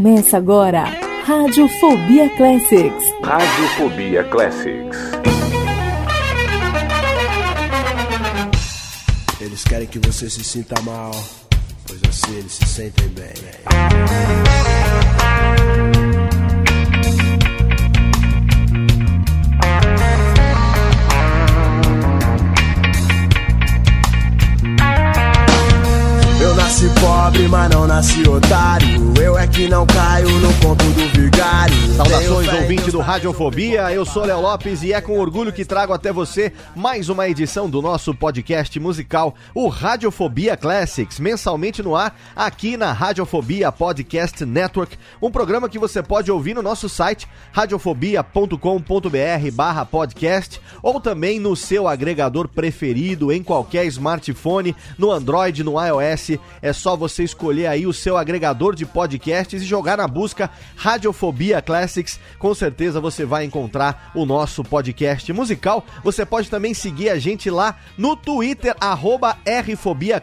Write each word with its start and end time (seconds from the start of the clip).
Começa 0.00 0.36
agora, 0.36 0.84
Radiofobia 1.24 2.30
Classics. 2.36 3.04
Radiofobia 3.20 4.22
Classics. 4.22 4.96
Eles 9.40 9.64
querem 9.64 9.88
que 9.88 9.98
você 9.98 10.30
se 10.30 10.44
sinta 10.44 10.80
mal, 10.82 11.10
pois 11.84 12.00
assim 12.08 12.36
eles 12.36 12.52
se 12.52 12.64
sentem 12.64 13.08
bem. 13.08 13.34
Eu 26.48 26.54
nasci 26.54 26.88
pobre, 26.98 27.46
mas 27.46 27.68
não 27.68 27.86
nasci 27.86 28.26
otário. 28.26 29.12
Eu 29.22 29.36
é 29.36 29.46
que 29.46 29.68
não 29.68 29.86
caio 29.86 30.30
no 30.38 30.50
conto 30.54 30.82
do 30.82 31.08
vigário. 31.08 31.76
Saudações, 31.94 32.50
ouvinte 32.50 32.90
do 32.90 33.00
Radiofobia. 33.00 33.92
Eu 33.92 34.06
sou 34.06 34.24
Léo 34.24 34.40
Lopes 34.40 34.82
e 34.82 34.94
é 34.94 35.00
com 35.02 35.18
orgulho 35.18 35.52
que 35.52 35.62
trago 35.62 35.92
até 35.92 36.10
você 36.10 36.50
mais 36.74 37.10
uma 37.10 37.28
edição 37.28 37.68
do 37.68 37.82
nosso 37.82 38.14
podcast 38.14 38.80
musical, 38.80 39.34
o 39.54 39.68
Radiofobia 39.68 40.56
Classics, 40.56 41.20
mensalmente 41.20 41.82
no 41.82 41.94
ar, 41.94 42.18
aqui 42.34 42.78
na 42.78 42.92
Radiofobia 42.92 43.70
Podcast 43.70 44.46
Network, 44.46 44.96
um 45.20 45.30
programa 45.30 45.68
que 45.68 45.78
você 45.78 46.02
pode 46.02 46.32
ouvir 46.32 46.54
no 46.54 46.62
nosso 46.62 46.88
site 46.88 47.28
radiofobia.com.br 47.52 49.50
barra 49.52 49.84
podcast 49.84 50.62
ou 50.82 50.98
também 50.98 51.38
no 51.38 51.54
seu 51.54 51.86
agregador 51.86 52.48
preferido 52.48 53.30
em 53.30 53.42
qualquer 53.42 53.84
smartphone, 53.86 54.74
no 54.96 55.12
Android, 55.12 55.62
no 55.62 55.74
iOS. 55.84 56.37
É 56.60 56.72
só 56.72 56.96
você 56.96 57.24
escolher 57.24 57.66
aí 57.66 57.86
o 57.86 57.92
seu 57.92 58.16
agregador 58.16 58.74
de 58.74 58.84
podcasts 58.84 59.62
e 59.62 59.66
jogar 59.66 59.98
na 59.98 60.06
busca 60.06 60.50
Radiofobia 60.76 61.62
Classics. 61.62 62.18
Com 62.38 62.54
certeza 62.54 63.00
você 63.00 63.24
vai 63.24 63.44
encontrar 63.44 64.10
o 64.14 64.24
nosso 64.24 64.62
podcast 64.64 65.32
musical. 65.32 65.84
Você 66.02 66.24
pode 66.24 66.50
também 66.50 66.74
seguir 66.74 67.10
a 67.10 67.18
gente 67.18 67.50
lá 67.50 67.76
no 67.96 68.16
Twitter, 68.16 68.76
arroba 68.80 69.36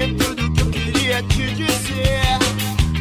Em 0.00 0.14
tudo 0.14 0.52
que 0.52 0.60
eu 0.60 0.70
queria 0.70 1.22
te 1.22 1.54
dizer. 1.54 2.38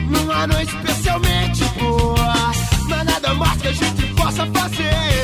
Numa 0.10 0.48
noite 0.48 0.76
especialmente 0.76 1.64
boa 1.80 2.52
Não 2.90 3.04
nada 3.04 3.34
mais 3.34 3.62
que 3.62 3.68
a 3.68 3.74
gente 3.74 4.14
possa 4.14 4.46
fazer 4.48 5.17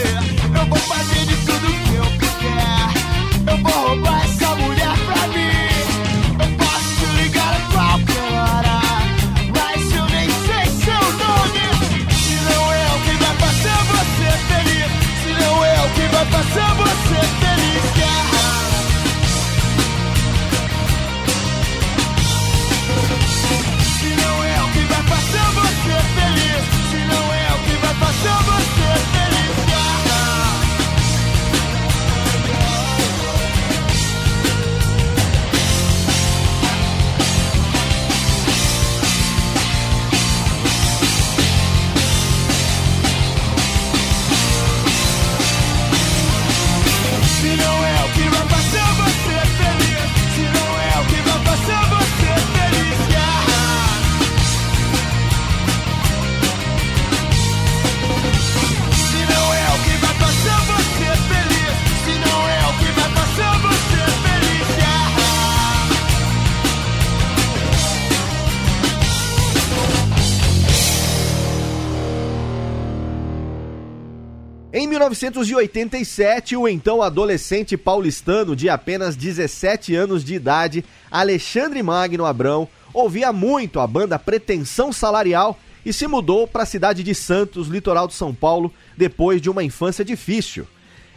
1987, 74.94 76.56
o 76.56 76.68
então 76.68 77.02
adolescente 77.02 77.76
paulistano 77.76 78.56
de 78.56 78.70
apenas 78.70 79.16
17 79.16 79.96
anos 79.96 80.24
de 80.24 80.36
idade, 80.36 80.86
Alexandre 81.10 81.82
Magno 81.82 82.26
Abrão, 82.26 82.68
ouvia 82.94 83.34
muito 83.34 83.80
a 83.80 83.88
banda 83.88 84.20
Pretensão 84.20 84.94
Salarial 84.94 85.60
e 85.84 85.92
se 85.92 86.06
mudou 86.06 86.48
para 86.48 86.62
a 86.62 86.68
cidade 86.68 87.02
de 87.02 87.16
Santos, 87.16 87.68
litoral 87.68 88.08
de 88.08 88.14
São 88.14 88.36
Paulo, 88.36 88.72
depois 88.96 89.42
de 89.42 89.50
uma 89.50 89.64
infância 89.64 90.06
difícil. 90.06 90.68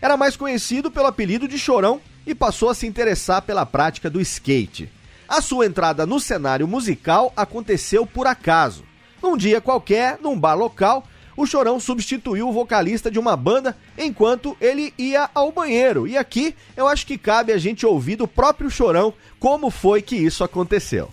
Era 0.00 0.17
mais 0.17 0.39
conhecido 0.39 0.91
pelo 0.91 1.07
apelido 1.07 1.47
de 1.47 1.59
Chorão 1.59 2.00
e 2.27 2.35
passou 2.35 2.71
a 2.71 2.75
se 2.75 2.87
interessar 2.87 3.43
pela 3.43 3.67
prática 3.67 4.09
do 4.09 4.23
skate. 4.23 4.91
A 5.29 5.43
sua 5.43 5.67
entrada 5.67 6.07
no 6.07 6.19
cenário 6.19 6.67
musical 6.67 7.31
aconteceu 7.37 8.07
por 8.07 8.27
acaso. 8.27 8.85
Num 9.23 9.37
dia 9.37 9.61
qualquer, 9.61 10.19
num 10.23 10.39
bar 10.39 10.55
local, 10.55 11.05
o 11.37 11.47
Chorão 11.47 11.78
substituiu 11.78 12.49
o 12.49 12.52
vocalista 12.52 13.11
de 13.11 13.19
uma 13.19 13.37
banda 13.37 13.76
enquanto 13.99 14.57
ele 14.61 14.95
ia 14.97 15.28
ao 15.35 15.52
banheiro. 15.52 16.07
E 16.07 16.16
aqui 16.16 16.55
eu 16.76 16.88
acho 16.88 17.07
que 17.07 17.19
cabe 17.19 17.52
a 17.52 17.59
gente 17.59 17.85
ouvir 17.85 18.16
do 18.16 18.26
próprio 18.26 18.71
Chorão 18.71 19.12
como 19.38 19.71
foi 19.71 20.00
que 20.00 20.16
isso 20.16 20.43
aconteceu. 20.43 21.11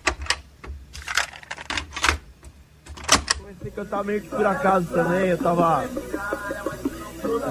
Comecei 3.36 3.68
a 3.68 3.70
cantar 3.70 4.04
meio 4.04 4.22
que 4.22 4.28
por 4.28 4.46
acaso 4.46 4.86
também, 4.88 5.28
eu 5.28 5.38
tava. 5.38 5.88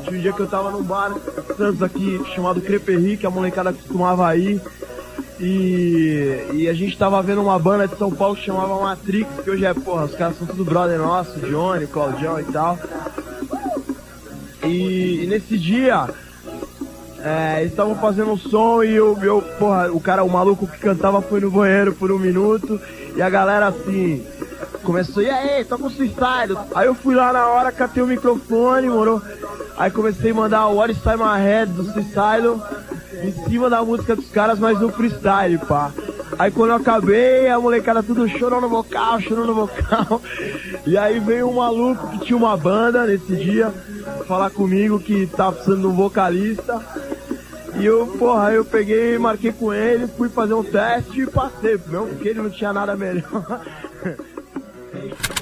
Tinha 0.04 0.18
um 0.18 0.22
dia 0.22 0.34
que 0.34 0.40
eu 0.40 0.48
tava 0.48 0.72
num 0.72 0.84
bar 0.84 1.14
Santos 1.58 1.82
aqui 1.82 2.22
chamado 2.34 2.62
Creperri, 2.62 3.18
que 3.18 3.26
a 3.26 3.30
molecada 3.30 3.74
costumava 3.74 4.36
ir. 4.36 4.62
E, 5.40 6.48
e 6.54 6.70
a 6.70 6.74
gente 6.74 6.98
tava 6.98 7.22
vendo 7.22 7.42
uma 7.42 7.58
banda 7.58 7.88
de 7.88 7.98
São 7.98 8.12
Paulo 8.12 8.36
que 8.36 8.46
chamava 8.46 8.80
Matrix, 8.80 9.28
que 9.44 9.50
hoje 9.50 9.66
é, 9.66 9.74
porra, 9.74 10.06
os 10.06 10.16
caras 10.16 10.38
são 10.38 10.48
tudo 10.48 10.64
brother 10.64 11.00
nosso, 11.00 11.40
Johnny, 11.40 11.88
Claudião 11.88 12.40
e 12.40 12.44
tal. 12.46 12.78
E, 14.64 15.24
e 15.24 15.28
nesse 15.28 15.58
dia, 15.58 16.08
é, 17.20 17.60
eles 17.60 17.72
estavam 17.72 17.96
fazendo 17.96 18.32
um 18.32 18.38
som 18.38 18.84
e 18.84 19.00
o 19.00 19.16
meu, 19.16 19.42
porra, 19.58 19.92
o 19.92 20.00
cara, 20.00 20.24
o 20.24 20.30
maluco 20.30 20.68
que 20.68 20.78
cantava 20.78 21.22
foi 21.22 21.40
no 21.40 21.50
banheiro 21.50 21.94
por 21.94 22.12
um 22.12 22.20
minuto 22.20 22.80
e 23.16 23.22
a 23.22 23.30
galera 23.30 23.68
assim 23.68 24.26
começou, 24.84 25.22
e 25.24 25.30
aí, 25.30 25.64
tô 25.66 25.78
com 25.78 25.90
freestyle. 25.90 26.58
Aí 26.74 26.88
eu 26.88 26.96
fui 26.96 27.16
lá 27.16 27.34
na 27.34 27.48
hora, 27.48 27.72
catei 27.72 28.02
o 28.02 28.08
microfone, 28.08 28.90
moro? 28.90 29.22
Aí 29.78 29.90
comecei 29.90 30.32
a 30.32 30.36
mandar 30.36 30.68
o 30.68 30.76
What 30.76 30.94
Time 30.96 31.24
Ahead 31.24 31.72
do 31.72 31.86
freestyle 31.92 32.62
em 33.24 33.32
cima 33.46 33.70
da 33.70 33.84
música 33.84 34.16
dos 34.16 34.30
caras, 34.30 34.60
mas 34.60 34.80
no 34.80 34.92
freestyle, 34.92 35.58
pá. 35.60 35.92
Aí 36.38 36.52
quando 36.52 36.72
eu 36.72 36.78
acabei, 36.78 37.48
a 37.48 37.60
molecada 37.60 38.04
tudo 38.04 38.28
chorando 38.28 38.62
no 38.62 38.70
vocal, 38.70 39.20
chorando 39.20 39.48
no 39.48 39.56
vocal. 39.56 40.22
E 40.86 40.98
aí 40.98 41.18
veio 41.18 41.48
um 41.48 41.54
maluco 41.54 42.10
que 42.10 42.26
tinha 42.26 42.36
uma 42.36 42.58
banda 42.58 43.06
nesse 43.06 43.38
dia 43.38 43.74
falar 44.28 44.50
comigo 44.50 45.00
que 45.00 45.28
tava 45.28 45.54
precisando 45.54 45.80
de 45.80 45.88
um 45.88 45.96
vocalista. 45.96 46.84
E 47.80 47.86
eu, 47.86 48.06
porra, 48.20 48.52
eu 48.52 48.66
peguei, 48.66 49.18
marquei 49.18 49.54
com 49.54 49.74
ele, 49.74 50.08
fui 50.08 50.28
fazer 50.28 50.54
um 50.54 50.64
teste 50.64 51.22
e 51.22 51.26
passei, 51.26 51.78
porque 51.78 52.30
ele 52.30 52.42
não 52.42 52.50
tinha 52.50 52.74
nada 52.74 52.96
melhor. 52.98 53.62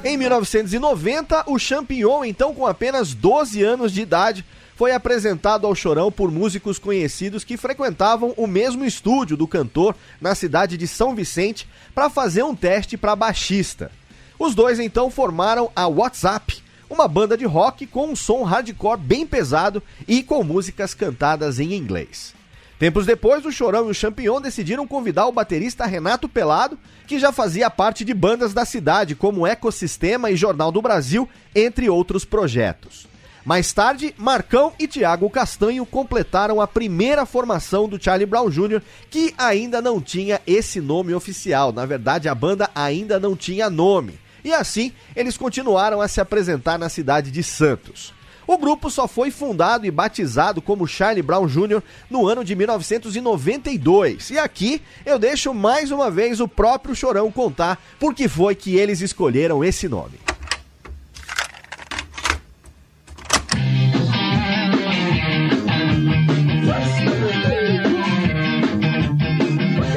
Em 0.03 0.17
1990, 0.17 1.43
o 1.47 1.59
Champignon, 1.59 2.25
então 2.25 2.53
com 2.53 2.65
apenas 2.65 3.13
12 3.13 3.61
anos 3.63 3.91
de 3.91 4.01
idade, 4.01 4.45
foi 4.75 4.93
apresentado 4.93 5.67
ao 5.67 5.75
Chorão 5.75 6.11
por 6.11 6.31
músicos 6.31 6.79
conhecidos 6.79 7.43
que 7.43 7.55
frequentavam 7.55 8.33
o 8.35 8.47
mesmo 8.47 8.83
estúdio 8.83 9.37
do 9.37 9.47
cantor 9.47 9.95
na 10.19 10.33
cidade 10.33 10.75
de 10.75 10.87
São 10.87 11.13
Vicente 11.13 11.67
para 11.93 12.09
fazer 12.09 12.43
um 12.43 12.55
teste 12.55 12.97
para 12.97 13.15
baixista. 13.15 13.91
Os 14.39 14.55
dois 14.55 14.79
então 14.79 15.11
formaram 15.11 15.69
a 15.75 15.87
WhatsApp, 15.87 16.63
uma 16.89 17.07
banda 17.07 17.37
de 17.37 17.45
rock 17.45 17.85
com 17.85 18.07
um 18.07 18.15
som 18.15 18.43
hardcore 18.43 18.99
bem 18.99 19.27
pesado 19.27 19.83
e 20.07 20.23
com 20.23 20.43
músicas 20.43 20.95
cantadas 20.95 21.59
em 21.59 21.75
inglês. 21.75 22.33
Tempos 22.81 23.05
depois, 23.05 23.45
o 23.45 23.51
Chorão 23.51 23.87
e 23.87 23.91
o 23.91 23.93
Champignon 23.93 24.41
decidiram 24.41 24.87
convidar 24.87 25.27
o 25.27 25.31
baterista 25.31 25.85
Renato 25.85 26.27
Pelado, 26.27 26.79
que 27.05 27.19
já 27.19 27.31
fazia 27.31 27.69
parte 27.69 28.03
de 28.03 28.11
bandas 28.11 28.55
da 28.55 28.65
cidade 28.65 29.13
como 29.13 29.45
Ecosistema 29.45 30.31
e 30.31 30.35
Jornal 30.35 30.71
do 30.71 30.81
Brasil, 30.81 31.29
entre 31.53 31.91
outros 31.91 32.25
projetos. 32.25 33.05
Mais 33.45 33.71
tarde, 33.71 34.15
Marcão 34.17 34.73
e 34.79 34.87
Tiago 34.87 35.29
Castanho 35.29 35.85
completaram 35.85 36.59
a 36.59 36.65
primeira 36.65 37.23
formação 37.23 37.87
do 37.87 38.03
Charlie 38.03 38.25
Brown 38.25 38.49
Jr., 38.49 38.81
que 39.11 39.31
ainda 39.37 39.79
não 39.79 40.01
tinha 40.01 40.41
esse 40.47 40.81
nome 40.81 41.13
oficial. 41.13 41.71
Na 41.71 41.85
verdade, 41.85 42.27
a 42.27 42.33
banda 42.33 42.67
ainda 42.73 43.19
não 43.19 43.35
tinha 43.35 43.69
nome. 43.69 44.19
E 44.43 44.51
assim, 44.51 44.91
eles 45.15 45.37
continuaram 45.37 46.01
a 46.01 46.07
se 46.07 46.19
apresentar 46.19 46.79
na 46.79 46.89
cidade 46.89 47.29
de 47.29 47.43
Santos. 47.43 48.11
O 48.51 48.57
grupo 48.57 48.89
só 48.89 49.07
foi 49.07 49.31
fundado 49.31 49.85
e 49.85 49.89
batizado 49.91 50.61
como 50.61 50.85
Charlie 50.85 51.21
Brown 51.21 51.47
Jr. 51.47 51.81
no 52.09 52.27
ano 52.27 52.43
de 52.43 52.53
1992. 52.53 54.29
E 54.29 54.37
aqui 54.37 54.81
eu 55.05 55.17
deixo 55.17 55.53
mais 55.53 55.89
uma 55.89 56.11
vez 56.11 56.41
o 56.41 56.49
próprio 56.49 56.93
Chorão 56.93 57.31
contar 57.31 57.81
por 57.97 58.13
que 58.13 58.27
foi 58.27 58.53
que 58.53 58.75
eles 58.75 58.99
escolheram 58.99 59.63
esse 59.63 59.87
nome. 59.87 60.30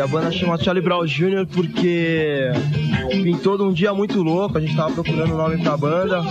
A 0.05 0.07
banda 0.07 0.31
chama 0.31 0.59
Charlie 0.59 0.83
Brown 0.83 1.07
Jr. 1.07 1.47
porque 1.51 2.51
pintou 3.23 3.57
de 3.57 3.63
um 3.63 3.73
dia 3.73 3.95
muito 3.95 4.23
louco, 4.23 4.59
a 4.59 4.61
gente 4.61 4.77
tava 4.77 4.93
procurando 4.93 5.33
o 5.33 5.37
nome 5.39 5.57
pra 5.63 5.79
banda, 5.79 6.23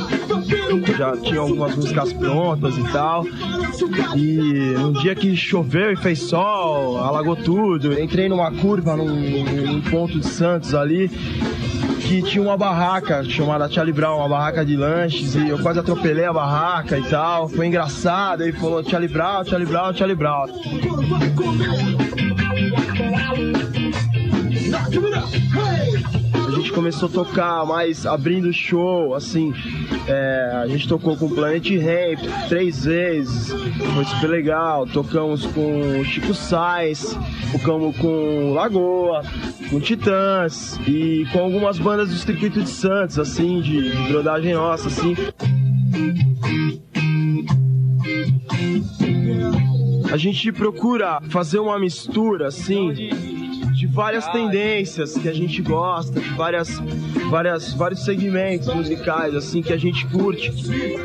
já 0.95 1.17
tinha 1.17 1.39
algumas 1.39 1.75
músicas 1.75 2.13
prontas 2.13 2.77
e 2.77 2.83
tal. 2.91 3.25
E 4.15 4.75
um 4.77 4.91
dia 4.93 5.15
que 5.15 5.35
choveu 5.35 5.91
e 5.91 5.95
fez 5.95 6.19
sol, 6.19 6.99
alagou 6.99 7.35
tudo, 7.35 7.99
entrei 7.99 8.29
numa 8.29 8.51
curva 8.51 8.95
num, 8.95 9.43
num 9.43 9.81
ponto 9.81 10.19
de 10.19 10.27
Santos 10.27 10.75
ali 10.75 11.09
que 12.01 12.21
tinha 12.21 12.43
uma 12.43 12.55
barraca 12.55 13.23
chamada 13.23 13.67
Charlie 13.67 13.93
Brown, 13.93 14.19
uma 14.19 14.29
barraca 14.29 14.63
de 14.63 14.75
lanches, 14.75 15.33
e 15.33 15.49
eu 15.49 15.57
quase 15.57 15.79
atropelei 15.79 16.25
a 16.25 16.33
barraca 16.33 16.95
e 16.95 17.03
tal. 17.03 17.49
Foi 17.49 17.65
engraçado, 17.65 18.43
aí 18.43 18.51
falou 18.51 18.83
Charlie 18.83 19.11
Brown, 19.11 19.43
Charlie 19.43 19.67
Brown, 19.67 19.93
Charlie 19.95 20.15
Brown. 20.15 20.45
A 26.47 26.51
gente 26.55 26.71
começou 26.71 27.09
a 27.09 27.11
tocar 27.11 27.65
mais 27.65 28.05
abrindo 28.05 28.51
show, 28.53 29.15
assim. 29.15 29.53
É, 30.07 30.51
a 30.63 30.67
gente 30.67 30.87
tocou 30.87 31.15
com 31.17 31.29
Planet 31.29 31.67
Ramp 31.71 32.19
três 32.49 32.85
vezes, 32.85 33.51
foi 33.93 34.05
super 34.05 34.29
legal. 34.29 34.85
Tocamos 34.85 35.45
com 35.47 36.03
Chico 36.03 36.33
Sainz, 36.33 37.17
tocamos 37.51 37.97
com 37.97 38.53
Lagoa, 38.53 39.23
com 39.69 39.79
Titãs 39.79 40.79
e 40.87 41.25
com 41.31 41.39
algumas 41.39 41.79
bandas 41.79 42.09
do 42.09 42.15
circuito 42.15 42.61
de 42.61 42.69
Santos, 42.69 43.17
assim, 43.17 43.61
de, 43.61 43.91
de 43.91 44.11
brodagem 44.11 44.53
nossa, 44.53 44.87
assim. 44.87 45.15
A 50.13 50.17
gente 50.17 50.51
procura 50.51 51.19
fazer 51.29 51.57
uma 51.57 51.79
mistura, 51.79 52.49
assim, 52.49 52.93
de 53.73 53.87
várias 53.87 54.27
tendências 54.27 55.17
que 55.17 55.27
a 55.27 55.33
gente 55.33 55.59
gosta, 55.59 56.19
de 56.19 56.29
várias, 56.35 56.79
várias, 57.31 57.73
vários 57.73 58.05
segmentos 58.05 58.71
musicais 58.71 59.33
assim 59.33 59.63
que 59.63 59.73
a 59.73 59.77
gente 59.77 60.05
curte. 60.05 60.53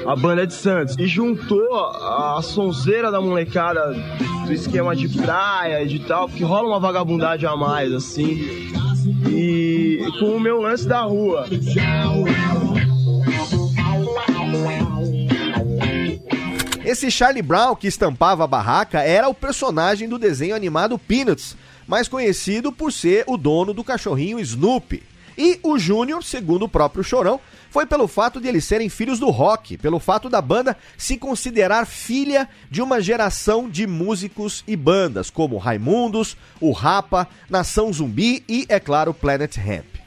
A 0.06 0.14
banda 0.14 0.42
é 0.42 0.46
de 0.46 0.52
Santos 0.52 0.94
e 0.98 1.06
juntou 1.06 1.74
a 1.74 2.38
sonzeira 2.42 3.10
da 3.10 3.18
molecada 3.18 3.94
do 4.44 4.52
esquema 4.52 4.94
de 4.94 5.08
praia 5.08 5.82
e 5.82 5.88
de 5.88 6.00
tal, 6.00 6.28
que 6.28 6.44
rola 6.44 6.68
uma 6.68 6.78
vagabundade 6.78 7.46
a 7.46 7.56
mais 7.56 7.90
assim. 7.94 8.70
E 9.26 10.04
com 10.20 10.36
o 10.36 10.40
meu 10.40 10.60
lance 10.60 10.86
da 10.86 11.00
rua. 11.00 11.46
Esse 16.88 17.10
Charlie 17.10 17.42
Brown 17.42 17.76
que 17.76 17.86
estampava 17.86 18.44
a 18.44 18.46
barraca 18.46 19.02
era 19.02 19.28
o 19.28 19.34
personagem 19.34 20.08
do 20.08 20.18
desenho 20.18 20.56
animado 20.56 20.98
Peanuts, 20.98 21.54
mais 21.86 22.08
conhecido 22.08 22.72
por 22.72 22.90
ser 22.90 23.24
o 23.26 23.36
dono 23.36 23.74
do 23.74 23.84
cachorrinho 23.84 24.40
Snoopy. 24.40 25.02
E 25.36 25.60
o 25.62 25.78
Júnior, 25.78 26.24
segundo 26.24 26.62
o 26.62 26.68
próprio 26.68 27.04
Chorão, 27.04 27.38
foi 27.70 27.84
pelo 27.84 28.08
fato 28.08 28.40
de 28.40 28.48
eles 28.48 28.64
serem 28.64 28.88
filhos 28.88 29.18
do 29.18 29.28
rock, 29.28 29.76
pelo 29.76 29.98
fato 29.98 30.30
da 30.30 30.40
banda 30.40 30.78
se 30.96 31.18
considerar 31.18 31.86
filha 31.86 32.48
de 32.70 32.80
uma 32.80 33.02
geração 33.02 33.68
de 33.68 33.86
músicos 33.86 34.64
e 34.66 34.74
bandas, 34.74 35.28
como 35.28 35.58
Raimundos, 35.58 36.38
o 36.58 36.72
Rapa, 36.72 37.28
Nação 37.50 37.92
Zumbi 37.92 38.42
e, 38.48 38.64
é 38.66 38.80
claro, 38.80 39.12
Planet 39.12 39.58
Hemp. 39.58 39.97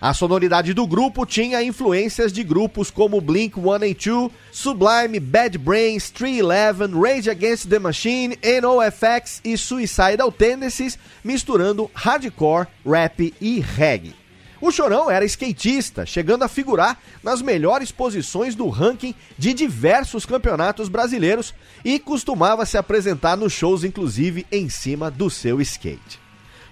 A 0.00 0.14
sonoridade 0.14 0.72
do 0.72 0.86
grupo 0.86 1.26
tinha 1.26 1.62
influências 1.62 2.32
de 2.32 2.42
grupos 2.42 2.90
como 2.90 3.20
Blink-182, 3.20 4.30
Sublime, 4.50 5.20
Bad 5.20 5.58
Brains, 5.58 6.08
311, 6.08 6.94
Rage 6.98 7.28
Against 7.28 7.68
the 7.68 7.78
Machine, 7.78 8.38
NoFX 8.62 9.42
e 9.44 9.58
Suicidal 9.58 10.32
Tendencies, 10.32 10.98
misturando 11.22 11.90
hardcore, 11.92 12.66
rap 12.82 13.34
e 13.38 13.60
reggae. 13.60 14.14
O 14.58 14.70
Chorão 14.70 15.10
era 15.10 15.24
skatista, 15.26 16.06
chegando 16.06 16.44
a 16.44 16.48
figurar 16.48 16.98
nas 17.22 17.42
melhores 17.42 17.92
posições 17.92 18.54
do 18.54 18.70
ranking 18.70 19.14
de 19.36 19.52
diversos 19.52 20.24
campeonatos 20.24 20.88
brasileiros 20.88 21.52
e 21.84 21.98
costumava 21.98 22.64
se 22.64 22.78
apresentar 22.78 23.36
nos 23.36 23.52
shows, 23.52 23.84
inclusive 23.84 24.46
em 24.50 24.70
cima 24.70 25.10
do 25.10 25.28
seu 25.28 25.60
skate. 25.60 26.19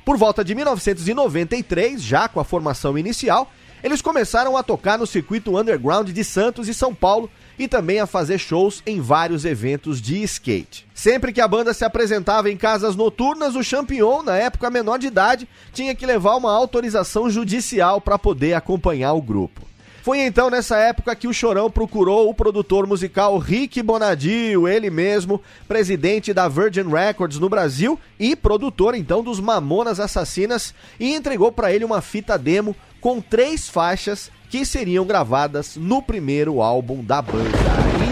Por 0.08 0.16
volta 0.16 0.42
de 0.42 0.54
1993, 0.54 2.00
já 2.00 2.28
com 2.28 2.40
a 2.40 2.44
formação 2.44 2.96
inicial, 2.96 3.52
eles 3.84 4.00
começaram 4.00 4.56
a 4.56 4.62
tocar 4.62 4.96
no 4.96 5.06
circuito 5.06 5.58
underground 5.58 6.08
de 6.08 6.24
Santos 6.24 6.66
e 6.66 6.72
São 6.72 6.94
Paulo 6.94 7.30
e 7.58 7.68
também 7.68 8.00
a 8.00 8.06
fazer 8.06 8.38
shows 8.38 8.82
em 8.86 9.02
vários 9.02 9.44
eventos 9.44 10.00
de 10.00 10.22
skate. 10.22 10.86
Sempre 10.94 11.30
que 11.30 11.42
a 11.42 11.46
banda 11.46 11.74
se 11.74 11.84
apresentava 11.84 12.50
em 12.50 12.56
casas 12.56 12.96
noturnas, 12.96 13.54
o 13.54 13.62
Champignon, 13.62 14.22
na 14.22 14.34
época 14.38 14.70
menor 14.70 14.98
de 14.98 15.08
idade, 15.08 15.46
tinha 15.74 15.94
que 15.94 16.06
levar 16.06 16.36
uma 16.36 16.54
autorização 16.54 17.28
judicial 17.28 18.00
para 18.00 18.18
poder 18.18 18.54
acompanhar 18.54 19.12
o 19.12 19.20
grupo. 19.20 19.67
Foi 20.08 20.20
então 20.20 20.48
nessa 20.48 20.78
época 20.78 21.14
que 21.14 21.28
o 21.28 21.34
Chorão 21.34 21.70
procurou 21.70 22.30
o 22.30 22.34
produtor 22.34 22.86
musical 22.86 23.36
Rick 23.36 23.82
Bonadio, 23.82 24.66
ele 24.66 24.88
mesmo, 24.88 25.38
presidente 25.68 26.32
da 26.32 26.48
Virgin 26.48 26.88
Records 26.88 27.38
no 27.38 27.46
Brasil 27.46 28.00
e 28.18 28.34
produtor 28.34 28.94
então 28.94 29.22
dos 29.22 29.38
Mamonas 29.38 30.00
Assassinas, 30.00 30.74
e 30.98 31.14
entregou 31.14 31.52
para 31.52 31.74
ele 31.74 31.84
uma 31.84 32.00
fita 32.00 32.38
demo 32.38 32.74
com 33.02 33.20
três 33.20 33.68
faixas 33.68 34.30
que 34.48 34.64
seriam 34.64 35.04
gravadas 35.04 35.76
no 35.76 36.00
primeiro 36.00 36.62
álbum 36.62 37.04
da 37.04 37.20
banda. 37.20 37.58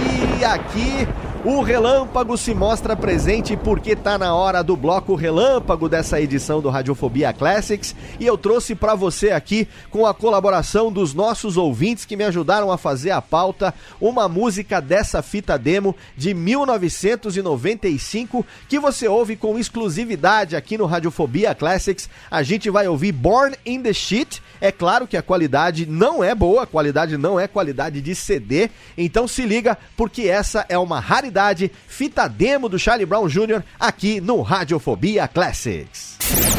E 0.03 0.06
aqui 0.45 1.09
o 1.45 1.61
Relâmpago 1.63 2.37
se 2.37 2.53
mostra 2.53 2.97
presente 2.97 3.57
porque 3.57 3.95
tá 3.95 4.19
na 4.19 4.35
hora 4.35 4.65
do 4.65 4.77
bloco 4.77 5.15
Relâmpago 5.15 5.89
dessa 5.89 6.21
edição 6.21 6.61
do 6.61 6.69
Radiofobia 6.69 7.33
Classics 7.33 7.95
e 8.19 8.27
eu 8.27 8.37
trouxe 8.37 8.75
para 8.75 8.97
você 8.97 9.31
aqui 9.31 9.69
com 9.89 10.05
a 10.05 10.13
colaboração 10.13 10.91
dos 10.91 11.15
nossos 11.15 11.57
ouvintes 11.57 12.05
que 12.05 12.17
me 12.17 12.25
ajudaram 12.25 12.73
a 12.73 12.77
fazer 12.77 13.13
a 13.13 13.23
pauta 13.23 13.73
uma 14.01 14.29
música 14.29 14.81
dessa 14.81 15.23
fita 15.23 15.57
demo 15.57 15.95
de 16.17 16.35
1995 16.35 18.45
que 18.69 18.81
você 18.81 19.07
ouve 19.07 19.37
com 19.37 19.57
exclusividade 19.57 20.57
aqui 20.57 20.77
no 20.77 20.87
Radiofobia 20.87 21.55
Classics. 21.55 22.11
A 22.29 22.43
gente 22.43 22.69
vai 22.71 22.89
ouvir 22.89 23.13
Born 23.13 23.55
in 23.65 23.83
the 23.83 23.93
Shit. 23.93 24.43
É 24.61 24.73
claro 24.73 25.07
que 25.07 25.17
a 25.17 25.23
qualidade 25.23 25.87
não 25.87 26.23
é 26.23 26.35
boa, 26.35 26.63
a 26.63 26.67
qualidade 26.67 27.17
não 27.17 27.39
é 27.39 27.47
qualidade 27.47 28.01
de 28.01 28.15
CD, 28.15 28.71
então 28.97 29.27
se 29.29 29.43
liga 29.43 29.77
porque 29.97 30.23
essa 30.23 30.65
é 30.69 30.79
uma 30.79 31.01
raridade 31.01 31.71
fita 31.87 32.29
demo 32.29 32.69
do 32.69 32.79
Charlie 32.79 33.07
Brown 33.07 33.29
Jr. 33.29 33.63
aqui 33.79 34.21
no 34.21 34.43
Radiofobia 34.43 35.29
Classics. 35.29 36.17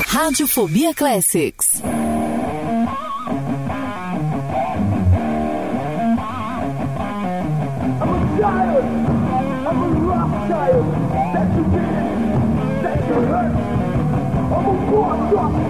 Radiofobia 0.07 0.93
Classics. 0.93 1.81
Forecast 14.89 15.31
you 15.33 15.66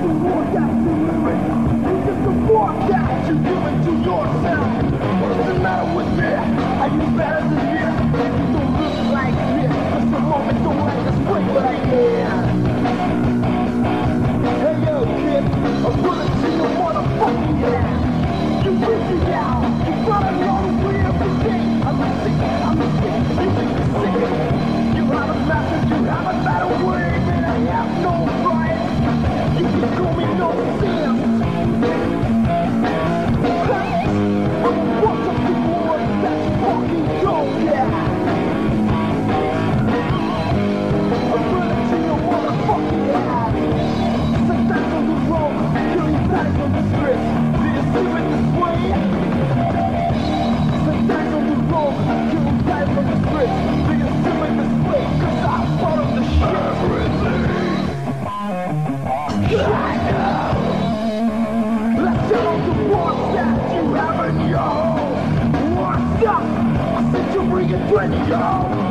When 67.98 68.14
yo, 68.30 68.38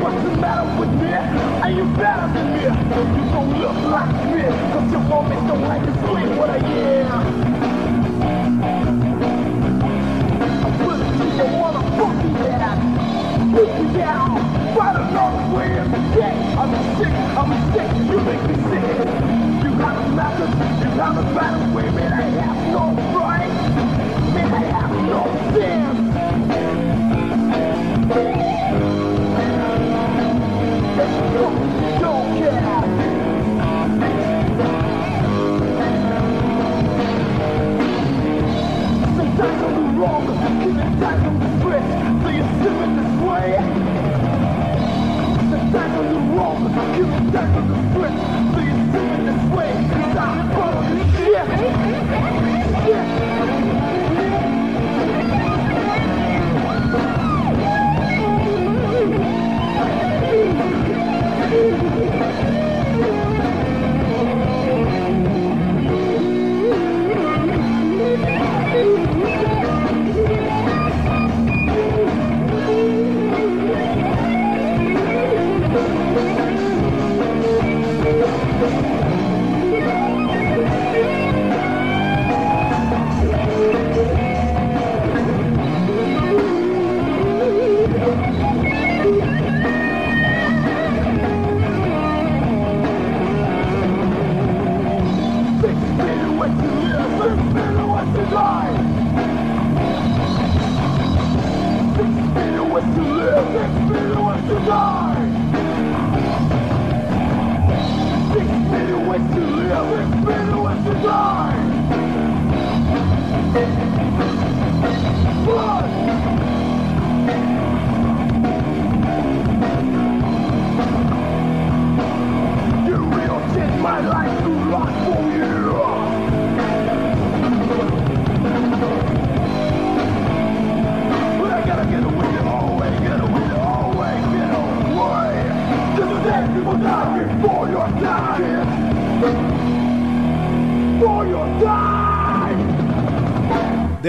what's 0.03 0.19
the 0.25 0.31
matter 0.37 0.67
with 0.81 0.91
me? 1.01 1.13
Are 1.15 1.71
you 1.71 1.85
better 1.95 2.27
than 2.35 2.47
me? 2.55 2.63
You 2.65 3.25
don't 3.31 3.55
look 3.61 3.79
like 3.87 4.11
me, 4.35 4.43
cause 4.75 4.91
your 4.91 5.05
woman 5.07 5.47
don't 5.47 5.63
like 5.63 5.85
to 5.87 5.93
sleep 6.03 6.31
what 6.37 6.51
I 6.51 6.59
am. 6.59 7.23
I 10.59 10.69
put 10.83 10.99
it 10.99 11.11
to 11.19 11.25
your 11.39 11.51
motherfucking 11.55 12.37
head. 12.51 12.79
Put 13.55 13.69
you 13.79 13.89
down, 13.97 14.43
find 14.75 14.97
another 14.99 15.55
way 15.55 15.71
in 15.79 15.87
the. 15.93 15.99
I'm 16.59 16.73
sick, 16.99 17.15
I'm 17.39 17.51
sick, 17.73 17.91
you 18.11 18.19
make 18.27 18.43
me 18.43 18.55
sick. 18.67 18.91
You 19.63 19.71
have 19.87 19.99
a 20.03 20.09
method, 20.19 20.51
you 20.83 20.91
have 20.99 21.17
a 21.17 21.23
better 21.33 21.63
way, 21.77 21.87
man. 21.95 22.13
I 22.13 22.15
have 22.43 22.59
no 22.75 22.83
right, 23.17 23.55
man. 24.35 24.49
I 24.53 24.65
have 24.75 24.91
no 24.91 25.23
sense. 25.55 25.97
You 46.77 46.83
can 46.83 47.33
turn 47.33 47.55
with 47.57 47.69
the 47.69 47.79
switch, 47.95 48.21
so 48.53 48.61
you 48.61 48.77
see 48.93 49.07
it 49.09 49.23
this 49.25 49.43
way. 49.57 50.13
Stop. 50.13 50.56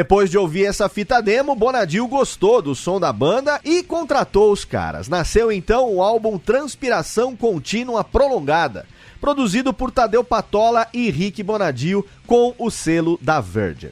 Depois 0.07 0.31
de 0.31 0.37
ouvir 0.37 0.63
essa 0.63 0.87
fita 0.87 1.21
demo, 1.21 1.53
Bonadil 1.53 2.07
gostou 2.07 2.61
do 2.61 2.73
som 2.73 2.97
da 2.97 3.11
banda 3.11 3.59
e 3.61 3.83
contratou 3.83 4.53
os 4.53 4.63
caras. 4.63 5.09
Nasceu 5.09 5.51
então 5.51 5.93
o 5.93 6.01
álbum 6.01 6.37
Transpiração 6.37 7.35
Contínua 7.35 8.05
Prolongada, 8.05 8.85
produzido 9.19 9.73
por 9.73 9.91
Tadeu 9.91 10.23
Patola 10.23 10.87
e 10.93 11.11
Rick 11.11 11.43
Bonadil 11.43 12.07
com 12.25 12.55
o 12.57 12.71
selo 12.71 13.19
da 13.21 13.41
Virgin. 13.41 13.89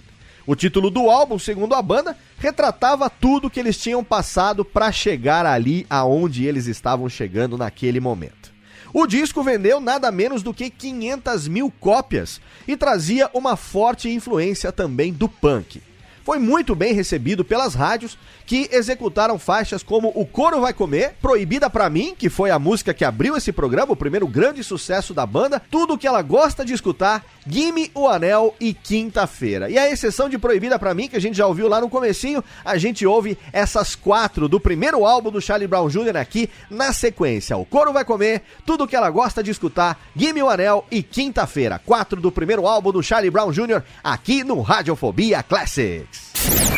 O 0.48 0.56
título 0.56 0.90
do 0.90 1.10
álbum, 1.10 1.38
segundo 1.38 1.76
a 1.76 1.82
banda, 1.82 2.16
retratava 2.38 3.10
tudo 3.10 3.50
que 3.50 3.60
eles 3.60 3.78
tinham 3.78 4.02
passado 4.02 4.64
para 4.64 4.94
chegar 4.94 5.46
ali 5.46 5.86
aonde 5.90 6.46
eles 6.46 6.66
estavam 6.66 7.10
chegando 7.10 7.58
naquele 7.58 8.00
momento. 8.00 8.54
O 8.94 9.06
disco 9.06 9.44
vendeu 9.44 9.82
nada 9.82 10.10
menos 10.14 10.42
do 10.42 10.54
que 10.54 10.70
500 10.70 11.50
mil 11.50 11.70
cópias 11.78 12.40
e 12.66 12.78
trazia 12.78 13.30
uma 13.34 13.58
forte 13.58 14.08
influência 14.10 14.72
também 14.72 15.12
do 15.12 15.28
punk. 15.28 15.82
Foi 16.26 16.40
muito 16.40 16.74
bem 16.74 16.92
recebido 16.92 17.46
pelas 17.46 17.76
rádios 17.76 18.18
que 18.48 18.68
executaram 18.72 19.38
faixas 19.38 19.84
como 19.84 20.12
O 20.16 20.26
Coro 20.26 20.60
Vai 20.62 20.74
Comer, 20.74 21.14
Proibida 21.22 21.70
Pra 21.70 21.88
Mim, 21.88 22.16
que 22.18 22.30
foi 22.30 22.50
a 22.50 22.58
música 22.58 22.96
que 22.96 23.06
abriu 23.06 23.38
esse 23.38 23.52
programa, 23.52 23.94
o 23.94 23.96
primeiro 23.96 24.28
grande 24.28 24.64
sucesso 24.64 25.14
da 25.14 25.24
banda, 25.24 25.62
Tudo 25.70 25.98
Que 26.00 26.08
Ela 26.08 26.24
Gosta 26.24 26.66
de 26.66 26.74
Escutar, 26.74 27.24
Gimme 27.46 27.92
o 27.94 28.08
Anel 28.08 28.56
e 28.60 28.74
Quinta-feira. 28.74 29.70
E 29.70 29.78
a 29.78 29.92
exceção 29.92 30.28
de 30.28 30.40
Proibida 30.40 30.80
Pra 30.80 30.96
Mim, 30.96 31.08
que 31.08 31.16
a 31.16 31.22
gente 31.22 31.38
já 31.38 31.46
ouviu 31.46 31.68
lá 31.68 31.80
no 31.80 31.90
comecinho, 31.90 32.44
a 32.64 32.76
gente 32.76 33.06
ouve 33.06 33.38
essas 33.54 33.94
quatro 33.94 34.50
do 34.50 34.60
primeiro 34.60 35.06
álbum 35.06 35.30
do 35.30 35.40
Charlie 35.40 35.68
Brown 35.68 35.90
Jr. 35.90 36.18
aqui 36.18 36.50
na 36.72 36.92
sequência. 36.92 37.56
O 37.56 37.66
Coro 37.66 37.94
Vai 37.94 38.04
Comer, 38.04 38.42
Tudo 38.66 38.88
Que 38.88 38.96
Ela 38.96 39.12
Gosta 39.12 39.44
de 39.44 39.52
Escutar, 39.52 40.00
Gimme 40.16 40.42
o 40.42 40.50
Anel 40.50 40.86
e 40.90 41.04
Quinta-feira. 41.04 41.80
Quatro 41.86 42.20
do 42.20 42.32
primeiro 42.32 42.66
álbum 42.66 42.92
do 42.92 43.04
Charlie 43.04 43.30
Brown 43.30 43.52
Jr. 43.52 43.84
aqui 44.04 44.44
no 44.44 44.62
Radiofobia 44.62 45.44
Classics. 45.44 46.15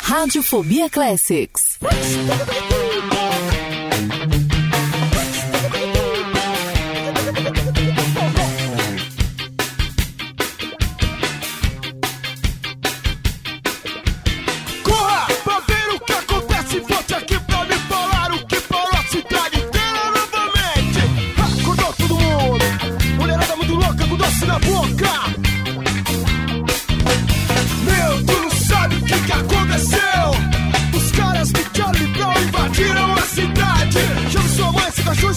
Radiofobia 0.03 0.89
Classics. 0.89 1.77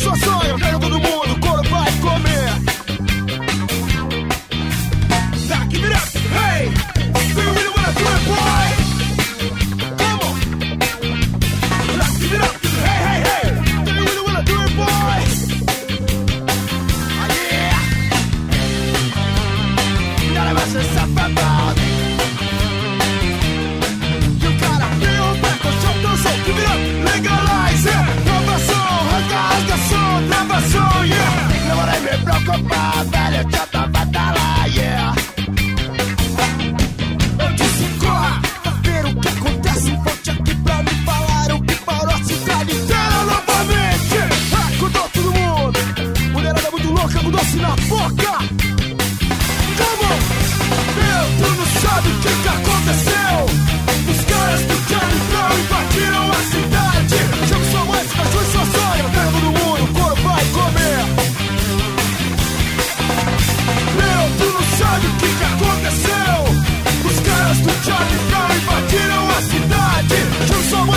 seu 0.00 0.16
sonho. 0.16 0.56
Quero 0.56 0.89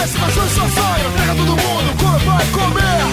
Esse 0.04 0.18
cachorro 0.18 0.50
só 0.50 0.68
sai, 0.68 1.02
pega 1.18 1.34
todo 1.34 1.48
mundo 1.48 1.96
quando 1.98 2.26
vai 2.26 2.46
comer. 2.48 3.13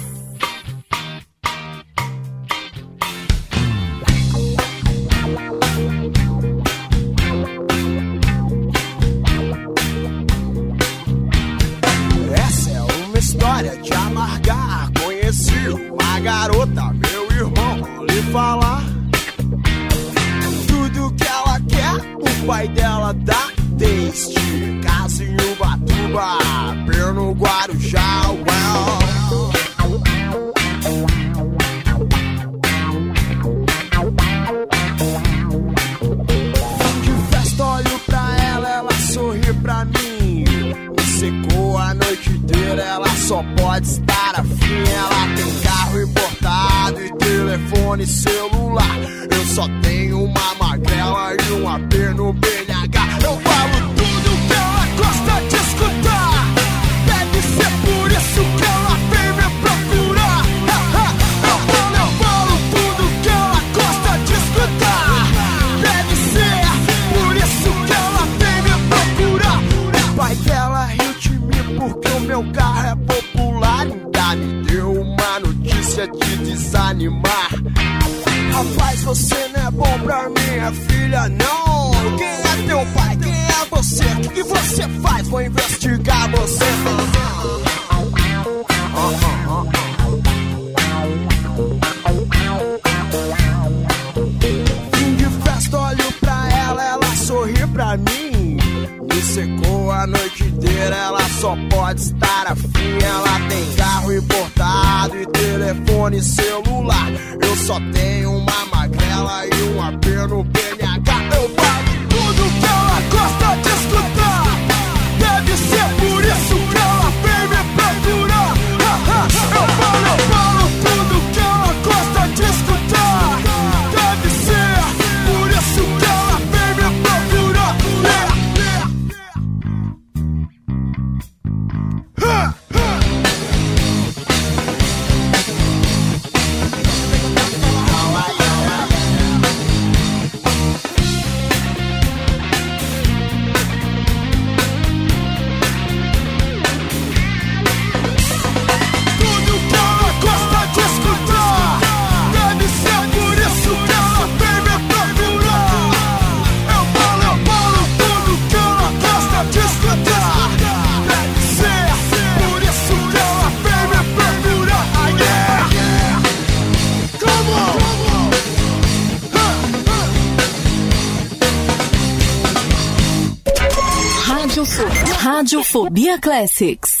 Fobia 175.71 176.19
Classics. 176.19 177.00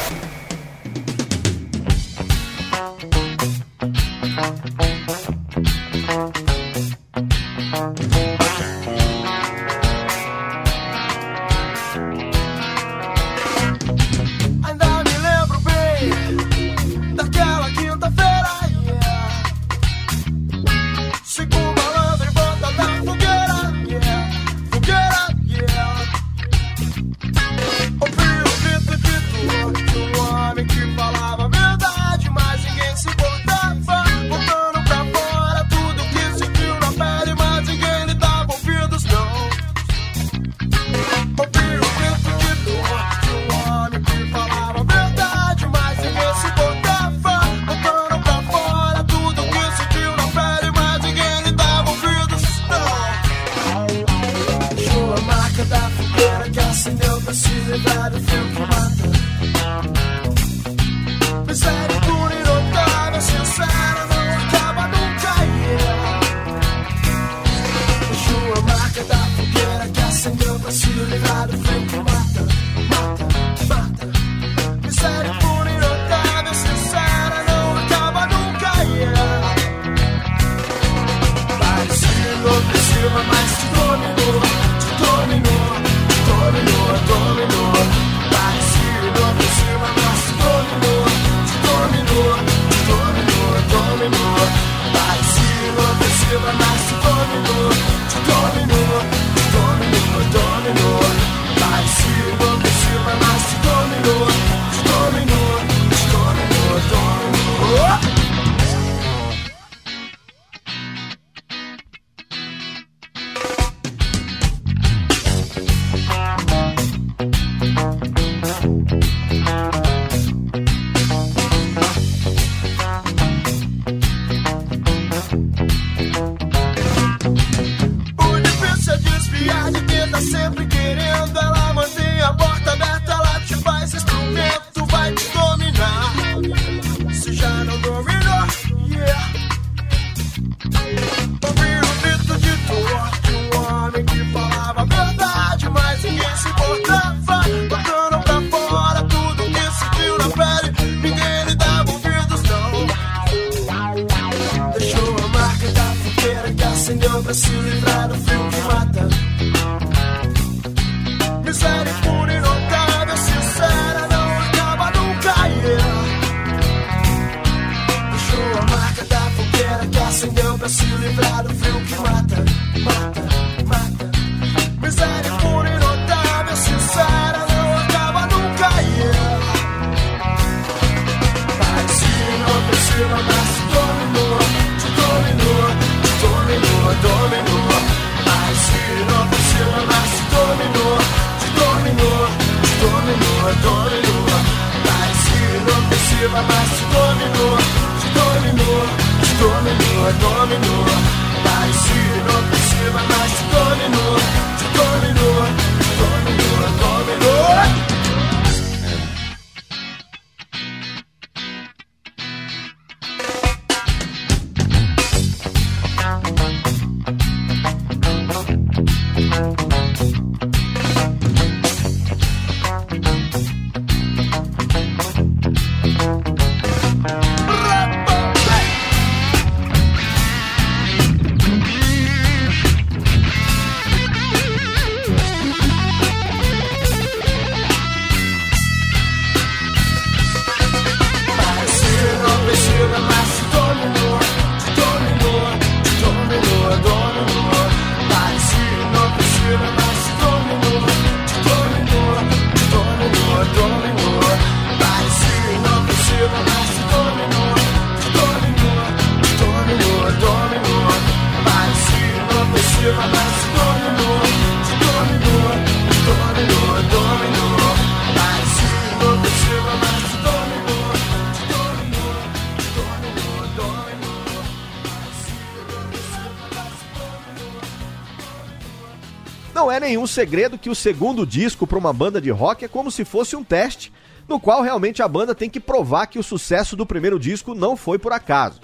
Nenhum 279.91 280.07
segredo 280.07 280.57
que 280.57 280.69
o 280.69 280.75
segundo 280.75 281.25
disco 281.25 281.67
para 281.67 281.77
uma 281.77 281.91
banda 281.91 282.21
de 282.21 282.29
rock 282.29 282.63
é 282.63 282.67
como 282.69 282.89
se 282.89 283.03
fosse 283.03 283.35
um 283.35 283.43
teste, 283.43 283.91
no 284.25 284.39
qual 284.39 284.61
realmente 284.61 285.03
a 285.03 285.07
banda 285.07 285.35
tem 285.35 285.49
que 285.49 285.59
provar 285.59 286.07
que 286.07 286.17
o 286.17 286.23
sucesso 286.23 286.77
do 286.77 286.85
primeiro 286.85 287.19
disco 287.19 287.53
não 287.53 287.75
foi 287.75 287.99
por 287.99 288.13
acaso. 288.13 288.61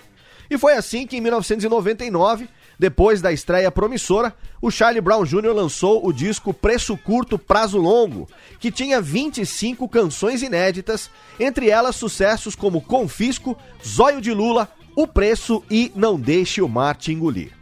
E 0.50 0.58
foi 0.58 0.74
assim 0.74 1.06
que 1.06 1.18
em 1.18 1.22
1999, 1.22 2.48
Depois 2.80 3.22
da 3.22 3.34
estreia 3.34 3.72
promissora, 3.72 4.36
o 4.62 4.70
Charlie 4.70 5.02
Brown 5.02 5.26
Jr. 5.26 5.52
lançou 5.52 6.06
o 6.06 6.13
disco 6.13 6.54
Preço 6.54 6.96
Curto, 6.96 7.38
Prazo 7.40 7.80
Longo, 7.80 8.30
que 8.60 8.70
tinha 8.70 9.02
25 9.02 9.90
canções 9.90 10.44
inéditas, 10.44 11.10
entre 11.40 11.72
elas 11.72 11.96
sucessos 11.96 12.56
como 12.56 12.80
Confisco, 12.80 13.58
Zóio 13.84 14.22
de 14.22 14.32
Lula, 14.32 14.70
O 14.96 15.08
Preço 15.08 15.63
e 15.72 15.92
Não 15.96 16.20
Deixe 16.20 16.62
o 16.62 16.70
Mar 16.70 16.96
Te 16.96 17.12
Engolir. 17.12 17.57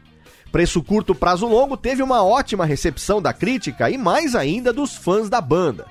Preço 0.55 0.81
Curto, 0.81 1.13
Prazo 1.13 1.45
Longo 1.45 1.75
teve 1.75 2.01
uma 2.01 2.23
ótima 2.23 2.63
recepção 2.63 3.21
da 3.21 3.33
crítica 3.33 3.89
e 3.89 3.97
mais 3.97 4.35
ainda 4.35 4.71
dos 4.71 4.95
fãs 4.95 5.27
da 5.27 5.41
banda. 5.41 5.85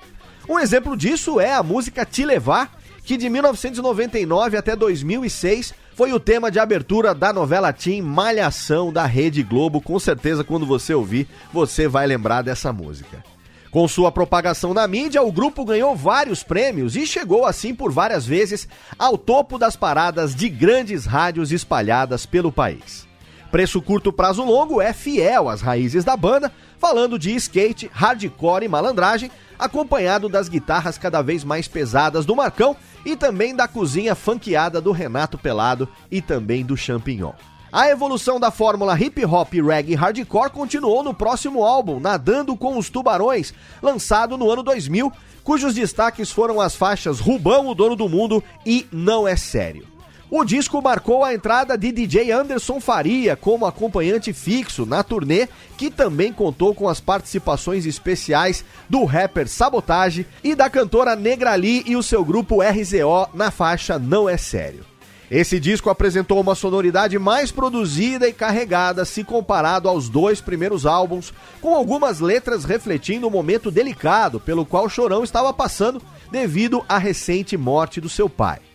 Um 0.49 0.59
exemplo 0.59 0.97
disso 0.97 1.39
é 1.39 1.53
a 1.53 1.63
música 1.63 2.03
Te 2.03 2.25
Levar, 2.25 2.73
que 3.05 3.19
de 3.19 3.29
1999 3.29 4.57
até 4.57 4.75
2006 4.75 5.75
foi 5.95 6.15
o 6.15 6.19
tema 6.19 6.51
de 6.51 6.59
abertura 6.59 7.15
da 7.15 7.31
novela 7.31 7.75
Tim 7.75 8.01
Malhação 8.01 8.91
da 8.91 9.05
Rede 9.05 9.43
Globo. 9.43 9.83
Com 9.83 9.99
certeza, 9.99 10.43
quando 10.43 10.65
você 10.65 10.95
ouvir, 10.95 11.29
você 11.53 11.87
vai 11.87 12.07
lembrar 12.07 12.41
dessa 12.41 12.73
música. 12.73 13.23
Com 13.71 13.87
sua 13.87 14.11
propagação 14.11 14.73
na 14.73 14.89
mídia, 14.89 15.23
o 15.23 15.31
grupo 15.31 15.63
ganhou 15.63 15.95
vários 15.95 16.43
prêmios 16.43 16.97
e 16.97 17.07
chegou 17.07 17.45
assim 17.45 17.75
por 17.75 17.93
várias 17.93 18.25
vezes 18.25 18.67
ao 18.99 19.19
topo 19.19 19.59
das 19.59 19.77
paradas 19.77 20.35
de 20.35 20.49
grandes 20.49 21.05
rádios 21.05 21.53
espalhadas 21.53 22.25
pelo 22.25 22.51
país. 22.51 23.07
Preço 23.55 23.81
curto, 23.81 24.13
prazo 24.13 24.43
longo 24.43 24.83
é 24.83 24.93
fiel 24.93 25.49
às 25.49 25.61
raízes 25.61 26.03
da 26.03 26.17
banda, 26.17 26.51
falando 26.77 27.17
de 27.17 27.33
skate, 27.37 27.89
hardcore 27.95 28.65
e 28.65 28.69
malandragem, 28.69 29.31
acompanhado 29.57 30.29
das 30.29 30.49
guitarras 30.49 30.99
cada 30.99 31.23
vez 31.23 31.45
mais 31.45 31.69
pesadas 31.69 32.27
do 32.27 32.35
Marcão 32.35 32.75
e 33.07 33.15
também 33.15 33.55
da 33.55 33.69
cozinha 33.69 34.17
funkeada 34.17 34.81
do 34.81 34.91
Renato 34.91 35.39
Pelado 35.39 35.89
e 36.11 36.21
também 36.21 36.65
do 36.65 36.77
Champignon. 36.77 37.31
A 37.71 37.89
evolução 37.89 38.41
da 38.41 38.51
fórmula 38.51 39.01
hip 39.01 39.25
hop, 39.25 39.53
reggae 39.53 39.93
e 39.93 39.95
hardcore 39.95 40.51
continuou 40.51 41.05
no 41.05 41.15
próximo 41.15 41.63
álbum, 41.63 42.01
Nadando 42.01 42.57
com 42.57 42.77
os 42.77 42.91
Tubarões, 42.91 43.55
lançado 43.81 44.37
no 44.37 44.51
ano 44.51 44.65
2000, 44.65 45.13
cujos 45.45 45.77
destaques 45.77 46.33
foram 46.33 46.61
as 46.61 46.75
faixas 46.75 47.21
Rubão, 47.21 47.69
o 47.69 47.75
Dono 47.77 47.95
do 47.95 48.09
Mundo 48.09 48.43
e 48.67 48.85
Não 48.91 49.29
é 49.29 49.37
Sério. 49.37 49.94
O 50.37 50.45
disco 50.45 50.83
marcou 50.83 51.23
a 51.23 51.33
entrada 51.33 51.79
de 51.79 51.93
DJ 51.93 52.33
Anderson 52.33 52.81
Faria 52.81 53.37
como 53.37 53.67
acompanhante 53.67 54.33
fixo 54.33 54.85
na 54.85 55.01
turnê, 55.01 55.47
que 55.79 55.93
também 55.93 56.33
contou 56.33 56.75
com 56.75 56.89
as 56.89 56.99
participações 56.99 57.87
especiais 57.87 58.65
do 58.89 59.05
rapper 59.05 59.47
Sabotage 59.47 60.27
e 60.43 60.57
da 60.57 60.69
cantora 60.69 61.15
Negrali 61.15 61.85
e 61.87 61.95
o 61.95 62.03
seu 62.03 62.25
grupo 62.25 62.61
RZO 62.61 63.29
na 63.33 63.53
faixa 63.53 63.97
Não 63.97 64.29
é 64.29 64.37
Sério. 64.37 64.85
Esse 65.31 65.61
disco 65.61 65.89
apresentou 65.89 66.41
uma 66.41 66.57
sonoridade 66.57 67.17
mais 67.17 67.53
produzida 67.53 68.29
e 68.29 68.33
carregada 68.33 69.05
se 69.05 69.23
comparado 69.23 69.89
aos 69.89 70.09
dois 70.09 70.41
primeiros 70.41 70.85
álbuns, 70.85 71.33
com 71.61 71.77
algumas 71.77 72.19
letras 72.19 72.65
refletindo 72.65 73.29
o 73.29 73.31
momento 73.31 73.71
delicado 73.71 74.41
pelo 74.41 74.67
qual 74.67 74.89
Chorão 74.89 75.23
estava 75.23 75.53
passando 75.53 76.03
devido 76.33 76.85
à 76.89 76.99
recente 76.99 77.57
morte 77.57 78.01
do 78.01 78.09
seu 78.09 78.29
pai. 78.29 78.74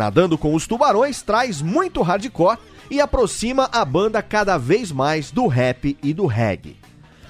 Nadando 0.00 0.38
com 0.38 0.54
os 0.54 0.66
Tubarões 0.66 1.20
traz 1.20 1.60
muito 1.60 2.00
hardcore 2.00 2.56
e 2.90 3.02
aproxima 3.02 3.68
a 3.70 3.84
banda 3.84 4.22
cada 4.22 4.56
vez 4.56 4.90
mais 4.90 5.30
do 5.30 5.46
rap 5.46 5.94
e 6.02 6.14
do 6.14 6.24
reggae. 6.24 6.78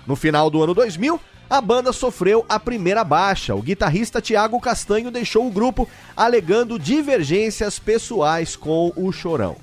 No 0.07 0.15
final 0.15 0.49
do 0.49 0.63
ano 0.63 0.73
2000, 0.73 1.19
a 1.51 1.61
banda 1.61 1.93
sofreu 1.93 2.47
a 2.49 2.61
primeira 2.61 3.03
baixa. 3.03 3.57
O 3.57 3.61
guitarrista 3.61 4.21
Tiago 4.21 4.61
Castanho 4.61 5.11
deixou 5.11 5.49
o 5.49 5.51
grupo 5.51 5.89
alegando 6.17 6.79
divergências 6.79 7.81
pessoais 7.81 8.55
com 8.55 8.93
o 8.95 9.11
Chorão. 9.11 9.57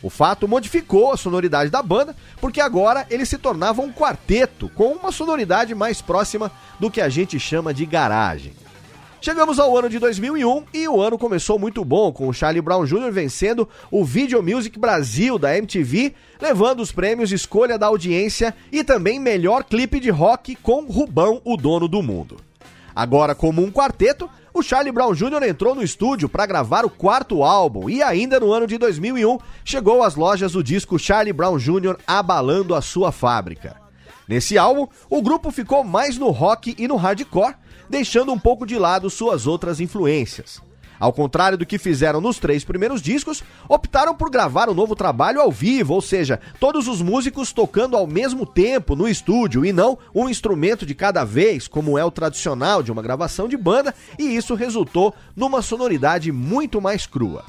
O 0.00 0.08
fato 0.08 0.46
modificou 0.46 1.10
a 1.10 1.16
sonoridade 1.16 1.72
da 1.72 1.82
banda, 1.82 2.14
porque 2.40 2.60
agora 2.60 3.04
ele 3.10 3.26
se 3.26 3.36
tornava 3.36 3.82
um 3.82 3.92
quarteto 3.92 4.68
com 4.76 4.92
uma 4.92 5.10
sonoridade 5.10 5.74
mais 5.74 6.00
próxima 6.00 6.52
do 6.78 6.88
que 6.88 7.00
a 7.00 7.08
gente 7.08 7.36
chama 7.40 7.74
de 7.74 7.84
garagem. 7.84 8.52
Chegamos 9.24 9.58
ao 9.58 9.74
ano 9.74 9.88
de 9.88 9.98
2001 9.98 10.64
e 10.74 10.86
o 10.86 11.00
ano 11.00 11.16
começou 11.16 11.58
muito 11.58 11.82
bom, 11.82 12.12
com 12.12 12.28
o 12.28 12.32
Charlie 12.34 12.60
Brown 12.60 12.84
Jr. 12.84 13.10
vencendo 13.10 13.66
o 13.90 14.04
Video 14.04 14.42
Music 14.42 14.78
Brasil 14.78 15.38
da 15.38 15.56
MTV, 15.56 16.12
levando 16.38 16.80
os 16.80 16.92
prêmios 16.92 17.32
Escolha 17.32 17.78
da 17.78 17.86
Audiência 17.86 18.54
e 18.70 18.84
também 18.84 19.18
Melhor 19.18 19.64
Clipe 19.64 19.98
de 19.98 20.10
Rock 20.10 20.54
com 20.56 20.84
Rubão, 20.84 21.40
o 21.42 21.56
dono 21.56 21.88
do 21.88 22.02
mundo. 22.02 22.36
Agora, 22.94 23.34
como 23.34 23.64
um 23.64 23.72
quarteto, 23.72 24.28
o 24.52 24.62
Charlie 24.62 24.92
Brown 24.92 25.14
Jr. 25.14 25.42
entrou 25.48 25.74
no 25.74 25.82
estúdio 25.82 26.28
para 26.28 26.44
gravar 26.44 26.84
o 26.84 26.90
quarto 26.90 27.42
álbum 27.42 27.88
e 27.88 28.02
ainda 28.02 28.38
no 28.38 28.52
ano 28.52 28.66
de 28.66 28.76
2001 28.76 29.38
chegou 29.64 30.02
às 30.02 30.16
lojas 30.16 30.54
o 30.54 30.62
disco 30.62 30.98
Charlie 30.98 31.32
Brown 31.32 31.56
Jr. 31.56 31.96
abalando 32.06 32.74
a 32.74 32.82
sua 32.82 33.10
fábrica. 33.10 33.82
Nesse 34.26 34.56
álbum, 34.56 34.86
o 35.10 35.22
grupo 35.22 35.50
ficou 35.50 35.84
mais 35.84 36.16
no 36.16 36.30
rock 36.30 36.74
e 36.78 36.88
no 36.88 36.96
hardcore, 36.96 37.54
deixando 37.94 38.32
um 38.32 38.38
pouco 38.38 38.66
de 38.66 38.76
lado 38.76 39.08
suas 39.08 39.46
outras 39.46 39.78
influências. 39.78 40.60
Ao 40.98 41.12
contrário 41.12 41.56
do 41.56 41.64
que 41.64 41.78
fizeram 41.78 42.20
nos 42.20 42.40
três 42.40 42.64
primeiros 42.64 43.00
discos, 43.00 43.40
optaram 43.68 44.16
por 44.16 44.30
gravar 44.30 44.68
o 44.68 44.72
um 44.72 44.74
novo 44.74 44.96
trabalho 44.96 45.40
ao 45.40 45.52
vivo, 45.52 45.94
ou 45.94 46.02
seja, 46.02 46.40
todos 46.58 46.88
os 46.88 47.00
músicos 47.00 47.52
tocando 47.52 47.96
ao 47.96 48.04
mesmo 48.04 48.44
tempo 48.44 48.96
no 48.96 49.08
estúdio 49.08 49.64
e 49.64 49.72
não 49.72 49.96
um 50.12 50.28
instrumento 50.28 50.84
de 50.84 50.92
cada 50.92 51.22
vez, 51.22 51.68
como 51.68 51.96
é 51.96 52.04
o 52.04 52.10
tradicional 52.10 52.82
de 52.82 52.90
uma 52.90 53.00
gravação 53.00 53.46
de 53.46 53.56
banda, 53.56 53.94
e 54.18 54.24
isso 54.24 54.56
resultou 54.56 55.14
numa 55.36 55.62
sonoridade 55.62 56.32
muito 56.32 56.80
mais 56.80 57.06
crua. 57.06 57.44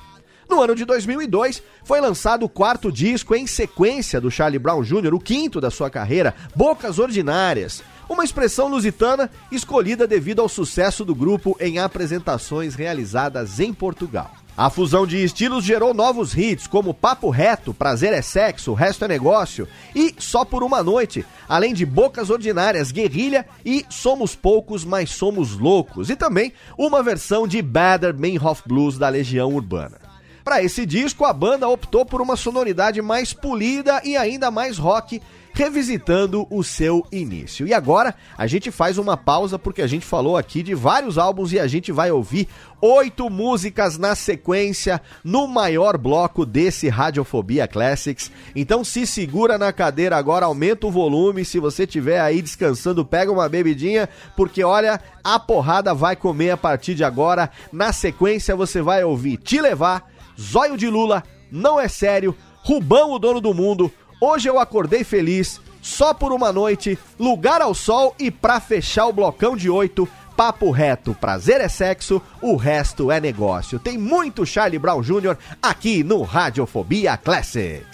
No 0.47 0.61
ano 0.61 0.75
de 0.75 0.85
2002, 0.85 1.63
foi 1.83 1.99
lançado 1.99 2.43
o 2.43 2.49
quarto 2.49 2.91
disco 2.91 3.33
em 3.33 3.47
sequência 3.47 4.21
do 4.21 4.29
Charlie 4.29 4.59
Brown 4.59 4.83
Jr., 4.83 5.13
o 5.15 5.19
quinto 5.19 5.59
da 5.59 5.71
sua 5.71 5.89
carreira, 5.89 6.35
Bocas 6.55 6.99
Ordinárias, 6.99 7.83
uma 8.07 8.23
expressão 8.23 8.67
lusitana 8.67 9.29
escolhida 9.51 10.07
devido 10.07 10.41
ao 10.41 10.49
sucesso 10.49 11.03
do 11.03 11.15
grupo 11.15 11.55
em 11.59 11.79
apresentações 11.79 12.75
realizadas 12.75 13.59
em 13.59 13.73
Portugal. 13.73 14.31
A 14.57 14.69
fusão 14.69 15.05
de 15.05 15.21
estilos 15.21 15.65
gerou 15.65 15.93
novos 15.93 16.33
hits 16.33 16.65
como 16.65 16.93
Papo 16.93 17.29
Reto, 17.29 17.73
Prazer 17.73 18.13
é 18.13 18.21
Sexo, 18.21 18.73
Resto 18.73 19.03
é 19.03 19.07
Negócio 19.09 19.67
e 19.93 20.15
Só 20.17 20.45
por 20.45 20.63
uma 20.63 20.81
Noite, 20.81 21.25
além 21.49 21.73
de 21.73 21.85
Bocas 21.85 22.29
Ordinárias, 22.29 22.89
Guerrilha 22.89 23.45
e 23.65 23.85
Somos 23.89 24.33
Poucos, 24.33 24.85
mas 24.85 25.09
Somos 25.09 25.57
Loucos, 25.57 26.09
e 26.09 26.15
também 26.15 26.53
uma 26.77 27.03
versão 27.03 27.45
de 27.45 27.61
Better 27.61 28.15
Man 28.17 28.41
of 28.49 28.63
Blues 28.65 28.97
da 28.97 29.09
Legião 29.09 29.53
Urbana. 29.53 29.99
Para 30.41 30.63
esse 30.63 30.85
disco, 30.85 31.25
a 31.25 31.33
banda 31.33 31.67
optou 31.67 32.05
por 32.05 32.21
uma 32.21 32.37
sonoridade 32.37 33.01
mais 33.01 33.33
polida 33.33 33.99
e 34.05 34.15
ainda 34.15 34.49
mais 34.49 34.77
rock, 34.77 35.21
revisitando 35.55 36.45
o 36.49 36.61
seu 36.63 37.07
início. 37.09 37.65
E 37.65 37.73
agora 37.73 38.13
a 38.37 38.45
gente 38.45 38.69
faz 38.69 38.97
uma 38.97 39.15
pausa 39.15 39.57
porque 39.57 39.81
a 39.81 39.87
gente 39.87 40.05
falou 40.05 40.35
aqui 40.35 40.61
de 40.61 40.75
vários 40.75 41.17
álbuns 41.17 41.53
e 41.53 41.59
a 41.59 41.65
gente 41.65 41.93
vai 41.93 42.11
ouvir 42.11 42.49
oito 42.81 43.29
músicas 43.29 43.97
na 43.97 44.15
sequência 44.15 45.01
no 45.23 45.47
maior 45.47 45.97
bloco 45.97 46.45
desse 46.45 46.89
Radiofobia 46.89 47.69
Classics. 47.69 48.29
Então 48.53 48.83
se 48.83 49.07
segura 49.07 49.57
na 49.57 49.71
cadeira 49.71 50.17
agora, 50.17 50.45
aumenta 50.45 50.87
o 50.87 50.91
volume. 50.91 51.45
Se 51.45 51.57
você 51.57 51.83
estiver 51.83 52.19
aí 52.19 52.41
descansando, 52.41 53.05
pega 53.05 53.31
uma 53.31 53.47
bebidinha, 53.47 54.09
porque 54.35 54.61
olha, 54.61 54.99
a 55.23 55.39
porrada 55.39 55.93
vai 55.93 56.17
comer 56.17 56.51
a 56.51 56.57
partir 56.57 56.95
de 56.95 57.03
agora. 57.05 57.49
Na 57.71 57.93
sequência 57.93 58.57
você 58.57 58.81
vai 58.81 59.05
ouvir 59.05 59.37
Te 59.37 59.61
Levar 59.61 60.11
Zóio 60.37 60.75
de 60.75 60.89
Lula, 60.89 61.23
Não 61.49 61.79
é 61.79 61.87
Sério, 61.87 62.35
Rubão, 62.61 63.11
o 63.11 63.19
Dono 63.19 63.39
do 63.39 63.53
Mundo, 63.53 63.89
Hoje 64.27 64.49
eu 64.49 64.57
acordei 64.57 65.03
feliz, 65.03 65.61
Só 65.83 66.11
por 66.11 66.31
uma 66.31 66.51
Noite, 66.51 66.97
Lugar 67.19 67.61
ao 67.61 67.75
Sol 67.75 68.15
e 68.17 68.31
pra 68.31 68.59
fechar 68.59 69.05
o 69.05 69.13
blocão 69.13 69.55
de 69.55 69.69
oito, 69.69 70.09
Papo 70.35 70.71
reto, 70.71 71.13
prazer 71.13 71.61
é 71.61 71.69
sexo, 71.69 72.19
o 72.41 72.55
resto 72.55 73.11
é 73.11 73.19
negócio. 73.19 73.77
Tem 73.77 73.99
muito 73.99 74.43
Charlie 74.43 74.79
Brown 74.79 75.03
Jr. 75.03 75.37
aqui 75.61 76.03
no 76.03 76.23
Radiofobia 76.23 77.15
Classics. 77.17 77.85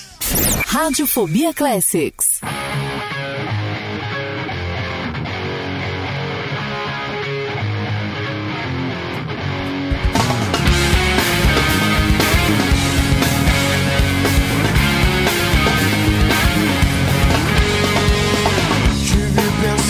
Radiofobia 0.67 1.53
Classics. 1.53 2.39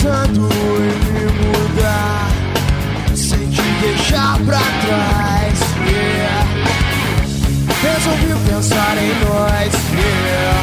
Pensando 0.02 0.50
em 0.78 0.96
me 1.14 1.26
mudar 1.46 2.32
sem 3.16 3.48
te 3.50 3.62
deixar 3.82 4.40
pra 4.40 4.58
trás. 4.58 5.60
Yeah. 5.88 6.46
Resolvi 7.84 8.34
pensar 8.50 8.98
em 8.98 9.14
nós. 9.26 9.72
Yeah. 9.94 10.62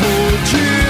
Vou 0.00 0.30
te 0.44 0.81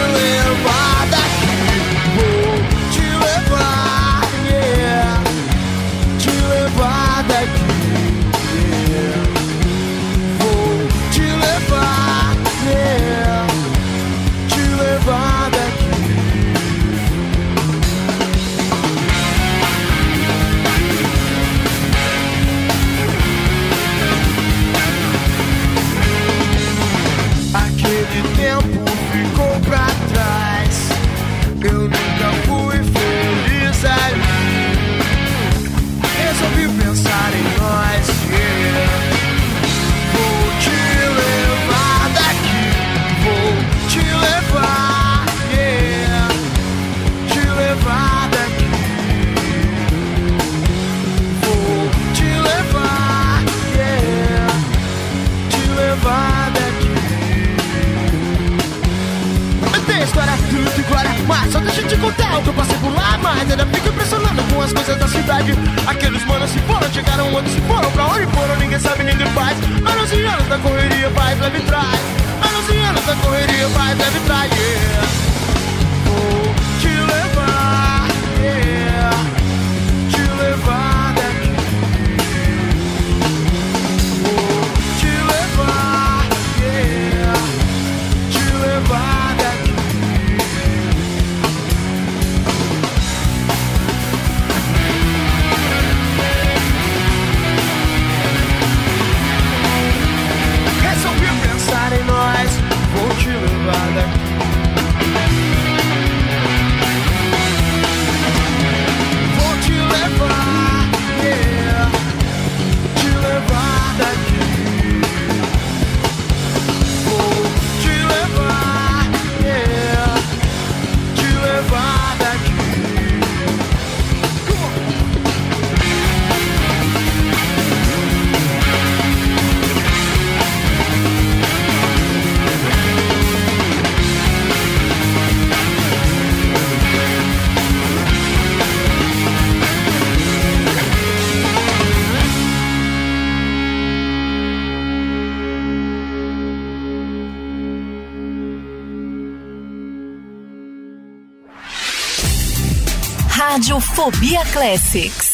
Fobia 153.95 154.43
Classics. 154.53 155.32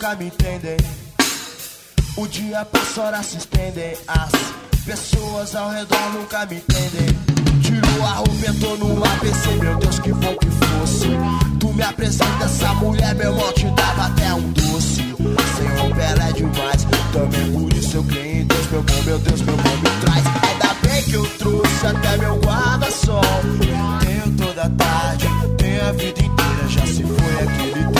nunca 0.00 0.16
me 0.16 0.26
entendem. 0.28 0.76
O 2.16 2.26
dia 2.26 2.64
passa, 2.64 3.02
horas 3.02 3.26
se 3.26 3.36
estendem. 3.36 3.94
As 4.08 4.30
pessoas 4.82 5.54
ao 5.54 5.68
redor 5.68 6.12
nunca 6.14 6.46
me 6.46 6.56
entendem. 6.56 7.14
Tiro 7.62 8.02
a 8.02 8.12
roupa, 8.12 8.48
entrou 8.48 8.78
no 8.78 9.04
ABC, 9.04 9.50
meu 9.60 9.76
Deus, 9.76 9.98
que 9.98 10.10
bom 10.14 10.34
que 10.36 10.46
fosse. 10.46 11.06
Tu 11.60 11.68
me 11.74 11.82
apresenta 11.82 12.44
essa 12.46 12.72
mulher, 12.76 13.14
meu 13.14 13.30
amor 13.30 13.52
te 13.52 13.66
dava 13.72 14.06
até 14.06 14.32
um 14.32 14.50
doce. 14.52 15.02
Sem 15.58 15.68
roupa 15.78 16.00
ela 16.00 16.28
é 16.30 16.32
demais, 16.32 16.86
também 17.12 17.52
por 17.52 17.72
isso 17.74 17.96
eu 17.98 18.04
creio 18.04 18.40
em 18.40 18.46
Deus, 18.46 18.70
meu 18.70 18.82
bom, 18.82 19.02
meu 19.04 19.18
Deus, 19.18 19.42
meu 19.42 19.56
bom 19.58 19.76
me 19.76 20.00
traz. 20.00 20.24
Ainda 20.26 20.74
bem 20.82 21.02
que 21.02 21.14
eu 21.14 21.26
trouxe 21.36 21.86
até 21.86 22.16
meu 22.16 22.36
guarda-sol. 22.40 23.20
Tenho 24.00 24.36
toda 24.38 24.62
a 24.62 24.70
tarde, 24.70 25.26
tenho 25.58 25.88
a 25.88 25.92
vida 25.92 26.20
inteira, 26.20 26.68
já 26.68 26.86
se 26.86 27.02
foi 27.02 27.42
aquele 27.42 27.74
tempo 27.74 27.99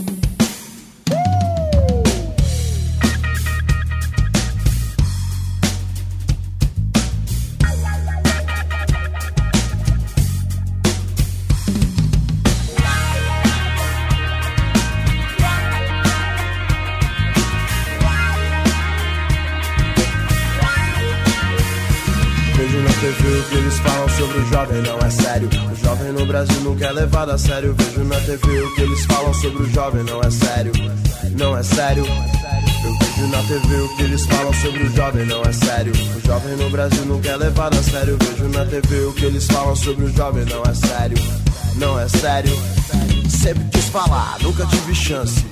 Jovem, 24.71 24.81
não 24.81 24.97
é 24.99 25.09
sério. 25.09 25.49
O 25.71 25.85
jovem 25.85 26.11
no 26.13 26.25
Brasil 26.25 26.61
nunca 26.61 26.85
é 26.85 26.91
levado 26.91 27.31
a 27.31 27.37
sério. 27.37 27.75
Vejo 27.77 28.03
na 28.03 28.19
TV 28.21 28.61
o 28.61 28.75
que 28.75 28.81
eles 28.81 29.05
falam 29.05 29.33
sobre 29.33 29.63
o 29.63 29.69
jovem, 29.69 30.03
não 30.03 30.21
é 30.21 30.31
sério. 30.31 30.71
Não 31.37 31.57
é 31.57 31.63
sério. 31.63 32.05
Eu 32.05 32.97
vejo 32.97 33.27
na 33.27 33.43
TV 33.43 33.81
o 33.81 33.95
que 33.95 34.03
eles 34.03 34.25
falam 34.25 34.53
sobre 34.53 34.83
o 34.83 34.95
jovem, 34.95 35.25
não 35.25 35.41
é 35.41 35.51
sério. 35.51 35.93
O 36.15 36.27
jovem 36.27 36.55
no 36.55 36.69
Brasil 36.69 37.05
nunca 37.05 37.29
é 37.29 37.37
levado 37.37 37.77
a 37.77 37.83
sério. 37.83 38.17
Vejo 38.19 38.49
na 38.49 38.65
TV 38.65 39.05
o 39.05 39.13
que 39.13 39.25
eles 39.25 39.45
falam 39.47 39.75
sobre 39.75 40.05
o 40.05 40.13
jovem, 40.15 40.45
não 40.45 40.63
é 40.63 40.73
sério. 40.73 41.17
Não 41.75 41.99
é 41.99 42.07
sério. 42.07 42.53
Sempre 43.29 43.63
quis 43.71 43.85
falar, 43.85 44.37
nunca 44.41 44.65
tive 44.67 44.93
chance. 44.93 45.43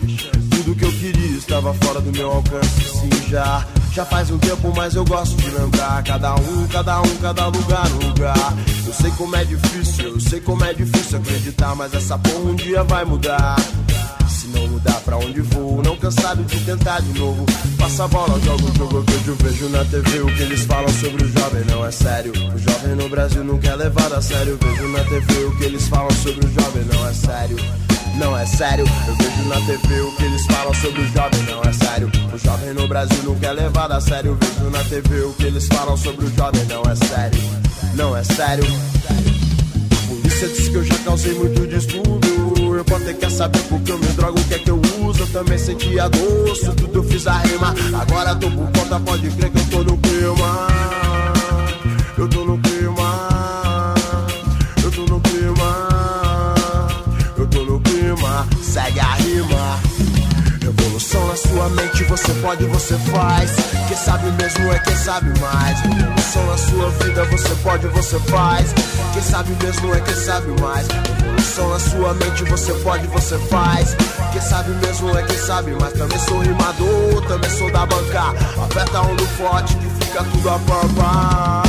Tudo 0.51 0.75
que 0.75 0.85
eu 0.85 0.91
queria 0.91 1.37
estava 1.37 1.73
fora 1.73 1.99
do 2.01 2.11
meu 2.11 2.31
alcance. 2.31 2.83
Sim, 2.83 3.29
já, 3.29 3.65
já 3.93 4.05
faz 4.05 4.29
um 4.29 4.37
tempo, 4.37 4.71
mas 4.75 4.95
eu 4.95 5.05
gosto 5.05 5.35
de 5.37 5.49
lembrar. 5.49 6.03
Cada 6.03 6.35
um, 6.35 6.67
cada 6.67 7.01
um, 7.01 7.15
cada 7.21 7.47
lugar, 7.47 7.87
lugar. 8.03 8.53
Eu 8.85 8.93
sei 8.93 9.11
como 9.11 9.35
é 9.35 9.43
difícil, 9.43 10.05
eu 10.05 10.19
sei 10.19 10.39
como 10.41 10.63
é 10.63 10.73
difícil 10.73 11.17
acreditar, 11.17 11.75
mas 11.75 11.93
essa 11.93 12.17
porra 12.17 12.39
um 12.39 12.55
dia 12.55 12.83
vai 12.83 13.05
mudar. 13.05 13.55
Se 14.29 14.47
não 14.47 14.67
mudar 14.67 14.99
pra 15.01 15.17
onde 15.17 15.41
vou, 15.41 15.81
não 15.83 15.97
cansado 15.97 16.43
de 16.43 16.59
tentar 16.59 17.01
de 17.01 17.19
novo. 17.19 17.45
Passa 17.77 18.05
a 18.05 18.07
bola, 18.07 18.39
jogo 18.41 18.69
o 18.69 18.77
jogo, 18.77 18.97
eu 19.27 19.35
vejo, 19.35 19.69
na 19.69 19.83
TV 19.85 20.21
o 20.21 20.35
que 20.35 20.43
eles 20.43 20.63
falam 20.65 20.89
sobre 20.89 21.25
o 21.25 21.31
jovem, 21.31 21.63
não 21.65 21.85
é 21.85 21.91
sério. 21.91 22.31
O 22.31 22.57
jovem 22.57 22.95
no 22.95 23.09
Brasil 23.09 23.43
nunca 23.43 23.69
é 23.69 23.75
levado 23.75 24.13
a 24.13 24.21
sério. 24.21 24.57
Vejo 24.61 24.87
na 24.89 25.03
TV 25.03 25.45
o 25.45 25.57
que 25.57 25.63
eles 25.65 25.87
falam 25.87 26.11
sobre 26.11 26.45
o 26.45 26.53
jovem, 26.53 26.83
não 26.85 27.07
é 27.07 27.13
sério. 27.13 27.57
Não 28.17 28.37
é 28.37 28.45
sério, 28.45 28.85
eu 29.07 29.15
vejo 29.15 29.47
na 29.47 29.55
TV 29.65 30.01
o 30.01 30.11
que 30.15 30.23
eles 30.23 30.45
falam 30.45 30.73
sobre 30.73 31.01
o 31.01 31.07
jovem, 31.07 31.41
não 31.43 31.61
é 31.61 31.73
sério. 31.73 32.11
O 32.33 32.37
jovem 32.37 32.73
no 32.73 32.87
Brasil 32.87 33.23
nunca 33.23 33.47
é 33.47 33.53
levado 33.53 33.93
a 33.93 34.01
sério. 34.01 34.37
Vejo 34.39 34.69
na 34.69 34.83
TV 34.83 35.21
o 35.21 35.33
que 35.33 35.43
eles 35.45 35.67
falam 35.67 35.95
sobre 35.95 36.25
o 36.25 36.35
jovem, 36.35 36.65
não 36.65 36.81
é 36.83 36.95
sério. 36.95 37.39
Não 37.95 38.17
é 38.17 38.23
sério. 38.23 38.65
Polícia 40.07 40.47
diz 40.47 40.69
que 40.69 40.75
eu 40.75 40.83
já 40.83 40.97
causei 40.99 41.33
muito 41.33 41.67
distúrbio. 41.67 42.75
Eu 42.75 42.85
posso 42.85 43.05
ter 43.05 43.15
que 43.15 43.29
saber 43.29 43.59
porque 43.63 43.91
eu 43.91 43.97
me 43.97 44.07
drogo, 44.07 44.39
o 44.39 44.43
que 44.45 44.53
é 44.53 44.59
que 44.59 44.69
eu 44.69 44.81
uso. 45.01 45.21
Eu 45.21 45.27
também 45.27 45.57
senti 45.57 45.99
a 45.99 46.07
gosto, 46.07 46.73
tudo 46.75 46.99
eu 46.99 47.03
fiz 47.03 47.27
a 47.27 47.37
rima. 47.39 47.73
Agora 47.99 48.35
tô 48.35 48.49
por 48.51 48.71
conta, 48.71 48.99
pode 48.99 49.29
crer 49.31 49.49
que 49.51 49.59
eu 49.59 49.65
tô 49.65 49.83
no 49.83 49.97
clima. 49.97 50.67
Eu 52.17 52.27
tô 52.27 52.43
no 52.43 52.58
Revolução 60.99 61.27
na 61.27 61.35
sua 61.37 61.69
mente, 61.69 62.03
você 62.03 62.33
pode, 62.41 62.65
você 62.65 62.97
faz. 63.09 63.51
Quem 63.87 63.95
sabe 63.95 64.29
mesmo 64.31 64.69
é 64.69 64.79
quem 64.79 64.95
sabe 64.97 65.39
mais. 65.39 65.79
Revolução 65.79 66.45
na 66.45 66.57
sua 66.57 66.89
vida, 66.89 67.23
você 67.23 67.55
pode, 67.63 67.87
você 67.87 68.19
faz. 68.19 68.73
Quem 69.13 69.21
sabe 69.21 69.55
mesmo 69.63 69.95
é 69.95 70.01
quem 70.01 70.15
sabe 70.15 70.61
mais. 70.61 70.87
Revolução 70.89 71.69
na 71.69 71.79
sua 71.79 72.13
mente, 72.15 72.43
você 72.43 72.73
pode, 72.83 73.07
você 73.07 73.39
faz. 73.47 73.95
Quem 74.33 74.41
sabe 74.41 74.71
mesmo 74.85 75.17
é 75.17 75.23
quem 75.23 75.37
sabe 75.37 75.71
mais. 75.71 75.93
Também 75.93 76.19
sou 76.19 76.39
rimador, 76.39 77.25
também 77.29 77.49
sou 77.49 77.71
da 77.71 77.85
banca. 77.85 78.33
Aperta 78.61 79.01
um 79.01 79.15
do 79.15 79.25
forte 79.25 79.77
que 79.77 80.05
fica 80.05 80.21
tudo 80.25 80.49
a 80.49 80.59
pampa. 80.59 81.68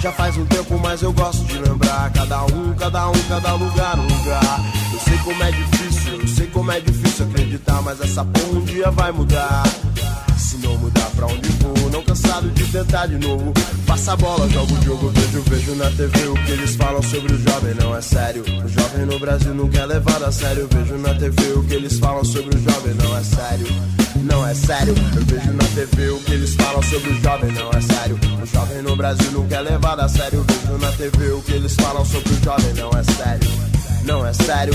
Já, 0.00 0.12
faz 0.12 0.36
um 0.36 0.46
tempo, 0.46 0.78
mas 0.78 1.02
eu 1.02 1.12
gosto 1.12 1.44
de 1.44 1.58
lembrar. 1.58 2.10
Cada 2.12 2.44
um, 2.44 2.74
cada 2.74 3.10
um, 3.10 3.22
cada 3.28 3.52
lugar, 3.54 3.98
um 3.98 4.06
lugar. 4.06 4.60
Eu 4.92 5.00
sei 5.00 5.18
como 5.18 5.42
é 5.42 5.50
difícil, 5.50 6.20
eu 6.20 6.28
sei 6.28 6.46
como 6.46 6.70
é 6.70 6.80
difícil 6.80 7.26
acreditar, 7.26 7.82
mas 7.82 8.00
essa 8.00 8.24
porra 8.24 8.58
um 8.58 8.64
dia 8.64 8.90
vai 8.90 9.10
mudar. 9.10 9.64
Se 10.36 10.56
não 10.58 10.76
mudar 10.78 11.10
pra 11.16 11.26
onde 11.26 11.57
cansado 12.38 12.50
de 12.50 12.64
tentar 12.72 13.06
de 13.06 13.18
novo. 13.18 13.52
Passa 13.86 14.12
a 14.12 14.16
bola, 14.16 14.48
jogo 14.48 14.72
o 14.72 14.82
jogo, 14.82 15.08
vejo, 15.10 15.42
vejo 15.42 15.74
na 15.74 15.90
TV 15.90 16.28
o 16.28 16.34
que 16.44 16.52
eles 16.52 16.76
falam 16.76 17.02
sobre 17.02 17.32
o 17.32 17.38
jovem, 17.38 17.74
não 17.74 17.96
é 17.96 18.00
sério. 18.00 18.42
O 18.42 18.68
jovem 18.68 19.06
no 19.06 19.18
Brasil 19.18 19.54
nunca 19.54 19.78
é 19.78 19.86
levado 19.86 20.24
a 20.24 20.32
sério. 20.32 20.68
Vejo 20.70 20.98
na 20.98 21.14
TV 21.14 21.52
o 21.54 21.64
que 21.64 21.74
eles 21.74 21.98
falam 21.98 22.24
sobre 22.24 22.56
o 22.56 22.60
jovem, 22.60 22.94
não 22.94 23.16
é 23.16 23.22
sério. 23.22 23.66
Não 24.16 24.46
é 24.46 24.54
sério, 24.54 24.94
eu 25.16 25.24
vejo 25.24 25.52
na 25.52 25.64
TV 25.74 26.08
o 26.10 26.18
que 26.20 26.32
eles 26.32 26.54
falam 26.54 26.82
sobre 26.82 27.10
o 27.10 27.22
jovem, 27.22 27.52
não 27.52 27.70
é 27.70 27.80
sério. 27.80 28.18
O 28.42 28.46
jovem 28.46 28.82
no 28.82 28.96
Brasil 28.96 29.30
nunca 29.32 29.56
é 29.56 29.60
levado 29.60 30.00
a 30.00 30.08
sério. 30.08 30.44
Vejo 30.46 30.78
na 30.78 30.92
TV 30.92 31.32
o 31.32 31.42
que 31.42 31.52
eles 31.52 31.74
falam 31.74 32.04
sobre 32.04 32.32
o 32.32 32.44
jovem, 32.44 32.74
não 32.74 32.90
é 32.90 33.02
sério. 33.04 33.48
Não 34.04 34.26
é 34.26 34.32
sério. 34.32 34.74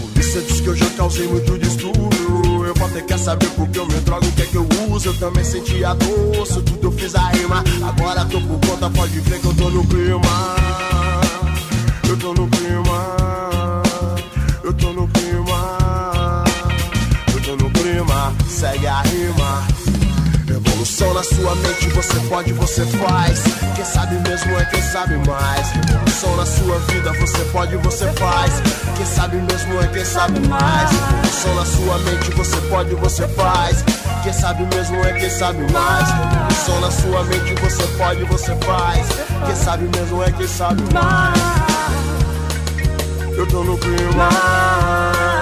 Polícia 0.00 0.40
diz 0.42 0.60
que 0.60 0.66
eu 0.66 0.76
já 0.76 0.90
causei 0.90 1.26
muito 1.28 1.58
distúrbio. 1.58 2.47
Eu 2.68 2.74
vou 2.74 2.88
ter 2.90 3.02
que 3.02 3.16
saber 3.16 3.48
porque 3.56 3.78
eu 3.78 3.86
me 3.86 3.94
drogo, 4.00 4.26
o 4.26 4.32
que 4.32 4.42
é 4.42 4.44
que 4.44 4.56
eu 4.56 4.68
uso. 4.90 5.08
Eu 5.08 5.18
também 5.18 5.42
senti 5.42 5.82
a 5.82 5.94
doce, 5.94 6.60
tudo 6.60 6.88
eu 6.88 6.92
fiz 6.92 7.14
a 7.14 7.30
rima. 7.30 7.64
Agora 7.82 8.26
tô 8.26 8.38
por 8.42 8.60
conta, 8.60 8.90
pode 8.90 9.22
crer 9.22 9.40
que 9.40 9.46
eu 9.46 9.54
tô 9.54 9.70
no 9.70 9.86
clima. 9.86 10.54
Eu 12.06 12.16
tô 12.18 12.34
no 12.34 12.46
clima. 12.46 13.82
Eu 14.62 14.74
tô 14.74 14.92
no 14.92 15.08
clima. 15.08 16.44
Eu 17.32 17.42
tô 17.42 17.56
no 17.56 17.70
clima. 17.70 18.34
Segue 18.46 18.86
a 18.86 19.00
rima. 19.00 19.67
Revolução 20.98 21.14
na 21.14 21.22
sua 21.22 21.54
mente, 21.54 21.88
você 21.90 22.20
pode, 22.28 22.52
você 22.54 22.84
faz. 22.86 23.44
Quem 23.76 23.84
sabe 23.84 24.16
mesmo 24.28 24.58
é 24.58 24.64
quem 24.64 24.82
sabe 24.82 25.16
mais. 25.28 25.70
Revolução 25.70 26.36
na 26.36 26.44
sua 26.44 26.78
vida, 26.80 27.12
você 27.12 27.38
pode, 27.52 27.76
você 27.76 28.12
faz. 28.14 28.52
Quem 28.96 29.06
sabe 29.06 29.36
mesmo 29.36 29.80
é 29.80 29.86
quem 29.86 30.04
sabe 30.04 30.40
mais. 30.48 30.90
Revolução 30.90 31.54
na 31.54 31.64
sua 31.64 31.98
mente, 31.98 32.32
você 32.32 32.56
pode, 32.62 32.94
você 32.96 33.28
faz. 33.28 33.84
Quem 34.24 34.32
sabe 34.32 34.66
mesmo 34.74 34.96
é 35.04 35.12
quem 35.12 35.30
sabe 35.30 35.72
mais. 35.72 36.08
Revolução 36.10 36.80
na 36.80 36.90
sua 36.90 37.22
mente, 37.24 37.54
você 37.62 37.86
pode, 37.96 38.24
você 38.24 38.56
faz. 38.56 39.06
Quem 39.46 39.54
sabe 39.54 39.88
mesmo 39.96 40.20
é 40.24 40.32
quem 40.32 40.48
sabe 40.48 40.82
mais. 40.92 41.40
Eu 43.36 43.46
tô 43.46 43.62
no 43.62 43.78
clima. 43.78 45.37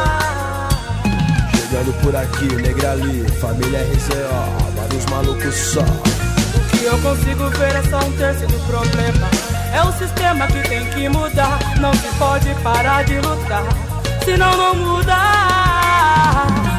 Chegando 1.77 1.93
por 2.01 2.17
aqui, 2.17 2.57
negra 2.57 2.93
ali, 2.93 3.27
família 3.39 3.83
RZO, 3.83 4.73
vários 4.77 5.05
malucos 5.11 5.55
só. 5.55 5.83
O 5.83 6.79
que 6.79 6.85
eu 6.85 6.99
consigo 7.03 7.51
ver 7.51 7.77
é 7.77 7.83
só 7.83 7.99
um 7.99 8.13
terço 8.13 8.47
do 8.47 8.59
problema. 8.67 9.29
É 9.75 9.83
o 9.83 9.93
sistema 9.93 10.47
que 10.47 10.67
tem 10.67 10.87
que 10.87 11.07
mudar. 11.11 11.59
Não 11.79 11.93
se 11.93 12.09
pode 12.19 12.49
parar 12.63 13.05
de 13.05 13.17
lutar, 13.21 13.65
senão 14.25 14.57
não 14.57 14.75
muda. 14.75 15.17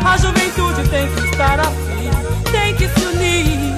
A 0.03 0.17
juventude 0.19 0.89
tem 0.89 1.07
que 1.13 1.25
estar 1.29 1.59
afim, 1.59 2.09
tem 2.51 2.75
que 2.75 2.87
se 2.87 3.05
unir. 3.05 3.75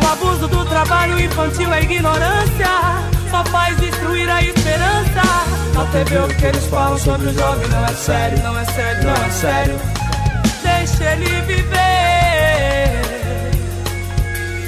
O 0.00 0.06
abuso 0.06 0.46
do 0.46 0.64
trabalho 0.66 1.18
infantil 1.18 1.74
é 1.74 1.82
ignorância 1.82 3.11
só 3.32 3.42
faz 3.46 3.76
destruir 3.78 4.28
a 4.28 4.42
esperança. 4.42 5.22
Na 5.74 5.86
TV 5.86 6.18
o 6.18 6.28
que 6.28 6.44
eles 6.44 6.66
falam 6.66 6.98
sobre 6.98 7.28
o 7.28 7.34
jovem 7.34 7.68
não 7.68 7.84
é 7.86 7.94
sério, 7.94 8.42
não 8.42 8.58
é 8.58 8.64
sério, 8.66 9.04
não 9.04 9.24
é 9.24 9.30
sério. 9.30 9.80
Deixa 10.62 11.12
ele 11.12 11.40
viver, 11.42 11.80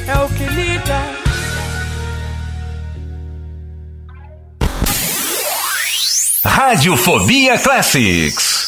é 0.08 0.16
o 0.24 0.28
que 0.30 0.44
liga. 0.44 1.24
Radiofobia 6.46 7.58
Classics. 7.58 8.64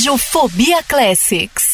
Radiofobia 0.00 0.82
Classics. 0.88 1.69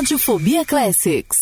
Radiofobia 0.00 0.64
Classics. 0.64 1.39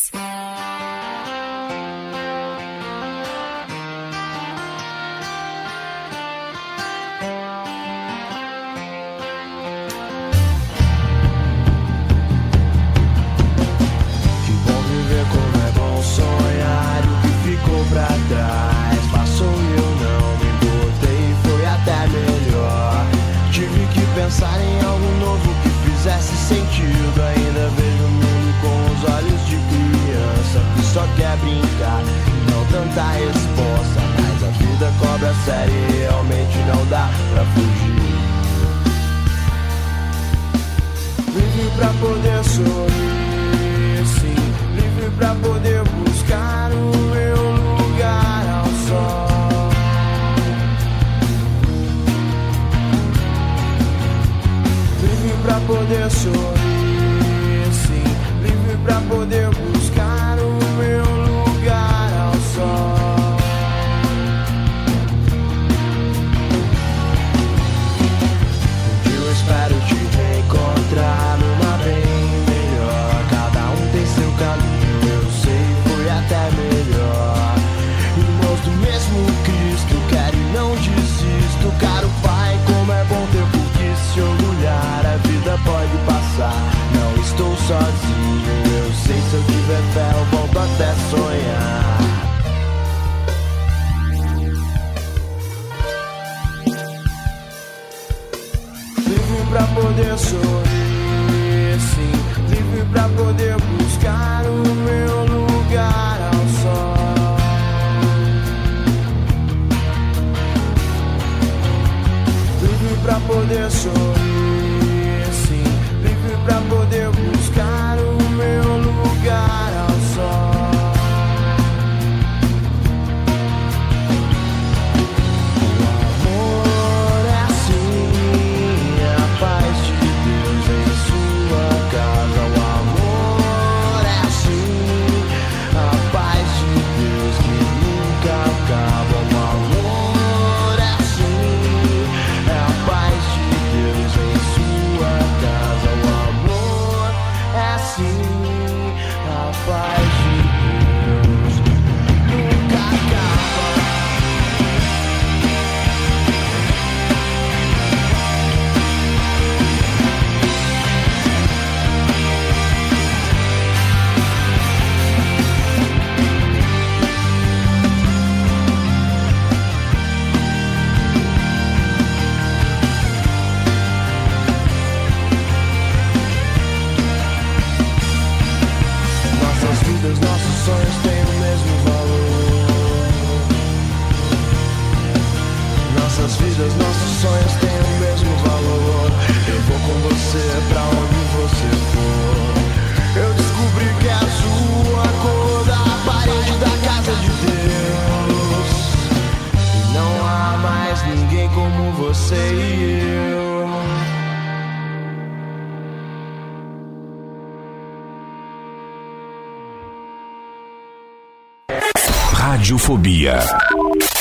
Radiofobia 212.89 213.45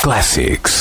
Classics. 0.02 0.77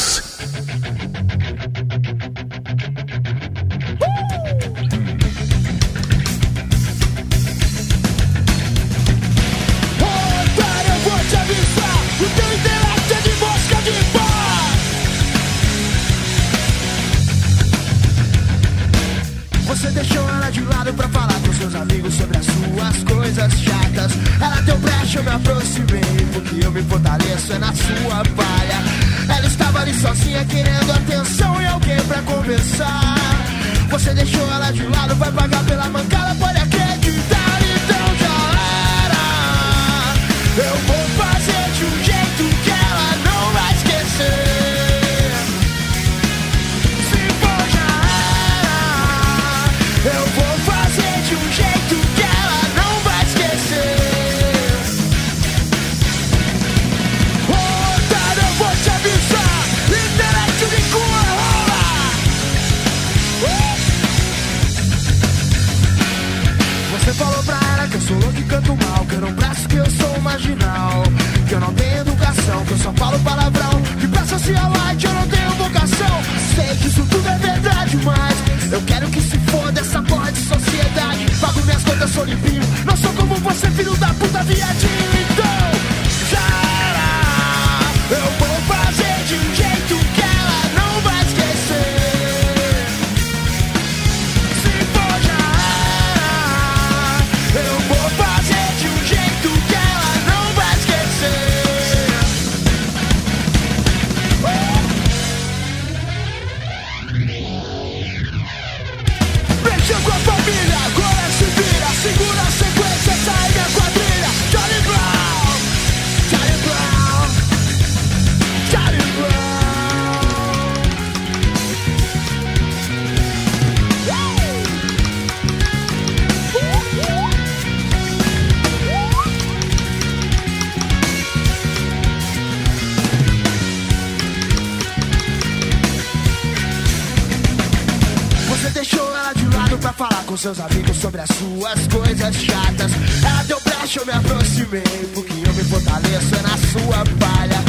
Com 140.38 140.42
seus 140.42 140.60
amigos 140.60 140.98
sobre 140.98 141.20
as 141.20 141.30
suas 141.30 141.88
coisas 141.88 142.36
chatas. 142.36 142.92
Ela 143.26 143.44
deu 143.44 143.60
brecha, 143.62 144.00
eu 144.00 144.06
me 144.06 144.12
aproximei, 144.12 145.10
porque 145.16 145.34
eu 145.34 145.54
me 145.54 145.64
fortaleço 145.64 146.36
é 146.36 146.42
na 146.44 146.58
sua 146.70 147.04
palha. 147.18 147.60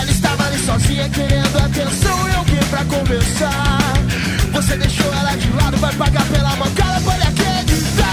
Ela 0.00 0.10
estava 0.10 0.44
ali 0.44 0.58
sozinha 0.64 1.08
querendo 1.08 1.58
atenção 1.58 2.28
e 2.28 2.34
alguém 2.36 2.64
pra 2.70 2.84
conversar. 2.84 3.78
Você 4.52 4.76
deixou 4.76 5.12
ela 5.12 5.34
de 5.34 5.50
lado, 5.52 5.76
vai 5.78 5.92
pagar 5.94 6.24
pela 6.26 6.56
mancada, 6.56 7.00
pode 7.00 7.22
acreditar, 7.22 8.11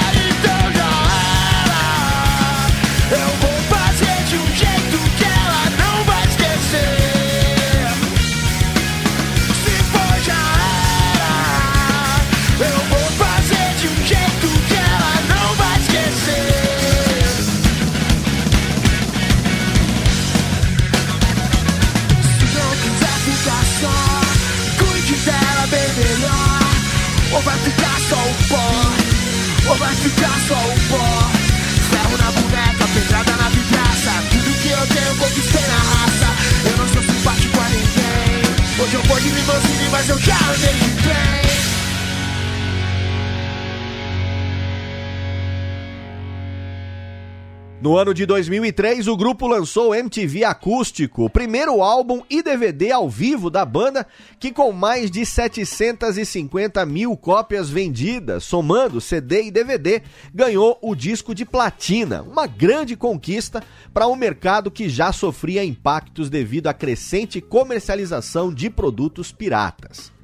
ano 47.99 48.13
de 48.13 48.25
2003, 48.25 49.09
o 49.09 49.17
grupo 49.17 49.45
lançou 49.45 49.93
MTV 49.93 50.45
Acústico, 50.45 51.25
o 51.25 51.29
primeiro 51.29 51.83
álbum 51.83 52.21
e 52.29 52.41
DVD 52.41 52.93
ao 52.93 53.09
vivo 53.09 53.49
da 53.49 53.65
banda, 53.65 54.07
que 54.39 54.53
com 54.53 54.71
mais 54.71 55.11
de 55.11 55.25
750 55.25 56.85
mil 56.85 57.17
cópias 57.17 57.69
vendidas, 57.69 58.45
somando 58.45 59.01
CD 59.01 59.43
e 59.43 59.51
DVD, 59.51 60.01
ganhou 60.33 60.79
o 60.81 60.95
disco 60.95 61.35
de 61.35 61.43
platina, 61.43 62.21
uma 62.21 62.47
grande 62.47 62.95
conquista 62.95 63.61
para 63.93 64.07
um 64.07 64.15
mercado 64.15 64.71
que 64.71 64.87
já 64.87 65.11
sofria 65.11 65.63
impactos 65.65 66.29
devido 66.29 66.67
à 66.67 66.73
crescente 66.73 67.41
comercialização 67.41 68.53
de 68.53 68.69
produtos 68.69 69.33
piratas. 69.33 70.18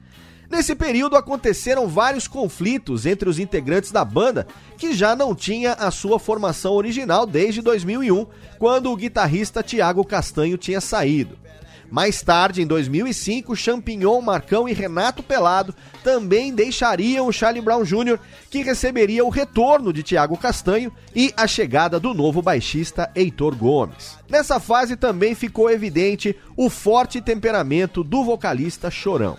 Nesse 0.55 0.73
período 0.73 1.17
aconteceram 1.17 1.85
vários 1.85 2.29
conflitos 2.29 3.05
entre 3.05 3.27
os 3.27 3.39
integrantes 3.39 3.91
da 3.91 4.05
banda, 4.05 4.47
que 4.77 4.93
já 4.93 5.13
não 5.13 5.35
tinha 5.35 5.73
a 5.73 5.91
sua 5.91 6.17
formação 6.17 6.75
original 6.75 7.25
desde 7.25 7.61
2001, 7.61 8.25
quando 8.57 8.89
o 8.89 8.95
guitarrista 8.95 9.61
Tiago 9.61 10.05
Castanho 10.05 10.57
tinha 10.57 10.79
saído. 10.79 11.37
Mais 11.91 12.21
tarde, 12.21 12.61
em 12.61 12.65
2005, 12.65 13.53
Champignon, 13.53 14.21
Marcão 14.21 14.67
e 14.67 14.71
Renato 14.71 15.21
Pelado 15.21 15.75
também 16.01 16.55
deixariam 16.55 17.27
o 17.27 17.33
Charlie 17.33 17.61
Brown 17.61 17.83
Jr., 17.83 18.17
que 18.49 18.63
receberia 18.63 19.25
o 19.25 19.29
retorno 19.29 19.91
de 19.91 20.03
Tiago 20.03 20.37
Castanho 20.37 20.89
e 21.13 21.33
a 21.35 21.47
chegada 21.47 21.99
do 21.99 22.13
novo 22.13 22.41
baixista 22.41 23.11
Heitor 23.13 23.57
Gomes. 23.57 24.17
Nessa 24.29 24.57
fase 24.57 24.95
também 24.95 25.35
ficou 25.35 25.69
evidente 25.69 26.33
o 26.55 26.69
forte 26.69 27.19
temperamento 27.19 28.05
do 28.05 28.23
vocalista 28.23 28.89
Chorão. 28.89 29.37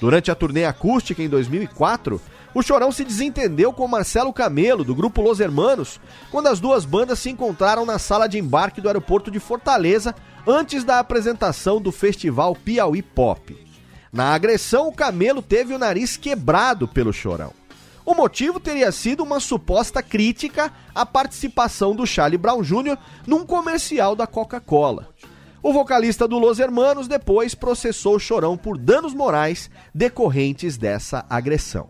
Durante 0.00 0.30
a 0.30 0.34
turnê 0.34 0.64
acústica 0.64 1.22
em 1.22 1.28
2004, 1.28 2.20
o 2.54 2.62
Chorão 2.62 2.90
se 2.90 3.04
desentendeu 3.04 3.72
com 3.72 3.86
Marcelo 3.88 4.32
Camelo, 4.32 4.84
do 4.84 4.94
grupo 4.94 5.20
Los 5.20 5.40
Hermanos, 5.40 6.00
quando 6.30 6.46
as 6.46 6.60
duas 6.60 6.84
bandas 6.84 7.18
se 7.18 7.30
encontraram 7.30 7.84
na 7.84 7.98
sala 7.98 8.28
de 8.28 8.38
embarque 8.38 8.80
do 8.80 8.88
aeroporto 8.88 9.30
de 9.30 9.40
Fortaleza 9.40 10.14
antes 10.46 10.84
da 10.84 10.98
apresentação 10.98 11.80
do 11.80 11.92
festival 11.92 12.54
Piauí 12.54 13.02
Pop. 13.02 13.56
Na 14.12 14.32
agressão, 14.32 14.88
o 14.88 14.92
camelo 14.92 15.42
teve 15.42 15.74
o 15.74 15.78
nariz 15.78 16.16
quebrado 16.16 16.88
pelo 16.88 17.12
chorão. 17.12 17.52
O 18.06 18.14
motivo 18.14 18.58
teria 18.58 18.90
sido 18.90 19.22
uma 19.22 19.38
suposta 19.38 20.02
crítica 20.02 20.72
à 20.94 21.04
participação 21.04 21.94
do 21.94 22.06
Charlie 22.06 22.38
Brown 22.38 22.62
Jr. 22.62 22.96
num 23.26 23.44
comercial 23.44 24.16
da 24.16 24.26
Coca-Cola. 24.26 25.10
O 25.62 25.72
vocalista 25.72 26.28
do 26.28 26.38
Los 26.38 26.60
Hermanos 26.60 27.08
depois 27.08 27.54
processou 27.54 28.16
o 28.16 28.20
Chorão 28.20 28.56
por 28.56 28.78
danos 28.78 29.12
morais 29.12 29.68
decorrentes 29.92 30.76
dessa 30.76 31.26
agressão. 31.28 31.88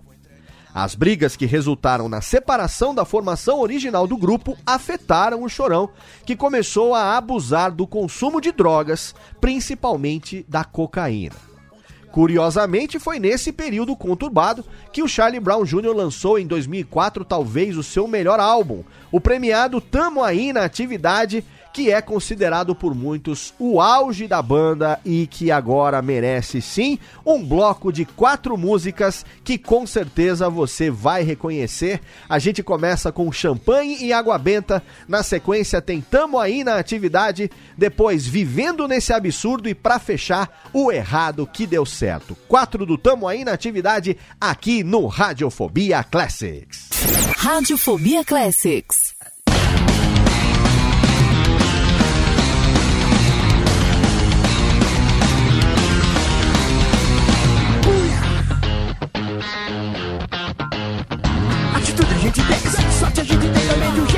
As 0.75 0.95
brigas 0.95 1.37
que 1.37 1.45
resultaram 1.45 2.09
na 2.09 2.21
separação 2.21 2.95
da 2.95 3.05
formação 3.05 3.61
original 3.61 4.07
do 4.07 4.16
grupo 4.16 4.57
afetaram 4.64 5.43
o 5.43 5.49
Chorão, 5.49 5.91
que 6.25 6.37
começou 6.37 6.95
a 6.95 7.16
abusar 7.16 7.73
do 7.73 7.87
consumo 7.87 8.41
de 8.41 8.53
drogas, 8.53 9.14
principalmente 9.41 10.47
da 10.49 10.64
cocaína. 10.64 11.49
Curiosamente, 12.11 12.99
foi 12.99 13.19
nesse 13.19 13.53
período 13.53 13.95
conturbado 13.95 14.64
que 14.93 15.03
o 15.03 15.09
Charlie 15.09 15.41
Brown 15.41 15.64
Jr. 15.64 15.95
lançou 15.95 16.39
em 16.39 16.47
2004 16.47 17.25
talvez 17.25 17.77
o 17.77 17.83
seu 17.83 18.09
melhor 18.09 18.41
álbum, 18.41 18.83
o 19.12 19.21
premiado 19.21 19.81
Tamo 19.81 20.23
Aí 20.25 20.53
na 20.53 20.64
Atividade, 20.64 21.45
que 21.79 21.93
é 21.93 22.03
considerado 22.03 22.74
por 22.74 22.93
muitos 22.93 23.55
o 23.57 23.81
auge 23.81 24.26
da 24.26 24.43
banda 24.43 24.99
e 25.05 25.29
que 25.29 25.53
agora 25.53 26.03
merece 26.03 26.61
sim 26.61 26.99
um 27.24 27.41
bloco 27.41 27.93
de 27.93 28.05
quatro 28.05 28.59
músicas 28.59 29.24
que 29.45 29.57
com 29.57 29.87
certeza 29.87 30.51
você 30.51 30.91
vai 30.91 31.22
reconhecer. 31.22 32.01
A 32.29 32.41
gente 32.41 32.64
começa 32.64 33.12
com 33.12 33.31
Champanhe 33.31 33.97
e 34.03 34.12
Água 34.12 34.37
Benta, 34.39 34.83
na 35.07 35.22
sequência 35.22 35.81
tem 35.81 36.01
Tamo 36.01 36.41
Aí 36.41 36.64
na 36.64 36.74
Atividade, 36.74 37.49
depois 37.76 38.26
Vivendo 38.26 38.89
Nesse 38.89 39.12
Absurdo 39.12 39.68
e 39.68 39.74
para 39.74 40.01
fechar, 40.01 40.68
O 40.72 40.91
Errado 40.91 41.47
Que 41.47 41.64
Deu 41.64 41.87
Certo. 41.87 42.37
Quatro 42.49 42.85
do 42.85 42.99
Tamo 42.99 43.29
Aí 43.29 43.45
na 43.45 43.53
Atividade, 43.53 44.16
aqui 44.41 44.83
no 44.83 45.07
Radiofobia 45.07 46.03
Classics. 46.03 46.89
Radiofobia 47.37 48.24
Classics. 48.24 49.08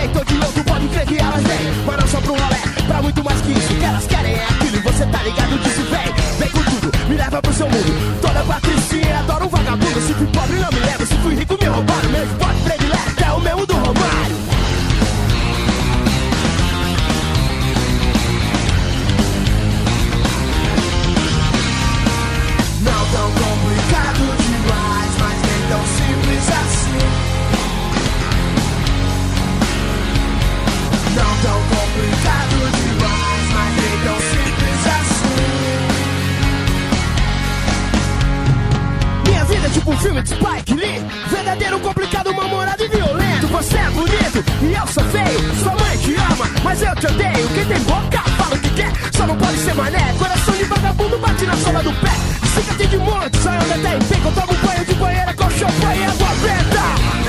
Jeito 0.00 0.18
ou 0.18 0.24
de 0.24 0.34
outro. 0.34 0.64
Pode 0.64 0.88
crer 0.88 1.06
que 1.06 1.18
elas 1.18 1.42
vêm, 1.42 1.84
mas 1.86 2.00
não 2.00 2.08
só 2.08 2.20
pro 2.20 2.32
rolê, 2.32 2.84
pra 2.86 3.02
muito 3.02 3.24
mais 3.24 3.40
que 3.42 3.52
isso. 3.52 3.72
O 3.72 3.76
que 3.76 3.84
elas 3.84 4.06
querem 4.06 4.34
é 4.34 4.44
aquilo 4.44 4.76
e 4.76 4.80
você 4.80 5.06
tá 5.06 5.22
ligado 5.22 5.58
disso, 5.58 5.82
vem. 5.90 6.14
Vem 6.38 6.50
com 6.50 6.62
tudo, 6.70 7.08
me 7.08 7.16
leva 7.16 7.42
pro 7.42 7.52
seu 7.52 7.68
mundo. 7.68 8.20
Toda 8.20 8.40
patricinha 8.44 9.18
adora 9.18 9.44
um 9.44 9.48
vagabundo. 9.48 10.00
Se 10.00 10.14
fui 10.14 10.26
pobre, 10.26 10.56
não 10.56 10.72
me 10.72 10.80
leva. 10.80 11.06
Se 11.06 11.14
fui 11.16 11.34
rico, 11.34 11.58
me 11.60 11.68
roubaram. 11.68 12.10
Meu 12.10 12.39
tipo 39.80 39.92
um 39.92 39.96
filme 39.96 40.22
de 40.22 40.28
Spike 40.28 40.74
Lee. 40.74 41.00
Verdadeiro, 41.28 41.80
complicado, 41.80 42.34
mal-humorado 42.34 42.84
e 42.84 42.88
violento. 42.88 43.46
Você 43.48 43.76
é 43.76 43.90
bonito 43.90 44.44
e 44.62 44.74
eu 44.74 44.86
sou 44.86 45.04
feio. 45.04 45.54
Sua 45.56 45.72
mãe 45.72 45.96
te 45.98 46.14
ama, 46.14 46.50
mas 46.62 46.82
eu 46.82 46.94
te 46.96 47.06
odeio. 47.06 47.48
Quem 47.54 47.64
tem 47.64 47.80
boca 47.80 48.18
fala 48.36 48.56
o 48.56 48.58
que 48.60 48.70
quer, 48.70 48.92
só 49.12 49.26
não 49.26 49.36
pode 49.36 49.58
ser 49.58 49.74
mané. 49.74 50.14
Coração 50.18 50.54
de 50.54 50.64
vagabundo 50.64 51.18
bate 51.18 51.46
na 51.46 51.56
sola 51.56 51.82
do 51.82 51.92
pé. 51.94 52.10
Fica 52.62 52.86
de 52.86 52.98
monte, 52.98 53.38
anda 53.38 53.74
até 53.74 53.96
em 53.96 54.00
pé. 54.00 54.16
Eu 54.24 54.32
tomo 54.32 54.66
banho 54.66 54.84
de 54.84 54.94
banheira 54.94 55.34
com 55.34 55.50
champanhe 55.50 56.00
e 56.00 56.04
água 56.04 56.28
benta. 56.42 57.19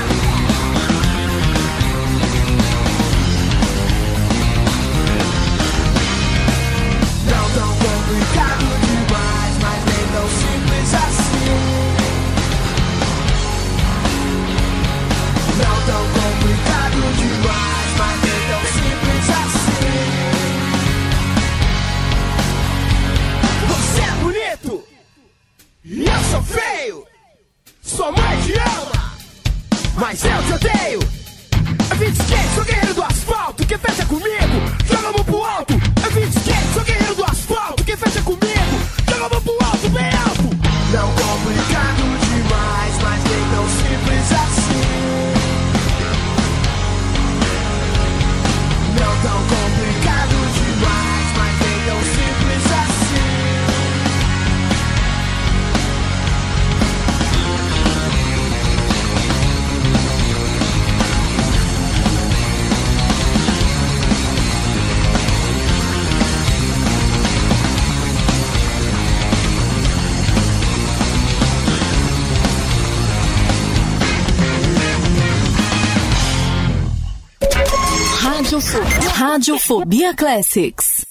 Radiofobia, 79.22 80.12
Classics. 80.14 81.06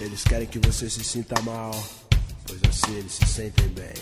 Eles 0.00 0.24
querem 0.24 0.46
que 0.46 0.58
você 0.58 0.88
se 0.88 1.04
sinta 1.04 1.38
mal, 1.42 1.70
pois 2.46 2.58
assim 2.66 2.96
eles 2.96 3.12
se 3.12 3.26
sentem 3.26 3.68
bem. 3.68 3.92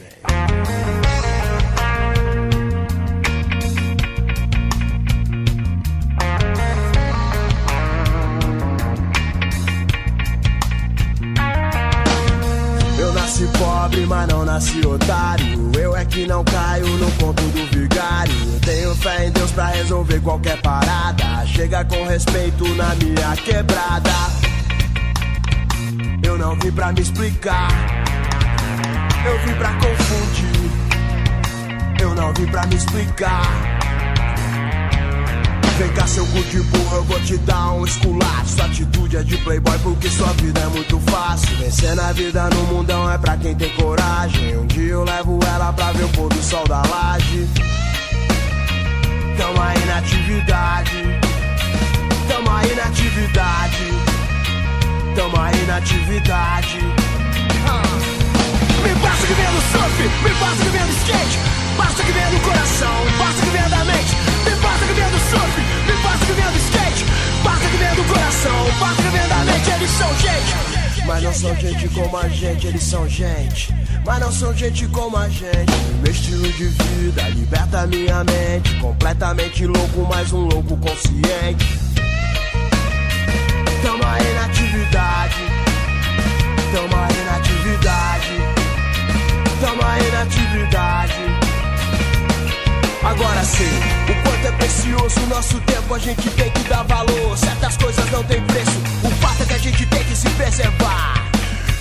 Mas 14.06 14.28
não 14.28 14.44
nasci 14.44 14.86
otário. 14.86 15.70
Eu 15.78 15.96
é 15.96 16.04
que 16.04 16.26
não 16.26 16.44
caio 16.44 16.86
no 16.98 17.10
conto 17.12 17.42
do 17.42 17.66
vigário. 17.78 18.34
Tenho 18.64 18.94
fé 18.96 19.26
em 19.26 19.30
Deus 19.30 19.50
pra 19.52 19.66
resolver 19.66 20.20
qualquer 20.20 20.60
parada. 20.60 21.46
Chega 21.46 21.84
com 21.84 22.04
respeito 22.04 22.66
na 22.74 22.94
minha 22.94 23.36
quebrada. 23.36 24.10
Eu 26.22 26.38
não 26.38 26.54
vim 26.58 26.70
pra 26.72 26.92
me 26.92 27.00
explicar. 27.00 27.68
Eu 29.24 29.38
vim 29.46 29.54
pra 29.54 29.72
confundir. 29.74 30.70
Eu 32.00 32.14
não 32.14 32.32
vim 32.34 32.46
pra 32.46 32.66
me 32.66 32.76
explicar. 32.76 33.67
Vem 35.78 35.92
cá, 35.92 36.08
seu 36.08 36.26
cu 36.26 36.42
de 36.42 36.60
burro, 36.60 36.96
eu 36.96 37.04
vou 37.04 37.20
te 37.20 37.36
dar 37.38 37.70
um 37.70 37.84
esculacho. 37.84 38.48
Sua 38.48 38.64
atitude 38.64 39.16
é 39.16 39.22
de 39.22 39.36
playboy 39.36 39.78
porque 39.78 40.10
sua 40.10 40.32
vida 40.32 40.58
é 40.58 40.66
muito 40.66 40.98
fácil. 41.08 41.56
Vencer 41.56 41.94
na 41.94 42.10
vida 42.10 42.50
no 42.50 42.62
mundão 42.64 43.08
é 43.08 43.16
pra 43.16 43.36
quem 43.36 43.54
tem 43.54 43.70
coragem. 43.70 44.58
Um 44.58 44.66
dia 44.66 44.94
eu 44.94 45.04
levo 45.04 45.38
ela 45.46 45.72
pra 45.72 45.92
ver 45.92 46.02
o 46.02 46.08
pôr 46.08 46.28
do 46.30 46.42
sol 46.42 46.66
da 46.66 46.82
laje. 46.82 47.48
Tamo 49.36 49.62
aí 49.62 49.84
na 49.86 49.98
atividade. 49.98 51.20
Tamo 52.26 52.50
aí 52.50 52.74
na 52.74 52.82
atividade. 52.82 53.92
Tamo 55.14 55.40
aí 55.40 55.64
na 55.64 55.76
atividade. 55.76 56.78
Me 58.82 58.94
basta 59.00 59.26
que 59.28 59.32
venha 59.32 59.50
do 59.52 59.62
surf, 59.70 60.02
me 60.02 60.30
basta 60.40 60.64
que 60.64 60.70
venha 60.70 60.86
do 60.86 60.92
skate 60.92 61.38
Basta 61.76 62.02
que 62.02 62.12
venha 62.12 62.30
do 62.30 62.40
coração, 62.40 62.94
basta 63.18 63.42
que 63.42 63.50
venha 63.50 63.68
da 63.68 63.84
mente 63.84 64.27
que 64.88 64.94
venha 64.94 65.10
do 65.10 65.18
surf, 65.30 65.60
me 65.86 66.02
basta 66.02 66.26
que 66.26 66.32
venha 66.32 66.50
do 66.50 66.58
skate 66.58 67.04
Basta 67.44 67.68
que 67.68 67.76
venha 67.76 67.94
do 67.94 68.04
coração, 68.04 68.66
basta 68.80 69.02
que 69.02 69.08
venha 69.08 69.28
da 69.28 69.36
mente 69.44 69.70
Eles 69.70 69.90
são 69.90 70.08
gente 70.16 70.78
Mas 71.06 71.22
não 71.22 71.32
são 71.32 71.56
gente 71.56 71.88
como 71.88 72.16
a 72.16 72.28
gente, 72.28 72.66
eles 72.66 72.82
são 72.82 73.08
gente. 73.08 73.74
Mas 74.04 74.20
não 74.20 74.32
são 74.32 74.54
gente 74.54 74.86
como 74.88 75.16
a 75.16 75.28
gente. 75.28 75.72
Meu 76.02 76.12
estilo 76.12 76.50
de 76.52 76.64
vida 76.64 77.28
liberta 77.30 77.86
minha 77.86 78.22
mente. 78.24 78.74
Completamente 78.80 79.66
louco, 79.66 80.06
mas 80.08 80.32
um 80.32 80.46
louco 80.46 80.76
consciente. 80.76 81.78
Tamo 83.82 84.04
aí 84.04 84.34
na 84.34 84.44
atividade. 84.44 85.36
Tamo 86.72 86.96
aí 86.96 87.24
na 87.24 87.36
atividade. 87.36 88.32
Tamo 89.60 89.82
aí 89.82 90.10
na 90.10 90.22
atividade. 90.22 91.17
Agora 93.02 93.44
sim, 93.44 93.64
o 94.10 94.22
quanto 94.22 94.46
é 94.46 94.52
precioso 94.52 95.20
o 95.20 95.26
nosso 95.26 95.60
tempo, 95.60 95.94
a 95.94 95.98
gente 95.98 96.28
tem 96.30 96.50
que 96.50 96.68
dar 96.68 96.82
valor. 96.82 97.36
Certas 97.38 97.76
coisas 97.76 98.10
não 98.10 98.22
tem 98.24 98.40
preço, 98.42 98.78
o 99.04 99.10
fato 99.22 99.42
é 99.42 99.46
que 99.46 99.54
a 99.54 99.58
gente 99.58 99.86
tem 99.86 100.04
que 100.04 100.16
se 100.16 100.28
preservar. 100.30 101.28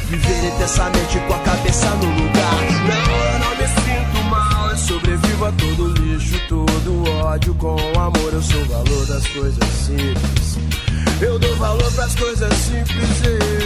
Viver 0.09 0.47
intensamente 0.47 1.19
com 1.19 1.33
a 1.33 1.39
cabeça 1.39 1.89
no 1.89 2.05
lugar. 2.05 2.61
Não, 2.87 3.15
eu 3.33 3.39
não 3.39 3.55
me 3.57 3.67
sinto 3.67 4.23
mal, 4.29 4.69
eu 4.69 4.77
sobrevivo 4.77 5.45
a 5.45 5.51
todo 5.51 5.87
lixo, 5.99 6.39
todo 6.47 7.09
ódio. 7.25 7.53
Com 7.55 7.75
amor, 7.99 8.33
eu 8.33 8.41
sou 8.41 8.61
o 8.61 8.65
valor 8.65 9.05
das 9.07 9.27
coisas 9.27 9.69
simples. 9.69 10.57
Eu 11.19 11.37
dou 11.39 11.55
valor 11.57 11.91
pras 11.93 12.15
coisas 12.15 12.53
simples, 12.53 13.09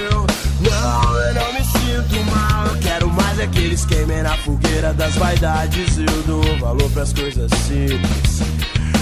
eu. 0.10 0.26
Não, 0.62 1.16
eu 1.20 1.34
não 1.36 1.54
me 1.54 1.64
sinto 1.64 2.26
mal. 2.32 2.66
Eu 2.68 2.78
quero 2.80 3.01
mais 3.32 3.40
aqueles 3.40 3.86
queimem 3.86 4.24
na 4.24 4.36
fogueira 4.38 4.94
das 4.94 5.16
vaidades. 5.16 5.98
Eu 5.98 6.24
dou 6.24 6.58
valor 6.60 6.90
pras 6.92 7.14
coisas 7.14 7.50
simples. 7.52 8.42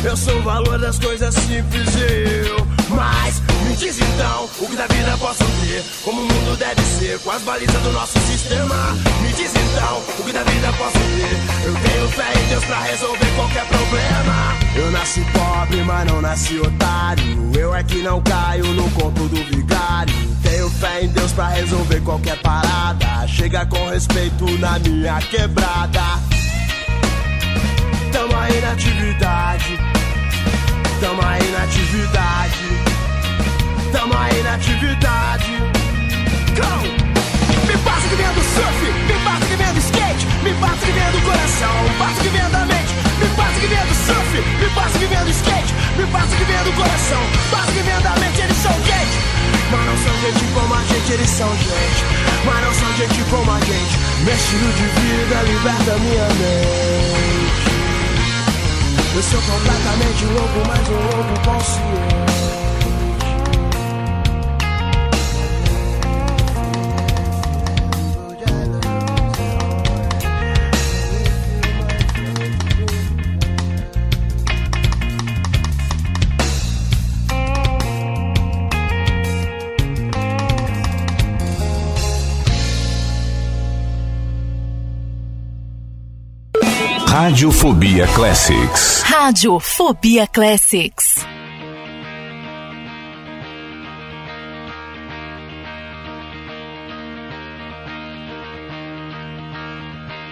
Eu 0.04 0.16
sou 0.16 0.38
o 0.38 0.44
valor 0.44 0.78
das 0.78 1.00
coisas 1.00 1.34
simples, 1.34 1.90
eu. 1.96 2.69
Mas 2.90 3.42
me 3.68 3.76
diz 3.76 4.00
então 4.00 4.50
o 4.60 4.68
que 4.68 4.76
da 4.76 4.88
vida 4.88 5.16
posso 5.18 5.44
ter, 5.44 5.84
como 6.04 6.22
o 6.22 6.26
mundo 6.26 6.58
deve 6.58 6.82
ser, 6.82 7.20
com 7.20 7.32
as 7.32 7.42
balizas 7.44 7.82
do 7.82 7.92
nosso 7.92 8.20
sistema. 8.20 8.76
Me 9.22 9.32
diz 9.34 9.52
então 9.54 10.02
o 10.18 10.24
que 10.24 10.32
da 10.32 10.44
vida 10.44 10.74
posso 10.74 10.98
ter. 10.98 11.68
Eu 11.68 11.74
tenho 11.74 12.10
fé 12.10 12.34
em 12.40 12.48
Deus 12.50 12.66
pra 12.66 12.80
resolver 12.82 13.36
qualquer 13.36 13.66
problema. 13.68 14.56
Eu 14.76 14.92
nasci 14.92 15.22
pobre, 15.34 15.84
mas 15.84 16.12
não 16.12 16.22
nasci 16.22 16.60
otário. 16.60 17.52
Eu 17.56 17.76
é 17.76 17.84
que 17.84 18.02
não 18.02 18.22
caio 18.22 18.66
no 18.74 18.90
conto 18.92 19.28
do 19.28 19.44
vigário. 19.56 20.16
Tenho 20.42 20.70
fé 20.70 21.04
em 21.04 21.08
Deus 21.10 21.32
pra 21.32 21.50
resolver 21.50 22.02
qualquer 22.02 22.42
parada. 22.42 23.28
Chega 23.28 23.66
com 23.66 23.90
respeito 23.90 24.46
na 24.58 24.80
minha 24.80 25.20
quebrada. 25.22 26.02
Tamo 28.12 28.36
aí 28.36 28.62
na 28.62 28.72
atividade. 28.72 29.79
Tamo 31.00 31.22
aí 31.26 31.52
na 31.52 31.64
atividade. 31.64 32.60
Tamo 33.94 34.14
aí 34.18 34.44
na 34.44 34.56
atividade. 34.56 35.52
Go! 36.60 36.72
Me 37.68 37.78
passa 37.86 38.08
que 38.10 38.16
vem 38.16 38.28
do 38.34 38.44
surf, 38.44 38.92
me 39.08 39.14
passa 39.24 39.46
que 39.46 39.56
vem 39.56 39.74
do 39.74 39.80
skate, 39.80 40.26
me 40.44 40.54
passa 40.56 40.86
que 40.86 40.92
vem 40.92 41.12
do 41.12 41.22
coração, 41.22 41.72
passa 41.98 42.22
que 42.22 42.28
vem 42.28 42.50
da 42.50 42.66
mente, 42.66 42.94
me 43.18 43.28
passa 43.38 43.60
que 43.62 43.68
vem 43.68 43.86
do 43.86 43.96
surf, 43.96 44.42
me 44.60 44.70
passa 44.76 45.00
que 45.00 45.06
vem 45.06 45.24
do 45.24 45.30
skate, 45.30 45.74
me 45.96 46.06
passa 46.08 46.36
que 46.36 46.44
vem 46.44 46.64
do 46.64 46.74
coração, 46.74 47.24
passa 47.50 47.72
que 47.72 47.80
vem 47.80 48.02
da 48.02 48.16
mente, 48.20 48.42
eles 48.42 48.58
são 48.58 48.74
gente. 48.74 49.18
Mas 49.72 49.86
não 49.86 49.98
são 50.04 50.14
gente 50.20 50.46
como 50.54 50.74
a 50.74 50.84
gente, 50.84 51.12
eles 51.14 51.30
são 51.30 51.50
gente. 51.56 52.04
Mas 52.44 52.66
não 52.66 52.74
são 52.74 52.94
gente 52.98 53.24
como 53.30 53.52
a 53.52 53.60
gente. 53.62 53.96
Meu 54.26 54.36
estilo 54.36 54.74
de 54.74 54.86
vida 55.00 55.44
liberta 55.44 55.96
minha 56.00 56.28
mente. 56.36 57.39
Eu 59.16 59.24
sou 59.24 59.42
completamente 59.42 60.26
louco, 60.26 60.68
mas 60.68 60.88
um 60.88 60.94
louco 60.94 61.34
consciente. 61.44 62.69
Radiofobia 87.30 88.08
Classics. 88.08 89.04
Radiofobia 89.04 90.26
Classics. 90.26 91.24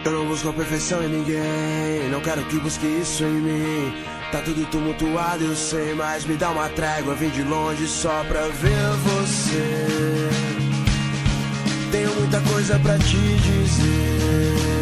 Eu 0.03 0.11
não 0.11 0.25
busco 0.25 0.49
a 0.49 0.53
perfeição 0.53 1.03
em 1.03 1.09
ninguém, 1.09 2.09
não 2.09 2.19
quero 2.19 2.43
que 2.45 2.57
busque 2.57 2.87
isso 2.87 3.23
em 3.23 3.41
mim. 3.41 3.93
Tá 4.31 4.41
tudo 4.41 4.65
tumultuado, 4.65 5.43
eu 5.43 5.55
sei, 5.55 5.93
mas 5.93 6.25
me 6.25 6.35
dá 6.35 6.49
uma 6.49 6.67
trégua. 6.69 7.13
Vim 7.13 7.29
de 7.29 7.43
longe 7.43 7.85
só 7.85 8.23
pra 8.23 8.41
ver 8.47 8.89
você. 9.03 10.29
Tenho 11.91 12.11
muita 12.15 12.41
coisa 12.41 12.79
pra 12.79 12.97
te 12.97 13.17
dizer. 13.17 14.76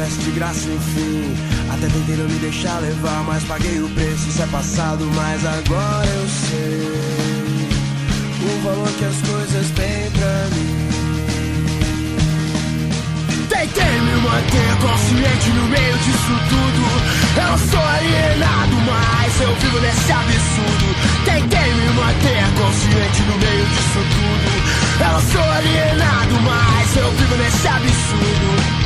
Acontece 0.00 0.18
de 0.22 0.30
graça, 0.30 0.68
enfim. 0.68 1.36
Até 1.70 1.86
tentei 1.88 2.16
não 2.16 2.24
me 2.24 2.38
deixar 2.38 2.78
levar, 2.80 3.22
mas 3.24 3.44
paguei 3.44 3.80
o 3.82 3.88
preço. 3.90 4.28
Isso 4.28 4.42
é 4.42 4.46
passado, 4.46 5.04
mas 5.14 5.44
agora 5.44 6.06
eu 6.06 6.28
sei 6.28 6.88
o 8.42 8.62
valor 8.64 8.88
que 8.98 9.04
as 9.04 9.16
coisas 9.28 9.70
têm 9.70 10.10
pra 10.12 10.48
mim. 10.56 10.88
Tentei 13.48 14.00
me 14.00 14.14
manter 14.22 14.76
consciente 14.80 15.50
no 15.50 15.64
meio 15.68 15.98
disso 15.98 16.34
tudo. 16.48 16.82
Eu 17.36 17.58
sou 17.58 17.80
alienado, 17.80 18.76
mas 18.86 19.40
eu 19.40 19.54
vivo 19.56 19.80
nesse 19.80 20.12
absurdo. 20.12 20.96
Tentei 21.26 21.74
me 21.74 21.88
manter 21.92 22.44
consciente 22.56 23.22
no 23.28 23.36
meio 23.36 23.66
disso 23.66 24.00
tudo. 24.16 24.50
Eu 25.12 25.20
sou 25.30 25.52
alienado, 25.52 26.40
mas 26.42 26.96
eu 26.96 27.10
vivo 27.12 27.36
nesse 27.36 27.68
absurdo. 27.68 28.79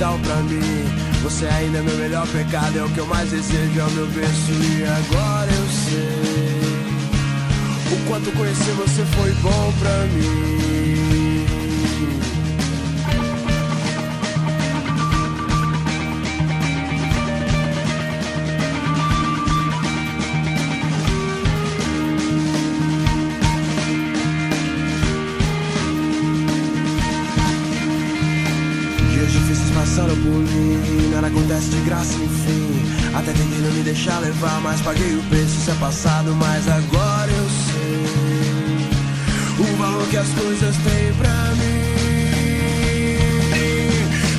Vital 0.00 0.18
pra 0.20 0.36
mim. 0.36 0.84
Você 1.22 1.46
ainda 1.46 1.78
é 1.78 1.82
meu 1.82 1.96
melhor 1.98 2.26
pecado, 2.28 2.78
é 2.78 2.82
o 2.82 2.88
que 2.88 2.98
eu 2.98 3.06
mais 3.06 3.30
desejo, 3.30 3.78
é 3.78 3.84
o 3.84 3.90
meu 3.90 4.06
berço. 4.06 4.50
E 4.50 4.82
agora 4.84 5.50
eu 5.52 5.68
sei 5.68 6.70
o 7.92 8.08
quanto 8.08 8.32
conhecer 8.32 8.72
você 8.72 9.04
foi 9.04 9.30
bom 9.42 9.72
pra 9.78 10.06
mim. 10.06 10.79
Deixar 34.00 34.18
levar, 34.20 34.58
mas 34.62 34.80
paguei 34.80 35.14
o 35.14 35.22
preço, 35.24 35.58
isso 35.60 35.70
é 35.70 35.74
passado, 35.74 36.34
mas 36.36 36.66
agora 36.66 37.30
eu 37.30 37.48
sei 37.68 38.06
o 39.58 39.76
valor 39.76 40.08
que 40.08 40.16
as 40.16 40.28
coisas 40.28 40.74
têm 40.76 41.12
pra 41.18 41.28
mim. 41.28 41.90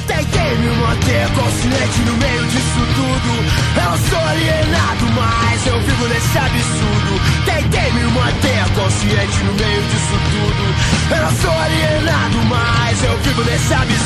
Tentei 0.08 0.58
me 0.58 0.70
manter 0.78 1.30
consciente 1.36 2.00
no 2.08 2.18
meio 2.18 2.44
disso 2.48 2.88
tudo. 2.96 3.38
Eu 3.78 3.98
sou 4.10 4.20
alienado, 4.30 5.06
mas 5.14 5.68
eu 5.68 5.80
vivo 5.80 6.08
nesse 6.08 6.38
absurdo. 6.40 7.22
Tentei 7.46 7.92
me 7.92 8.06
manter 8.06 8.66
consciente 8.74 9.44
no 9.44 9.54
meio 9.54 9.82
disso 9.84 10.18
tudo. 10.32 10.74
Eu 11.22 11.30
sou 11.40 11.56
alienado, 11.60 12.38
mas 12.50 13.04
eu 13.04 13.16
vivo 13.20 13.44
nesse 13.44 13.74
absurdo. 13.76 14.01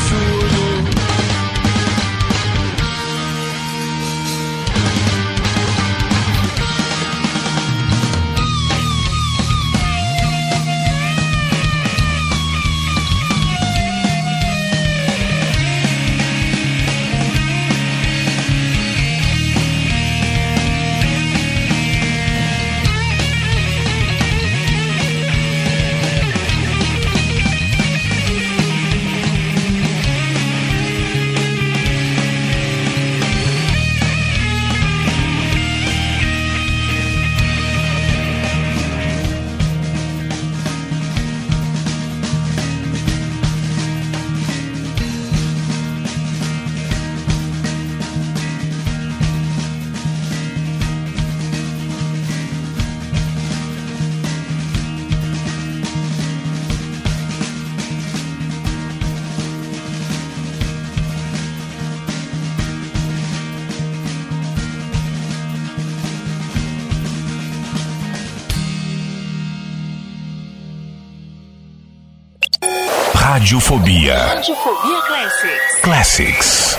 Radiofobia. 73.46 74.18
Radiofobia 74.18 75.02
Classics. 75.04 75.82
Classics. 75.84 76.78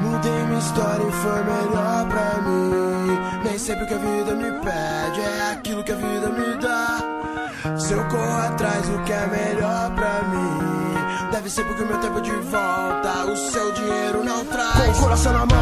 Mudei 0.00 0.32
minha 0.32 0.58
história 0.58 1.06
e 1.06 1.12
foi 1.12 1.44
melhor 1.44 2.08
pra 2.08 2.40
mim. 2.40 3.18
Nem 3.44 3.58
sempre 3.58 3.84
o 3.84 3.88
que 3.88 3.92
a 3.92 3.98
vida 3.98 4.34
me 4.34 4.52
pede 4.52 5.20
é 5.20 5.52
aquilo 5.52 5.84
que 5.84 5.92
a 5.92 5.96
vida 5.96 6.30
me 6.30 6.56
dá. 6.62 7.78
Se 7.78 7.92
eu 7.92 8.02
corro 8.08 8.40
atrás 8.46 8.88
do 8.88 9.02
que 9.02 9.12
é 9.12 9.26
melhor 9.26 9.90
pra 9.94 10.22
mim, 10.22 11.30
deve 11.30 11.50
ser 11.50 11.64
porque 11.64 11.82
o 11.82 11.86
meu 11.86 11.98
tempo 11.98 12.22
de 12.22 12.30
volta, 12.30 13.26
o 13.26 13.36
seu 13.36 13.70
dinheiro 13.72 14.24
não 14.24 14.44
traz. 14.46 14.76
Com 14.76 14.92
o 14.92 15.02
coração 15.02 15.32
na 15.34 15.44
mão, 15.44 15.53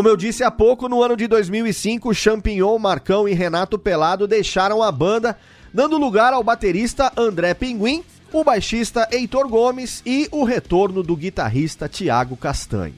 Como 0.00 0.08
eu 0.08 0.16
disse 0.16 0.42
há 0.42 0.50
pouco, 0.50 0.88
no 0.88 1.02
ano 1.02 1.14
de 1.14 1.26
2005, 1.26 2.14
Champignon, 2.14 2.78
Marcão 2.78 3.28
e 3.28 3.34
Renato 3.34 3.78
Pelado 3.78 4.26
deixaram 4.26 4.82
a 4.82 4.90
banda, 4.90 5.38
dando 5.74 5.98
lugar 5.98 6.32
ao 6.32 6.42
baterista 6.42 7.12
André 7.14 7.52
Pinguim, 7.52 8.02
o 8.32 8.42
baixista 8.42 9.06
Heitor 9.12 9.46
Gomes 9.46 10.02
e 10.06 10.26
o 10.32 10.42
retorno 10.42 11.02
do 11.02 11.14
guitarrista 11.14 11.86
Tiago 11.86 12.34
Castanho. 12.34 12.94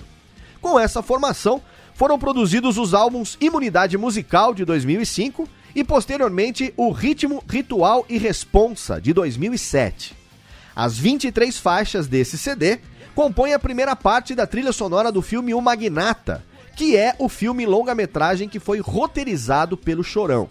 Com 0.61 0.79
essa 0.79 1.03
formação, 1.03 1.61
foram 1.93 2.21
produzidos 2.21 2.79
os 2.79 2.95
álbuns 2.95 3.37
Imunidade 3.41 3.99
Musical 3.99 4.55
de 4.55 4.65
2005 4.65 5.49
e 5.75 5.83
posteriormente 5.83 6.73
o 6.77 6.93
Ritmo, 6.93 7.43
Ritual 7.51 8.07
e 8.09 8.17
Responsa 8.17 9.01
de 9.01 9.13
2007. 9.13 10.15
As 10.73 10.97
23 10.97 11.59
faixas 11.59 12.07
desse 12.07 12.39
CD 12.39 12.79
compõem 13.13 13.55
a 13.55 13.59
primeira 13.59 13.97
parte 13.97 14.37
da 14.37 14.47
trilha 14.47 14.73
sonora 14.73 15.11
do 15.11 15.21
filme 15.21 15.53
O 15.53 15.61
Magnata, 15.61 16.45
que 16.77 16.97
é 16.97 17.15
o 17.19 17.29
filme 17.29 17.67
longa-metragem 17.67 18.49
que 18.49 18.59
foi 18.59 18.81
roteirizado 18.81 19.77
pelo 19.77 20.03
Chorão. 20.03 20.49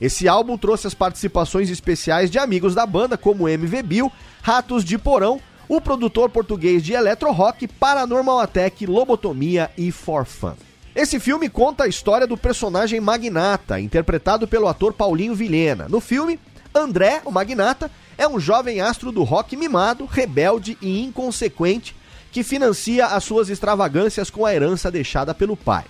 Esse 0.00 0.28
álbum 0.28 0.56
trouxe 0.56 0.86
as 0.86 0.94
participações 0.94 1.70
especiais 1.70 2.30
de 2.30 2.38
amigos 2.38 2.74
da 2.74 2.86
banda, 2.86 3.18
como 3.18 3.48
MV 3.48 3.82
Bill, 3.82 4.12
Ratos 4.42 4.84
de 4.84 4.96
Porão, 4.96 5.40
o 5.68 5.80
produtor 5.80 6.30
português 6.30 6.82
de 6.82 6.92
electro 6.92 7.30
rock, 7.32 7.66
Paranormal 7.66 8.38
Attack, 8.40 8.86
Lobotomia 8.86 9.70
e 9.76 9.90
For 9.90 10.24
Fun. 10.24 10.54
Esse 10.94 11.20
filme 11.20 11.48
conta 11.48 11.84
a 11.84 11.88
história 11.88 12.26
do 12.26 12.36
personagem 12.36 13.00
Magnata, 13.00 13.78
interpretado 13.78 14.48
pelo 14.48 14.68
ator 14.68 14.92
Paulinho 14.92 15.34
Vilhena. 15.34 15.86
No 15.88 16.00
filme, 16.00 16.40
André, 16.74 17.20
o 17.24 17.30
Magnata, 17.30 17.90
é 18.16 18.26
um 18.26 18.40
jovem 18.40 18.80
astro 18.80 19.12
do 19.12 19.22
rock 19.22 19.56
mimado, 19.56 20.06
rebelde 20.06 20.78
e 20.80 21.02
inconsequente 21.02 21.94
que 22.38 22.44
financia 22.44 23.06
as 23.06 23.24
suas 23.24 23.48
extravagâncias 23.48 24.30
com 24.30 24.46
a 24.46 24.54
herança 24.54 24.92
deixada 24.92 25.34
pelo 25.34 25.56
pai. 25.56 25.84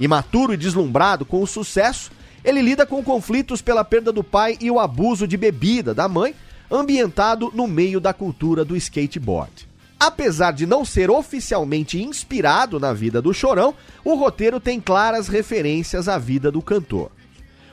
Imaturo 0.00 0.52
e 0.52 0.56
deslumbrado 0.56 1.24
com 1.24 1.40
o 1.40 1.46
sucesso, 1.46 2.10
ele 2.44 2.60
lida 2.60 2.84
com 2.84 3.04
conflitos 3.04 3.62
pela 3.62 3.84
perda 3.84 4.10
do 4.10 4.24
pai 4.24 4.58
e 4.60 4.68
o 4.68 4.80
abuso 4.80 5.28
de 5.28 5.36
bebida 5.36 5.94
da 5.94 6.08
mãe, 6.08 6.34
ambientado 6.68 7.52
no 7.54 7.68
meio 7.68 8.00
da 8.00 8.12
cultura 8.12 8.64
do 8.64 8.76
skateboard. 8.76 9.68
Apesar 9.98 10.50
de 10.50 10.66
não 10.66 10.84
ser 10.84 11.08
oficialmente 11.08 12.02
inspirado 12.02 12.80
na 12.80 12.92
vida 12.92 13.22
do 13.22 13.32
Chorão, 13.32 13.72
o 14.04 14.16
roteiro 14.16 14.58
tem 14.58 14.80
claras 14.80 15.28
referências 15.28 16.08
à 16.08 16.18
vida 16.18 16.50
do 16.50 16.60
cantor. 16.60 17.12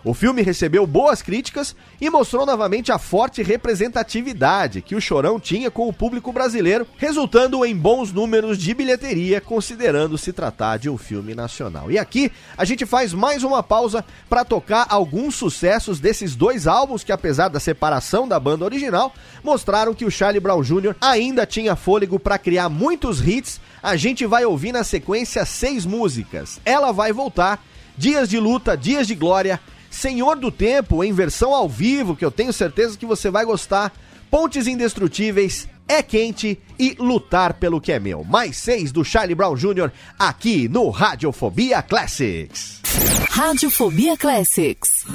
O 0.06 0.14
filme 0.14 0.42
recebeu 0.42 0.86
boas 0.86 1.22
críticas 1.22 1.74
e 2.02 2.10
mostrou 2.10 2.46
novamente 2.46 2.92
a 2.92 2.98
forte 2.98 3.42
representatividade 3.42 4.82
que 4.82 4.96
o 4.96 5.02
Chorão 5.02 5.40
tinha 5.40 5.72
com 5.72 5.88
o 5.88 5.94
público 5.94 6.34
brasileiro, 6.34 6.86
resultando 6.98 7.64
em 7.66 7.74
bons 7.74 8.12
números 8.12 8.58
de 8.58 8.74
bilheteria, 8.74 9.40
considerando 9.40 10.18
se 10.18 10.34
tratar 10.34 10.78
de 10.78 10.90
um 10.90 10.98
filme 10.98 11.34
nacional. 11.34 11.90
E 11.90 11.98
aqui 11.98 12.30
a 12.58 12.66
gente 12.66 12.86
faz 12.86 13.14
mais 13.14 13.46
uma 13.46 13.64
pausa 13.64 14.04
para 14.30 14.44
tocar 14.44 14.88
alguns 14.90 15.36
sucessos 15.36 16.02
desses 16.02 16.36
dois 16.36 16.68
álbuns 16.68 17.02
que, 17.02 17.12
apesar 17.14 17.48
da 17.48 17.60
separação 17.60 18.28
da 18.28 18.38
banda 18.38 18.66
original, 18.66 19.14
mostraram 19.42 19.94
que 19.94 20.04
o 20.04 20.12
Charlie 20.12 20.42
Brown 20.42 20.62
Jr. 20.62 20.96
ainda 21.00 21.46
tinha 21.46 21.78
fôlego 21.78 22.20
para 22.20 22.38
criar 22.38 22.68
muitos 22.68 23.26
hits. 23.26 23.62
A 23.82 23.96
gente 23.96 24.26
vai 24.26 24.44
ouvir 24.44 24.74
na 24.74 24.84
sequência 24.84 25.46
seis 25.46 25.86
músicas. 25.86 26.60
Ela 26.66 26.92
vai 26.92 27.14
voltar. 27.14 27.64
Dias 27.96 28.28
de 28.28 28.40
luta, 28.40 28.76
dias 28.76 29.06
de 29.06 29.14
glória, 29.14 29.60
Senhor 30.04 30.36
do 30.36 30.52
Tempo 30.52 31.02
em 31.02 31.14
versão 31.14 31.54
ao 31.54 31.70
vivo, 31.70 32.14
que 32.14 32.26
eu 32.26 32.30
tenho 32.30 32.52
certeza 32.52 32.98
que 32.98 33.06
você 33.06 33.30
vai 33.30 33.46
gostar. 33.46 33.90
Pontes 34.30 34.68
Indestrutíveis, 34.68 35.66
É 35.88 36.04
Quente 36.04 36.60
e 36.78 36.94
Lutar 37.00 37.54
pelo 37.54 37.80
que 37.80 37.90
é 37.90 38.00
meu. 38.02 38.22
Mais 38.22 38.58
seis 38.58 38.92
do 38.92 39.06
Charlie 39.06 39.34
Brown 39.34 39.56
Jr. 39.56 39.90
aqui 40.20 40.68
no 40.68 40.90
Radiofobia 40.90 41.82
Classics. 41.82 42.82
Radiofobia 43.30 44.18
Classics. 44.18 45.06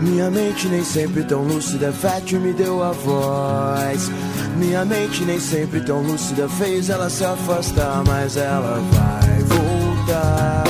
Minha 0.00 0.30
mente 0.30 0.68
nem 0.68 0.84
sempre 0.84 1.24
tão 1.24 1.42
lúcida, 1.42 1.92
fértil 1.92 2.38
me 2.38 2.52
deu 2.52 2.84
a 2.84 2.92
voz. 2.92 4.08
Minha 4.56 4.84
mente 4.84 5.24
nem 5.24 5.40
sempre 5.40 5.80
tão 5.80 6.02
lúcida 6.02 6.48
fez 6.48 6.90
ela 6.90 7.08
se 7.08 7.24
afastar, 7.24 8.02
mas 8.06 8.36
ela 8.36 8.80
vai 8.92 9.38
voltar. 9.44 10.64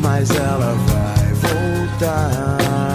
Mas 0.00 0.30
ela 0.30 0.74
vai 0.74 1.32
voltar. 1.34 2.87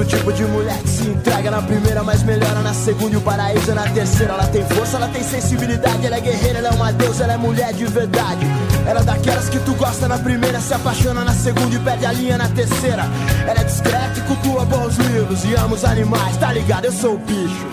Do 0.00 0.04
tipo 0.06 0.32
de 0.32 0.44
mulher 0.44 0.78
que 0.78 0.88
se 0.88 1.02
entrega 1.02 1.50
na 1.50 1.60
primeira, 1.60 2.02
mas 2.02 2.22
melhora 2.22 2.60
na 2.62 2.72
segunda 2.72 3.12
e 3.12 3.16
o 3.18 3.20
paraíso 3.20 3.70
é 3.70 3.74
na 3.74 3.82
terceira. 3.82 4.32
Ela 4.32 4.46
tem 4.46 4.64
força, 4.64 4.96
ela 4.96 5.08
tem 5.08 5.22
sensibilidade, 5.22 6.06
ela 6.06 6.16
é 6.16 6.20
guerreira, 6.20 6.58
ela 6.58 6.68
é 6.68 6.70
uma 6.70 6.90
deusa, 6.90 7.24
ela 7.24 7.34
é 7.34 7.36
mulher 7.36 7.74
de 7.74 7.84
verdade. 7.84 8.46
Ela 8.86 9.00
é 9.00 9.02
daquelas 9.02 9.50
que 9.50 9.58
tu 9.58 9.74
gosta 9.74 10.08
na 10.08 10.16
primeira, 10.16 10.58
se 10.58 10.72
apaixona 10.72 11.22
na 11.22 11.34
segunda 11.34 11.76
e 11.76 11.78
perde 11.80 12.06
a 12.06 12.12
linha 12.12 12.38
na 12.38 12.48
terceira. 12.48 13.04
Ela 13.46 13.60
é 13.60 13.64
discreta 13.64 14.12
e 14.16 14.22
cultua 14.22 14.64
bons 14.64 14.96
livros 14.96 15.44
e 15.44 15.54
ama 15.54 15.74
os 15.74 15.84
animais, 15.84 16.34
tá 16.38 16.50
ligado? 16.50 16.86
Eu 16.86 16.92
sou 16.92 17.16
o 17.16 17.18
bicho. 17.18 17.66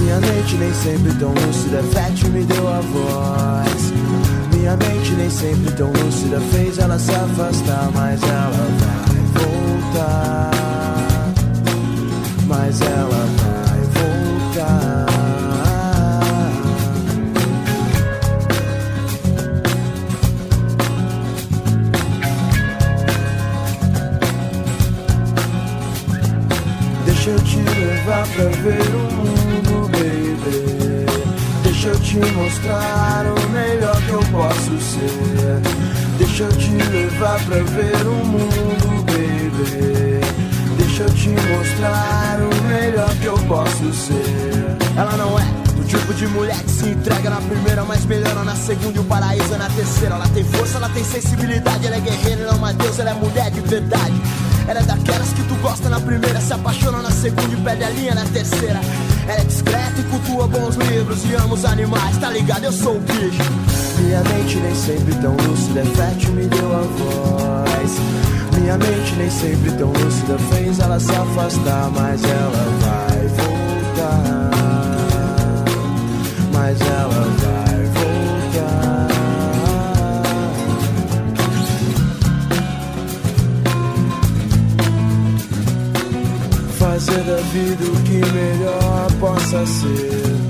Minha 0.00 0.20
mente 0.20 0.56
nem 0.56 0.74
sempre 0.74 1.14
tão 1.14 1.32
lúcida, 1.32 1.82
fértil 1.94 2.28
me 2.28 2.44
deu 2.44 2.68
a 2.68 2.80
voz. 2.80 3.92
Minha 4.52 4.76
mente 4.76 5.12
nem 5.12 5.30
sempre 5.30 5.72
tão 5.72 5.90
lúcida 5.90 6.40
fez 6.52 6.78
ela 6.78 6.98
se 6.98 7.10
afastar, 7.10 7.90
mas 7.94 8.22
ela 8.22 8.50
vai 8.50 9.44
voltar. 9.44 10.69
Mas 12.50 12.80
ela 12.80 13.28
vai 13.38 13.80
voltar. 13.94 15.06
Deixa 27.04 27.30
eu 27.30 27.38
te 27.38 27.56
levar 27.58 28.26
pra 28.26 28.44
ver 28.46 28.94
o 28.96 29.12
mundo, 29.14 29.88
baby. 29.92 31.06
Deixa 31.62 31.88
eu 31.90 32.00
te 32.00 32.16
mostrar 32.32 33.26
o 33.26 33.48
melhor 33.50 33.96
que 34.02 34.10
eu 34.10 34.24
posso 34.32 34.76
ser. 34.80 35.60
Deixa 36.18 36.42
eu 36.42 36.52
te 36.56 36.70
levar 36.72 37.38
pra 37.44 37.58
ver 37.58 38.06
o 38.08 38.26
mundo, 38.26 39.04
baby. 39.06 40.19
Deixa 41.00 41.12
eu 41.12 41.16
te 41.16 41.28
mostrar 41.30 42.38
o 42.42 42.64
melhor 42.64 43.08
que 43.16 43.24
eu 43.24 43.38
posso 43.48 43.90
ser. 43.94 44.76
Ela 44.94 45.16
não 45.16 45.38
é 45.38 45.44
do 45.74 45.82
tipo 45.86 46.12
de 46.12 46.26
mulher 46.26 46.58
que 46.58 46.70
se 46.70 46.90
entrega 46.90 47.30
na 47.30 47.40
primeira, 47.40 47.82
mas 47.84 48.04
melhora 48.04 48.44
na 48.44 48.54
segunda 48.54 48.98
e 48.98 49.00
o 49.00 49.04
paraíso 49.04 49.54
é 49.54 49.56
na 49.56 49.70
terceira. 49.70 50.16
Ela 50.16 50.28
tem 50.28 50.44
força, 50.44 50.76
ela 50.76 50.90
tem 50.90 51.02
sensibilidade, 51.02 51.86
ela 51.86 51.96
é 51.96 52.00
guerreira, 52.00 52.42
ela 52.42 52.52
é 52.52 52.54
uma 52.54 52.74
deusa, 52.74 53.00
ela 53.00 53.12
é 53.12 53.14
mulher 53.14 53.50
de 53.50 53.62
verdade. 53.62 54.12
Ela 54.68 54.80
é 54.80 54.82
daquelas 54.82 55.32
que 55.32 55.42
tu 55.44 55.54
gosta 55.62 55.88
na 55.88 56.00
primeira, 56.00 56.38
se 56.38 56.52
apaixona 56.52 56.98
na 56.98 57.10
segunda 57.10 57.50
e 57.50 57.56
perde 57.56 57.84
a 57.84 57.88
linha 57.88 58.14
na 58.14 58.24
terceira. 58.26 58.80
Ela 59.26 59.40
é 59.40 59.44
discreta 59.44 60.00
e 60.00 60.02
cultua 60.02 60.48
bons 60.48 60.76
livros 60.76 61.24
e 61.24 61.32
ama 61.32 61.54
os 61.54 61.64
animais, 61.64 62.18
tá 62.18 62.28
ligado? 62.28 62.64
Eu 62.64 62.72
sou 62.72 62.96
o 62.96 63.00
bicho. 63.00 63.42
Minha 64.00 64.20
mente 64.24 64.58
nem 64.58 64.74
sempre 64.74 65.14
tão 65.14 65.34
lúcida, 65.48 65.80
é 65.80 65.84
fértil 65.96 66.32
me 66.32 66.44
deu 66.44 66.76
a 66.76 66.82
voz. 66.82 68.29
Minha 68.60 68.76
mente 68.76 69.14
nem 69.16 69.30
sempre 69.30 69.72
tão 69.72 69.90
lúcida 69.90 70.38
fez 70.52 70.78
ela 70.78 71.00
se 71.00 71.10
afastar, 71.10 71.90
mas 71.92 72.22
ela 72.22 72.64
vai 72.82 73.28
voltar. 73.28 74.50
Mas 76.52 76.80
ela 76.82 77.26
vai 77.40 77.84
voltar. 77.96 79.08
Fazer 86.78 87.22
da 87.24 87.36
vida 87.36 87.84
o 87.84 88.02
que 88.02 88.20
melhor 88.32 89.10
possa 89.20 89.66
ser. 89.66 90.49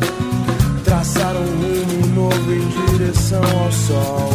Traçar 0.85 1.35
um 1.37 1.45
rumo 1.45 2.07
novo 2.15 2.53
em 2.53 2.69
direção 2.97 3.43
ao 3.43 3.73
sol. 3.73 4.33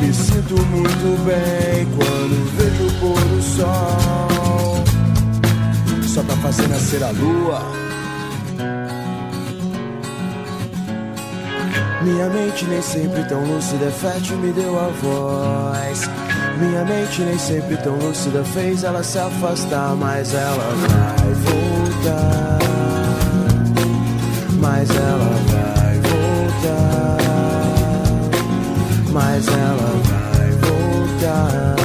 Me 0.00 0.12
sinto 0.12 0.54
muito 0.66 1.24
bem 1.24 1.86
quando 1.96 2.56
vejo 2.56 2.86
o 2.86 2.92
pôr 3.00 3.20
do 3.20 3.42
sol. 3.42 4.84
Só 6.06 6.22
pra 6.22 6.36
fazer 6.36 6.68
nascer 6.68 7.02
a 7.02 7.10
lua. 7.10 7.84
Minha 12.02 12.28
mente 12.28 12.66
nem 12.66 12.82
sempre 12.82 13.24
tão 13.24 13.42
lúcida, 13.44 13.90
fértil 13.90 14.36
me 14.36 14.52
deu 14.52 14.78
a 14.78 14.88
voz. 14.88 16.10
Minha 16.58 16.84
mente 16.84 17.22
nem 17.22 17.38
sempre 17.38 17.76
tão 17.78 17.96
lúcida 17.96 18.44
fez 18.44 18.84
ela 18.84 19.02
se 19.02 19.18
afastar, 19.18 19.96
mas 19.96 20.34
ela 20.34 20.74
vai 20.88 21.34
voltar. 21.34 22.58
Mas 24.60 24.90
ela 24.90 25.30
vai 25.50 25.73
Mas 29.14 29.46
ela 29.46 30.02
vai 30.02 30.50
voltar. 30.50 31.76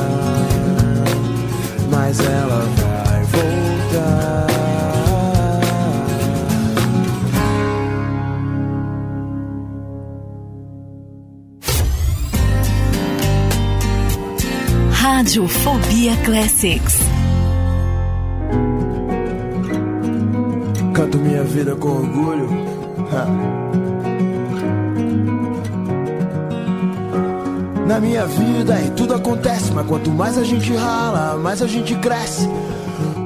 Mas 1.91 2.19
ela 2.19 2.65
vai 2.75 3.23
voltar. 3.23 4.47
Radiofobia 14.91 16.17
Classics. 16.25 16.97
Canto 20.95 21.19
minha 21.19 21.43
vida 21.43 21.75
com 21.75 21.89
orgulho. 21.89 22.49
Ha. 23.11 23.78
Na 27.89 27.99
minha 27.99 28.23
vida 28.27 28.79
e 28.83 28.91
tudo 28.91 29.15
acontece, 29.15 29.71
mas 29.71 29.87
quanto 29.87 30.11
mais 30.11 30.37
a 30.37 30.43
gente 30.43 30.71
rala, 30.75 31.39
mais 31.39 31.59
a 31.59 31.65
gente 31.65 31.95
cresce. 31.95 32.47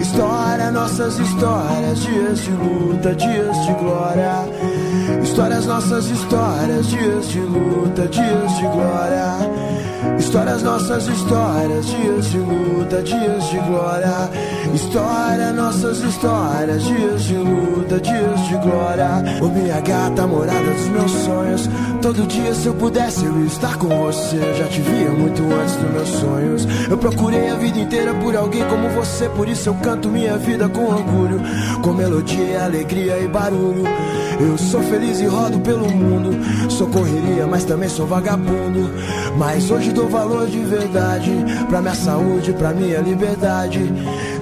História, 0.00 0.70
nossas 0.70 1.18
histórias, 1.18 2.00
dias 2.00 2.40
de 2.40 2.50
luta, 2.52 3.14
dias 3.14 3.66
de 3.66 3.72
glória. 3.74 4.48
Histórias, 5.22 5.66
nossas 5.66 6.06
histórias, 6.06 6.86
dias 6.86 7.28
de 7.28 7.40
luta, 7.40 8.08
dias 8.08 8.56
de 8.56 8.62
glória. 8.62 9.36
Histórias, 10.20 10.62
nossas 10.62 11.06
histórias, 11.06 11.86
dias 11.86 12.26
de 12.26 12.38
luta, 12.38 13.02
dias 13.02 13.48
de 13.48 13.56
glória. 13.56 14.30
História, 14.74 15.50
nossas 15.50 15.98
histórias, 16.00 16.84
dias 16.84 17.22
de 17.22 17.36
luta, 17.36 17.98
dias 17.98 18.40
de 18.46 18.56
glória. 18.58 19.24
Ô 19.40 19.48
minha 19.48 19.80
gata, 19.80 20.26
morada 20.26 20.70
dos 20.72 20.88
meus 20.88 21.10
sonhos. 21.10 21.70
Todo 22.02 22.26
dia, 22.26 22.54
se 22.54 22.66
eu 22.66 22.74
pudesse, 22.74 23.24
eu 23.24 23.46
estar 23.46 23.78
com 23.78 23.88
você. 23.88 24.36
Eu 24.36 24.56
já 24.56 24.68
te 24.68 24.82
via 24.82 25.10
muito 25.10 25.42
antes 25.42 25.76
dos 25.76 25.90
meus 25.90 26.08
sonhos. 26.08 26.68
Eu 26.90 26.98
procurei 26.98 27.48
a 27.48 27.54
vida 27.54 27.78
inteira 27.78 28.12
por 28.12 28.36
alguém 28.36 28.62
como 28.68 28.90
você, 28.90 29.26
por 29.30 29.48
isso 29.48 29.70
eu 29.70 29.74
canto 29.76 30.10
minha 30.10 30.36
vida 30.36 30.68
com 30.68 30.84
orgulho, 30.84 31.40
com 31.82 31.94
melodia, 31.94 32.64
alegria 32.64 33.18
e 33.18 33.26
barulho. 33.26 33.84
Eu 34.38 34.56
sou 34.56 34.82
feliz 34.82 35.20
e 35.20 35.26
rodo 35.26 35.60
pelo 35.60 35.90
mundo. 35.90 36.30
Sou 36.70 36.86
correria, 36.88 37.46
mas 37.46 37.64
também 37.64 37.88
sou 37.88 38.06
vagabundo. 38.06 38.90
Mas 39.36 39.70
hoje 39.70 39.92
dou 39.92 40.09
valor 40.10 40.46
de 40.48 40.58
verdade 40.58 41.30
pra 41.68 41.80
minha 41.80 41.94
saúde, 41.94 42.52
pra 42.52 42.72
minha 42.72 43.00
liberdade. 43.00 43.80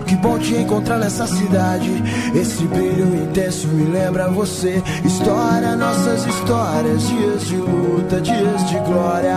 Que 0.07 0.17
bom 0.17 0.39
te 0.39 0.55
encontrar 0.57 0.99
nessa 0.99 1.27
cidade. 1.27 1.91
Esse 2.35 2.65
brilho 2.65 3.15
intenso 3.15 3.69
me 3.69 3.85
lembra 3.85 4.29
você. 4.29 4.83
História, 5.05 5.77
nossas 5.77 6.27
histórias, 6.27 7.07
dias 7.07 7.47
de 7.47 7.57
luta, 7.57 8.21
dias 8.21 8.69
de 8.69 8.79
glória. 8.81 9.37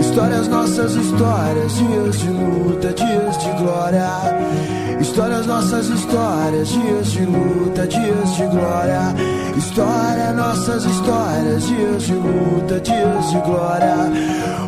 Histórias, 0.00 0.48
nossas 0.48 0.94
histórias, 0.94 1.74
dias 1.74 2.18
de 2.18 2.28
luta, 2.28 2.92
dias 2.92 3.38
de 3.38 3.50
glória. 3.62 4.08
Histórias, 5.00 5.46
nossas 5.46 5.88
histórias, 5.88 6.68
dias 6.68 7.12
de 7.12 7.24
luta, 7.26 7.86
dias 7.86 8.36
de 8.36 8.46
glória. 8.46 9.14
História, 9.56 10.32
nossas 10.32 10.84
histórias, 10.84 11.66
dias 11.66 12.02
de 12.02 12.14
luta, 12.14 12.80
dias 12.80 13.30
de 13.30 13.40
glória. 13.40 13.94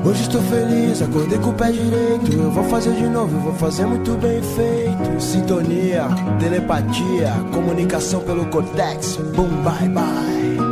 Hoje 0.04 0.22
estou 0.22 0.42
feliz, 0.42 1.02
acordei 1.02 1.38
com 1.38 1.50
o 1.50 1.54
pé 1.54 1.72
direito. 1.72 2.32
Eu 2.32 2.50
vou 2.50 2.64
fazer 2.64 2.92
de 2.92 3.08
novo, 3.08 3.36
eu 3.36 3.40
vou 3.40 3.54
fazer 3.54 3.86
muito 3.86 4.12
bem 4.18 4.40
feito. 4.42 5.20
Sintonia, 5.20 6.04
telepatia, 6.38 7.32
comunicação 7.52 8.20
pelo 8.20 8.46
cortex. 8.46 9.16
Boom, 9.34 9.48
bye, 9.64 9.88
bye. 9.88 10.65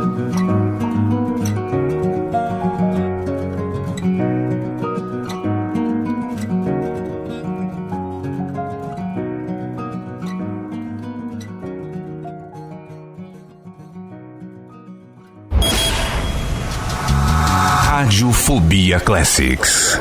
Radiofobia 18.45 18.99
Classics. 18.99 19.97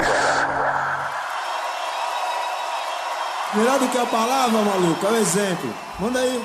Melhor 3.54 3.78
do 3.78 3.88
que 3.88 3.96
a 3.96 4.04
palavra, 4.04 4.60
maluco, 4.60 5.06
é 5.06 5.10
o 5.10 5.16
exemplo. 5.16 5.74
Manda 5.98 6.18
aí. 6.18 6.42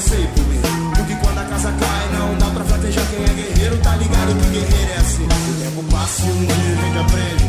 Você 0.00 0.16
por 0.34 0.44
mim. 0.48 0.60
Porque 0.96 1.14
quando 1.16 1.38
a 1.38 1.44
casa 1.44 1.72
cai, 1.72 2.08
não 2.16 2.34
dá 2.38 2.46
pra 2.46 2.64
fraquejar 2.64 3.04
quem 3.10 3.22
é 3.22 3.28
guerreiro. 3.28 3.76
Tá 3.78 3.96
ligado 3.96 4.32
que 4.40 4.48
guerreiro 4.48 4.92
é 4.92 4.96
assim. 4.96 5.24
O 5.24 5.54
tempo 5.60 5.82
passa 5.92 6.22
e 6.24 6.30
um 6.30 6.40
dia 6.40 6.56
a 6.56 6.76
gente 6.80 6.98
aprende. 6.98 7.44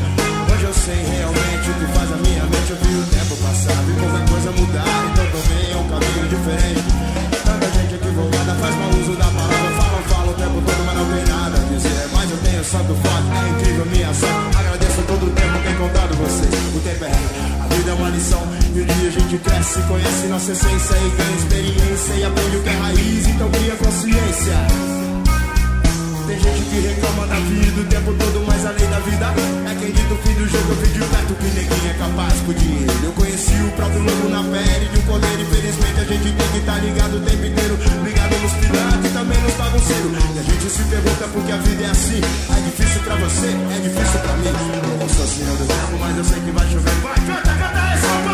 Hoje 0.52 0.64
eu 0.64 0.74
sei 0.74 1.00
realmente 1.00 1.66
o 1.72 1.74
que 1.80 1.88
faz 1.96 2.12
a 2.12 2.18
minha 2.18 2.44
mente. 2.44 2.72
Eu 2.72 2.78
vi 2.84 2.96
o 2.96 3.06
tempo 3.08 3.36
passar, 3.40 3.80
vi 3.88 3.94
qualquer 3.96 4.26
coisa 4.28 4.52
mudar. 4.52 4.84
Então 4.84 5.28
também 5.32 5.66
é 5.72 5.78
um 5.80 5.88
caminho 5.88 6.28
diferente. 6.28 6.84
Tanta 7.46 7.68
gente 7.72 7.96
equivocada 7.96 8.54
faz 8.60 8.76
mau 8.76 8.92
uso 9.00 9.16
da 9.16 9.30
palavra. 9.32 9.72
Falam, 9.80 10.02
falam 10.12 10.30
o 10.30 10.36
tempo 10.36 10.58
todo, 10.68 10.82
mas 10.86 10.96
não 11.00 11.08
tem 11.08 11.24
nada 11.32 11.56
a 11.56 11.64
dizer. 11.72 12.10
Mas 12.12 12.32
eu 12.32 12.38
tenho 12.44 12.64
santo 12.66 12.94
forte, 13.00 13.28
é 13.32 13.50
incrível 13.50 13.86
cresce, 19.62 19.82
conhece 19.84 20.28
nossa 20.28 20.52
essência 20.52 20.96
e 20.96 21.10
ganha 21.10 21.38
experiência. 21.38 22.14
E 22.16 22.24
aprende 22.24 22.58
o 22.58 22.64
que 22.64 22.70
é 22.70 22.74
raiz, 22.74 23.28
então 23.28 23.50
cria 23.52 23.76
consciência. 23.76 24.58
Tem 26.28 26.40
gente 26.40 26.66
que 26.70 26.80
reclama 26.80 27.28
da 27.28 27.36
vida 27.36 27.82
o 27.82 27.86
tempo 27.86 28.14
todo, 28.14 28.46
mas 28.48 28.66
a 28.66 28.72
lei 28.72 28.88
da 28.88 29.00
vida 29.00 29.34
é 29.70 29.76
quem 29.76 29.92
dita 29.92 30.14
o 30.14 30.18
fim 30.18 30.34
do 30.34 30.48
jogo. 30.48 30.72
Eu 30.72 30.76
vi 30.78 30.88
de 30.92 31.00
perto 31.00 31.34
que 31.36 31.46
ninguém 31.46 31.90
é 31.90 31.94
capaz 31.94 32.34
com 32.42 32.54
dinheiro. 32.54 32.94
Eu 33.04 33.12
conheci 33.14 33.54
o 33.54 33.72
próprio 33.76 34.02
lobo 34.02 34.30
na 34.30 34.44
pele 34.44 34.86
de 34.90 35.00
um 35.00 35.02
cordeiro. 35.04 35.42
Infelizmente 35.42 36.00
a 36.00 36.06
gente 36.06 36.32
tem 36.32 36.48
que 36.52 36.58
estar 36.58 36.78
ligado 36.80 37.18
o 37.18 37.22
tempo 37.22 37.46
inteiro. 37.46 37.78
Ligado 38.04 38.36
nos 38.42 38.54
pilantes 38.54 39.06
e 39.06 39.14
também 39.14 39.42
nos 39.42 39.54
bagunceiros. 39.54 40.12
E 40.36 40.40
a 40.40 40.44
gente 40.44 40.70
se 40.72 40.84
pergunta 40.84 41.28
por 41.28 41.44
que 41.44 41.52
a 41.52 41.58
vida 41.58 41.84
é 41.84 41.90
assim. 41.92 42.22
É 42.22 42.60
difícil 42.66 43.02
pra 43.02 43.16
você, 43.16 43.50
é 43.52 43.78
difícil 43.84 44.20
pra 44.22 44.34
mim. 44.38 44.48
Eu 44.48 44.98
não 44.98 45.10
sou 45.10 45.28
senhor 45.28 45.58
do 45.58 45.66
tempo, 45.68 45.98
mas 46.00 46.18
eu 46.18 46.24
sei 46.24 46.40
que 46.40 46.52
vai 46.52 46.66
chover. 46.72 46.96
Vai, 47.04 47.20
canta, 47.28 47.54
canta 47.60 47.82
aí, 47.82 48.00
São 48.00 48.31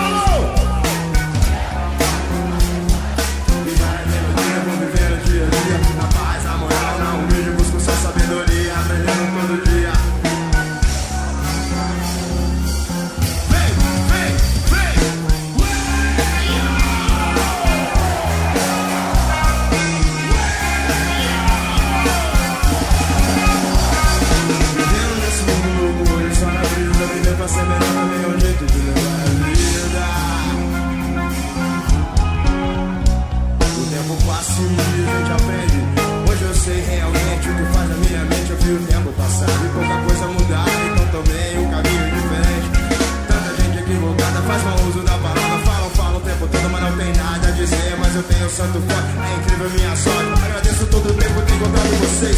Mas 48.48 48.60
eu 48.60 48.66
tenho 48.66 48.72
santo 48.72 48.80
forte, 48.88 49.12
é 49.20 49.36
incrível 49.36 49.70
minha 49.72 49.96
sorte. 49.98 50.46
Agradeço 50.46 50.86
todo 50.86 51.10
o 51.10 51.14
tempo 51.16 51.42
que 51.42 51.54
encontrado 51.54 51.90
vocês. 52.00 52.38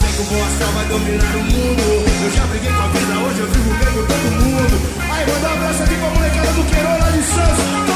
Vem 0.00 0.12
com 0.12 0.24
boa 0.24 0.46
astral, 0.46 0.72
vai 0.72 0.84
dominar 0.84 1.34
o 1.34 1.42
mundo. 1.44 1.82
Eu 2.24 2.30
já 2.30 2.46
briguei 2.46 2.72
com 2.72 2.82
a 2.82 2.86
vida, 2.88 3.18
hoje 3.20 3.40
eu 3.40 3.46
vivo 3.46 3.70
bem 3.70 3.92
com 3.94 4.06
todo 4.06 4.32
mundo. 4.32 4.80
Aí, 5.10 5.26
manda 5.26 5.48
um 5.48 5.52
abraço 5.54 5.82
aqui 5.82 5.94
pra 5.94 6.10
molecada 6.10 6.52
do 6.52 6.64
Queiroz 6.64 7.00
lá 7.00 7.10
de 7.10 7.22
Santos. 7.22 7.95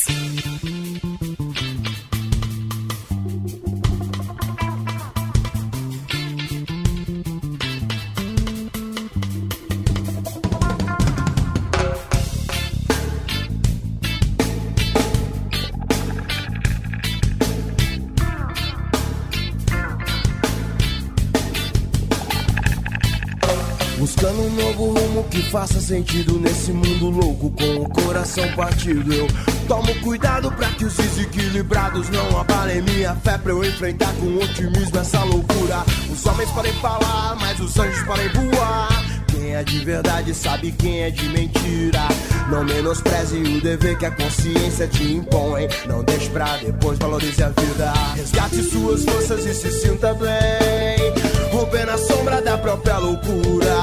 Coração 28.31 28.55
partido. 28.55 29.13
Eu 29.13 29.27
tomo 29.67 29.93
cuidado 30.01 30.51
pra 30.53 30.69
que 30.69 30.85
os 30.85 30.95
desequilibrados 30.95 32.09
não 32.09 32.39
abalem 32.39 32.81
minha 32.81 33.13
fé 33.15 33.37
pra 33.37 33.51
eu 33.51 33.63
enfrentar 33.63 34.13
com 34.15 34.37
otimismo 34.37 34.97
essa 34.97 35.23
loucura. 35.23 35.83
Os 36.09 36.25
homens 36.25 36.49
podem 36.51 36.73
falar, 36.73 37.35
mas 37.39 37.59
os 37.59 37.77
anjos 37.77 38.03
podem 38.03 38.29
voar. 38.29 38.89
Quem 39.27 39.55
é 39.55 39.63
de 39.63 39.79
verdade 39.79 40.33
sabe 40.33 40.71
quem 40.71 41.01
é 41.01 41.09
de 41.09 41.27
mentira. 41.29 42.07
Não 42.49 42.63
menospreze 42.63 43.37
o 43.37 43.61
dever 43.61 43.97
que 43.97 44.05
a 44.05 44.11
consciência 44.11 44.87
te 44.87 45.03
impõe. 45.13 45.67
Não 45.87 46.03
deixe 46.03 46.29
pra 46.29 46.57
depois, 46.57 46.97
valorize 46.99 47.43
a 47.43 47.49
vida. 47.49 47.93
Resgate 48.15 48.63
suas 48.63 49.03
forças 49.03 49.45
e 49.45 49.53
se 49.53 49.71
sinta 49.71 50.13
bem. 50.13 51.51
Romper 51.51 51.85
na 51.85 51.97
sombra 51.97 52.41
da 52.41 52.57
própria 52.57 52.97
loucura. 52.97 53.75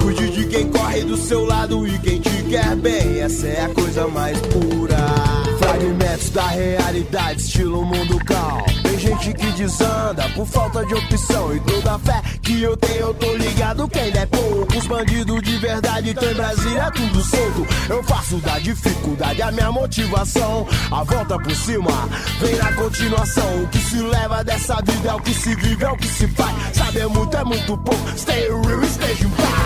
Cuide 0.00 0.30
de 0.30 0.46
quem 0.46 0.68
corre 0.68 1.02
do 1.04 1.16
seu 1.16 1.44
lado 1.44 1.86
e 1.86 1.98
quem 1.98 2.20
te 2.20 2.43
quer 2.54 2.76
bem. 2.76 3.20
Essa 3.20 3.46
é 3.48 3.64
a 3.64 3.68
coisa 3.70 4.06
mais 4.06 4.38
pura. 4.42 4.96
Fragmentos 5.58 6.30
da 6.30 6.46
realidade, 6.46 7.40
estilo 7.40 7.84
mundo 7.84 8.18
cal. 8.24 8.64
Tem 8.82 8.98
gente 8.98 9.32
que 9.32 9.46
desanda 9.52 10.28
por 10.30 10.46
falta 10.46 10.84
de 10.86 10.94
opção. 10.94 11.54
E 11.54 11.60
toda 11.60 11.98
fé 11.98 12.22
que 12.42 12.62
eu 12.62 12.76
tenho, 12.76 13.00
eu 13.00 13.14
tô 13.14 13.34
ligado 13.34 13.88
que 13.88 13.98
ainda 13.98 14.20
é 14.20 14.26
pouco. 14.26 14.78
Os 14.78 14.86
bandidos 14.86 15.42
de 15.42 15.56
verdade 15.58 16.10
estão 16.10 16.30
em 16.30 16.34
Brasília, 16.34 16.90
tudo 16.92 17.22
solto. 17.22 17.66
Eu 17.88 18.02
faço 18.04 18.36
da 18.36 18.58
dificuldade 18.60 19.42
a 19.42 19.50
minha 19.50 19.72
motivação. 19.72 20.66
A 20.92 21.02
volta 21.02 21.36
por 21.38 21.56
cima 21.56 22.08
vem 22.40 22.54
na 22.56 22.72
continuação. 22.74 23.62
O 23.62 23.68
que 23.68 23.78
se 23.78 23.96
leva 23.96 24.44
dessa 24.44 24.76
vida 24.76 25.08
é 25.08 25.14
o 25.14 25.20
que 25.20 25.34
se 25.34 25.54
vive, 25.56 25.84
é 25.84 25.90
o 25.90 25.96
que 25.96 26.08
se 26.08 26.28
faz. 26.28 26.54
Saber 26.72 27.08
muito 27.08 27.36
é 27.36 27.44
muito 27.44 27.76
pouco. 27.78 28.18
Stay 28.18 28.42
real, 28.42 28.62
em 28.62 29.28
paz. 29.30 29.63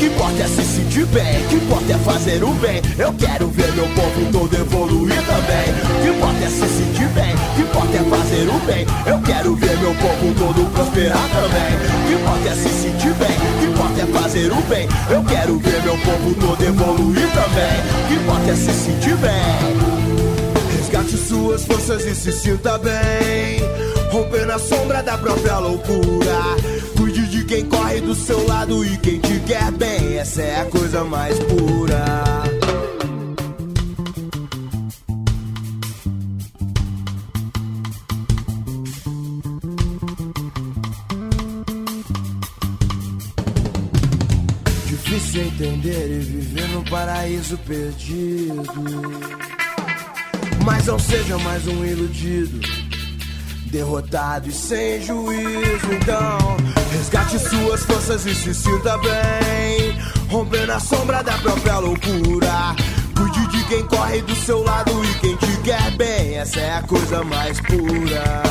Que 0.00 0.06
importa 0.06 0.42
é 0.42 0.46
se 0.46 0.62
sentir 0.62 1.04
bem, 1.08 1.46
que 1.50 1.56
importa 1.56 1.92
é 1.92 1.98
fazer 1.98 2.42
o 2.42 2.54
bem. 2.54 2.80
Eu 2.98 3.12
quero 3.12 3.48
ver 3.48 3.70
meu 3.74 3.86
povo 3.88 4.32
todo 4.32 4.54
evoluir 4.54 5.20
também. 5.26 6.02
Que 6.02 6.08
importa 6.08 6.42
é 6.42 6.48
se 6.48 6.66
sentir 6.68 7.08
bem, 7.08 7.34
que 7.54 7.60
importa 7.60 7.96
é 7.98 8.04
fazer 8.08 8.48
o 8.48 8.58
bem. 8.60 8.86
Eu 9.04 9.20
quero 9.20 9.54
ver 9.56 9.76
meu 9.76 9.94
povo 9.96 10.34
todo 10.38 10.72
prosperar 10.72 11.28
também. 11.28 12.06
Que 12.06 12.14
importa 12.14 12.48
é 12.48 12.54
se 12.54 12.68
sentir 12.70 13.12
bem, 13.12 13.36
que 13.58 13.66
importa 13.66 14.00
é 14.00 14.06
fazer 14.06 14.50
o 14.50 14.62
bem. 14.62 14.88
Eu 15.10 15.22
quero 15.24 15.58
ver 15.58 15.82
meu 15.82 15.98
povo 15.98 16.34
todo 16.34 16.64
evoluir 16.64 17.28
também. 17.32 18.08
Que 18.08 18.14
importa 18.14 18.50
é 18.52 18.56
se 18.56 18.72
sentir 18.72 19.16
bem. 19.16 20.78
Resgate 20.78 21.16
suas 21.18 21.66
forças 21.66 22.06
e 22.06 22.14
se 22.14 22.32
sinta 22.32 22.78
bem. 22.78 23.60
Romper 24.10 24.46
na 24.46 24.58
sombra 24.58 25.02
da 25.02 25.18
própria 25.18 25.58
loucura. 25.58 26.79
Quem 27.50 27.64
corre 27.64 28.00
do 28.00 28.14
seu 28.14 28.46
lado 28.46 28.84
e 28.84 28.96
quem 28.98 29.18
te 29.18 29.40
quer 29.40 29.72
bem. 29.72 30.18
Essa 30.18 30.40
é 30.40 30.60
a 30.60 30.66
coisa 30.66 31.02
mais 31.02 31.36
pura. 31.36 32.04
Difícil 44.86 45.42
entender 45.42 46.06
e 46.08 46.18
viver 46.20 46.68
no 46.68 46.84
paraíso 46.84 47.58
perdido. 47.66 48.62
Mas 50.64 50.86
não 50.86 51.00
seja 51.00 51.36
mais 51.38 51.66
um 51.66 51.84
iludido, 51.84 52.60
derrotado 53.72 54.48
e 54.48 54.52
sem 54.52 55.02
juízo. 55.02 55.92
Então, 56.00 56.79
resgate 56.90 57.38
suas 57.38 57.84
forças 57.84 58.26
e 58.26 58.34
se 58.34 58.54
sinta 58.54 58.98
bem. 58.98 59.96
Romper 60.28 60.66
na 60.66 60.80
sombra 60.80 61.22
da 61.22 61.32
própria 61.38 61.78
loucura. 61.78 62.74
Cuide 63.16 63.46
de 63.48 63.64
quem 63.64 63.86
corre 63.86 64.20
do 64.22 64.34
seu 64.34 64.62
lado 64.62 64.92
e 65.04 65.14
quem 65.20 65.36
te 65.36 65.56
quer 65.62 65.90
bem. 65.92 66.36
Essa 66.36 66.60
é 66.60 66.74
a 66.74 66.82
coisa 66.82 67.22
mais 67.24 67.60
pura. 67.60 68.42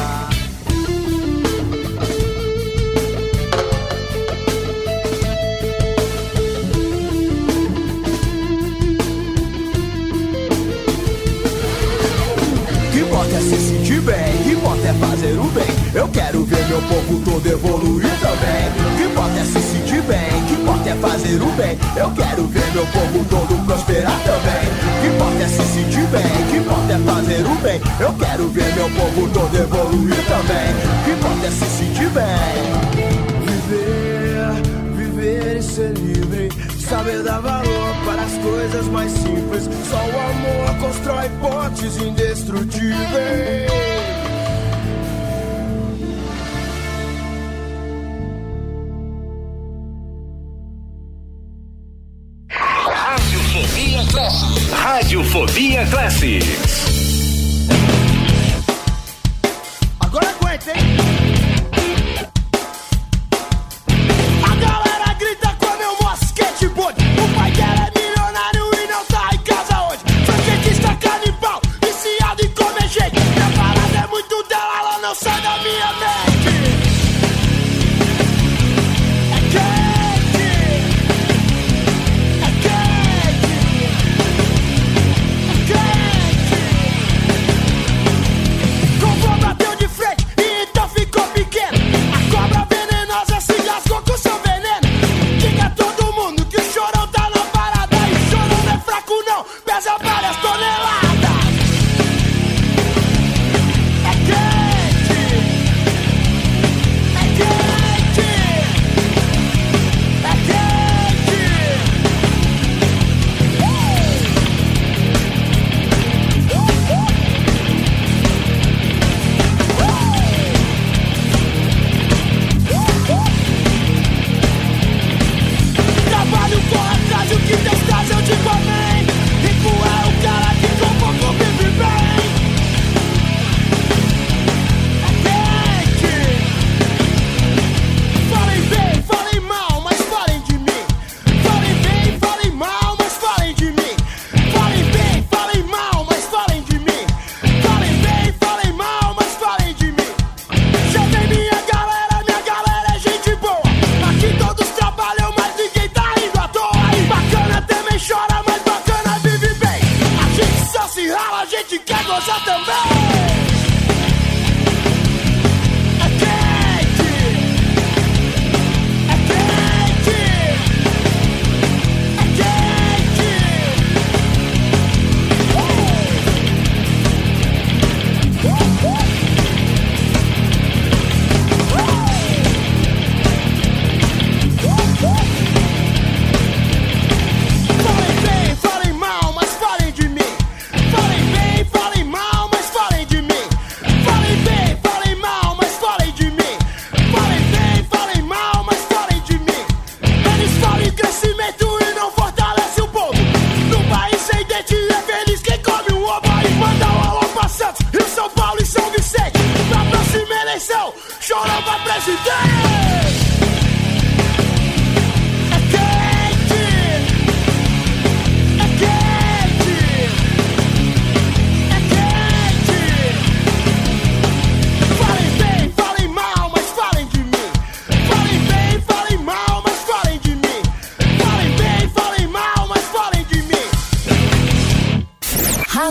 Que 12.91 12.99
importa 12.99 13.35
é 13.35 13.41
se 13.41 13.57
sentir 13.57 14.01
bem, 14.01 14.43
que 14.43 14.51
importa 14.51 14.87
é 14.87 14.93
fazer 14.93 15.39
o 15.39 15.45
bem. 15.45 15.68
Eu 15.93 16.07
quero 16.09 16.43
ver 16.45 16.65
meu 16.67 16.81
povo 16.83 17.19
todo 17.25 17.45
evoluir 17.47 18.05
também. 18.19 18.71
Que 18.95 19.03
importa 19.05 19.39
é 19.39 19.43
se 19.43 19.59
sentir 19.59 20.03
bem, 20.03 20.45
que 20.47 20.53
importa 20.53 20.89
é 20.89 20.95
fazer 20.95 21.41
o 21.41 21.51
bem. 21.53 21.79
Eu 21.95 22.11
quero 22.11 22.45
ver 22.47 22.71
meu 22.73 22.85
povo 22.87 23.25
todo 23.25 23.65
prosperar 23.65 24.19
também. 24.21 24.69
Que 25.01 25.07
importa 25.07 25.43
é 25.43 25.47
se 25.47 25.63
sentir 25.63 26.05
bem, 26.07 26.21
que 26.51 26.57
importa 26.57 26.93
é 26.93 26.99
fazer 26.99 27.43
o 27.43 27.55
bem. 27.55 27.81
Eu 27.99 28.13
quero 28.13 28.47
ver 28.49 28.71
meu 28.75 28.87
povo 28.91 29.27
todo 29.33 29.57
evoluir 29.57 30.15
também. 30.27 30.75
Que 31.05 31.11
importa 31.11 31.47
é 31.47 31.51
se 31.51 31.65
sentir 31.65 32.09
bem. 32.09 32.53
Viver, 33.47 34.53
viver 34.95 35.57
e 35.57 35.63
ser 35.63 35.97
livre. 35.97 36.49
Saber 36.87 37.23
dar 37.23 37.39
valor 37.39 37.95
para 38.05 38.21
as 38.21 38.37
coisas 38.37 38.85
mais 38.89 39.11
simples. 39.11 39.67
Só 39.89 39.97
o 39.97 40.19
amor 40.29 40.75
constrói 40.79 41.29
pontes 41.41 41.97
indestrutíveis. 41.97 43.98
Radiofobia 55.91 56.48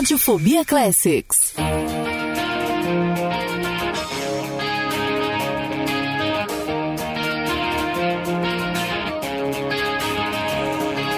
Radiofobia 0.09 0.65
Classics. 0.65 1.53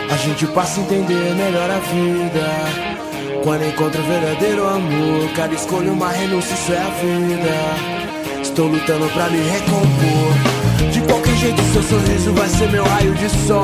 A 0.09 0.17
gente 0.17 0.45
passa 0.47 0.81
a 0.81 0.83
entender 0.83 1.35
melhor 1.35 1.69
a 1.69 1.79
vida. 1.79 3.41
Quando 3.45 3.65
encontra 3.65 4.01
o 4.01 4.03
verdadeiro 4.03 4.67
amor, 4.67 5.31
cada 5.37 5.53
escolha 5.55 5.93
uma 5.93 6.09
renúncia, 6.09 6.53
isso 6.53 6.73
é 6.73 6.77
a 6.77 6.89
vida. 6.89 8.41
Estou 8.41 8.67
lutando 8.67 9.07
pra 9.13 9.29
me 9.29 9.37
recompor. 9.37 10.91
De 10.91 11.01
qualquer 11.03 11.35
jeito, 11.37 11.61
seu 11.71 11.83
sorriso 11.83 12.33
vai 12.33 12.49
ser 12.49 12.69
meu 12.69 12.83
raio 12.83 13.15
de 13.15 13.29
sol. 13.47 13.63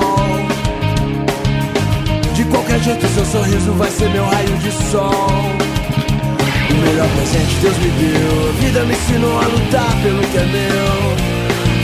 Qualquer 2.51 2.79
jeito, 2.81 3.07
seu 3.07 3.25
sorriso 3.25 3.71
vai 3.73 3.89
ser 3.91 4.09
meu 4.09 4.25
raio 4.25 4.57
de 4.57 4.71
sol. 4.91 5.67
O 6.69 6.73
melhor 6.73 7.07
presente 7.15 7.55
Deus 7.61 7.77
me 7.77 7.89
deu. 7.89 8.49
A 8.49 8.51
vida 8.61 8.83
me 8.85 8.93
ensinou 8.93 9.39
a 9.39 9.45
lutar 9.45 10.01
pelo 10.03 10.21
que 10.27 10.37
é 10.37 10.45
meu. 10.45 11.27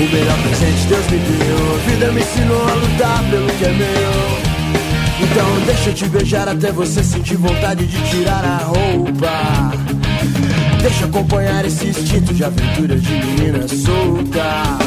O 0.06 0.12
melhor 0.12 0.38
presente 0.40 0.88
Deus 0.88 1.06
me 1.12 1.18
deu. 1.18 1.76
A 1.76 1.90
vida 1.90 2.12
me 2.12 2.22
ensinou 2.22 2.62
a 2.68 2.74
lutar 2.74 3.24
pelo 3.30 3.48
que 3.48 3.66
é 3.66 3.72
meu. 3.72 4.54
Então 5.24 5.66
deixa 5.66 5.90
eu 5.90 5.94
te 5.94 6.06
beijar 6.08 6.50
até 6.50 6.72
você 6.72 7.04
sentir 7.04 7.38
vontade 7.38 7.86
de 7.86 8.10
tirar 8.10 8.44
a 8.44 8.58
roupa. 8.58 9.72
Deixa 10.82 11.06
acompanhar 11.06 11.66
esse 11.66 11.88
instinto 11.88 12.34
de 12.34 12.44
aventura 12.44 12.98
de 12.98 13.10
menina 13.10 13.68
solta. 13.68 14.78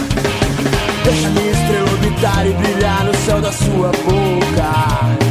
Deixa 1.05 1.31
minha 1.31 1.51
estrela 1.53 1.90
orbitar 1.90 2.47
e 2.47 2.53
brilhar 2.53 3.05
no 3.05 3.15
céu 3.24 3.40
da 3.40 3.53
sua 3.53 3.90
boca. 4.05 5.26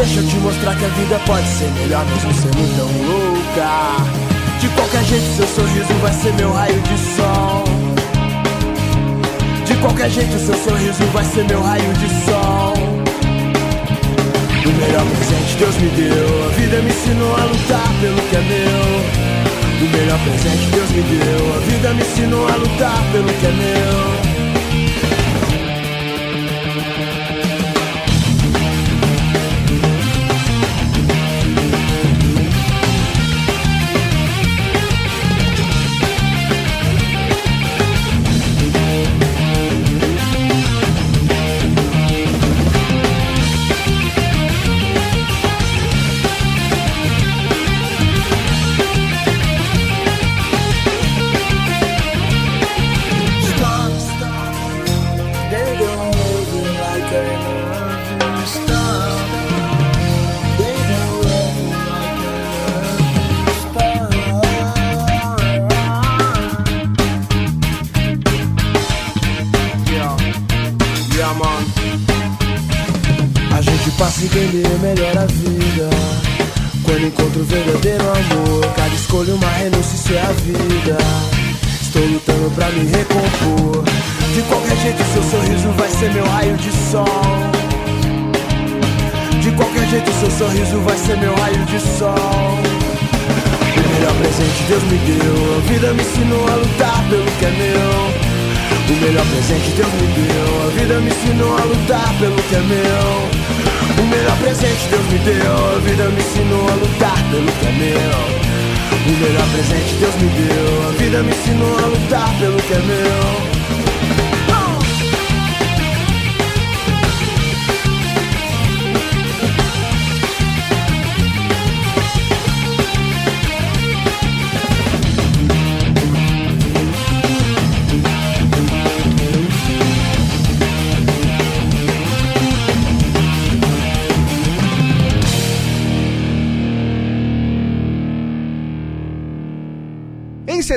Deixa 0.00 0.18
eu 0.18 0.26
te 0.26 0.36
mostrar 0.36 0.74
que 0.76 0.84
a 0.86 0.88
vida 0.88 1.20
pode 1.26 1.46
ser 1.46 1.70
melhor 1.72 2.02
mesmo 2.06 2.32
sendo 2.32 2.74
tão 2.74 2.86
louca. 3.04 3.70
De 4.58 4.68
qualquer 4.70 5.04
jeito, 5.04 5.36
seu 5.36 5.46
sorriso 5.46 5.92
vai 6.00 6.12
ser 6.14 6.32
meu 6.32 6.52
raio 6.54 6.80
de 6.80 6.98
sol. 7.16 7.64
De 9.66 9.74
qualquer 9.74 10.08
jeito, 10.08 10.38
seu 10.38 10.54
sorriso 10.54 11.04
vai 11.12 11.22
ser 11.22 11.44
meu 11.44 11.62
raio 11.62 11.92
de 11.92 12.08
sol. 12.24 12.72
O 14.64 14.72
melhor 14.72 15.04
presente 15.04 15.56
Deus 15.58 15.76
me 15.76 15.88
deu. 15.90 16.46
A 16.46 16.48
vida 16.48 16.80
me 16.80 16.88
ensinou 16.88 17.34
a 17.34 17.44
lutar 17.44 17.92
pelo 18.00 18.22
que 18.22 18.36
é 18.36 18.40
meu. 18.40 19.86
O 19.86 19.90
melhor 19.98 20.18
presente 20.20 20.64
Deus 20.72 20.90
me 20.92 21.02
deu. 21.02 21.56
A 21.56 21.58
vida 21.58 21.92
me 21.92 22.00
ensinou 22.00 22.48
a 22.48 22.56
lutar 22.56 23.02
pelo 23.12 23.28
que 23.28 23.46
é 23.46 23.50
meu. 23.50 24.29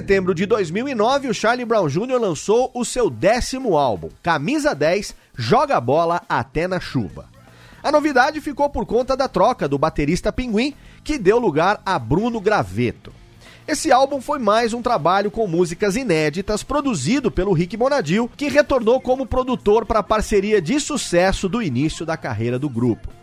Setembro 0.03 0.35
de 0.35 0.45
2009, 0.45 1.29
o 1.29 1.33
Charlie 1.33 1.63
Brown 1.63 1.87
Jr. 1.87 2.19
lançou 2.19 2.69
o 2.73 2.83
seu 2.83 3.09
décimo 3.09 3.77
álbum, 3.77 4.09
Camisa 4.21 4.75
10, 4.75 5.15
Joga 5.33 5.79
Bola 5.79 6.21
Até 6.27 6.67
na 6.67 6.77
Chuva. 6.77 7.29
A 7.81 7.89
novidade 7.89 8.41
ficou 8.41 8.69
por 8.69 8.85
conta 8.85 9.15
da 9.15 9.29
troca 9.29 9.65
do 9.65 9.77
baterista 9.77 10.29
Pinguim, 10.29 10.73
que 11.05 11.17
deu 11.17 11.39
lugar 11.39 11.81
a 11.85 11.97
Bruno 11.97 12.41
Graveto. 12.41 13.13
Esse 13.65 13.93
álbum 13.93 14.19
foi 14.19 14.39
mais 14.39 14.73
um 14.73 14.81
trabalho 14.81 15.31
com 15.31 15.47
músicas 15.47 15.95
inéditas 15.95 16.63
produzido 16.63 17.31
pelo 17.31 17.53
Rick 17.53 17.77
Bonadil, 17.77 18.29
que 18.35 18.49
retornou 18.49 18.99
como 18.99 19.25
produtor 19.25 19.85
para 19.85 19.99
a 19.99 20.03
parceria 20.03 20.61
de 20.61 20.81
sucesso 20.81 21.47
do 21.47 21.61
início 21.61 22.05
da 22.05 22.17
carreira 22.17 22.59
do 22.59 22.69
grupo. 22.69 23.22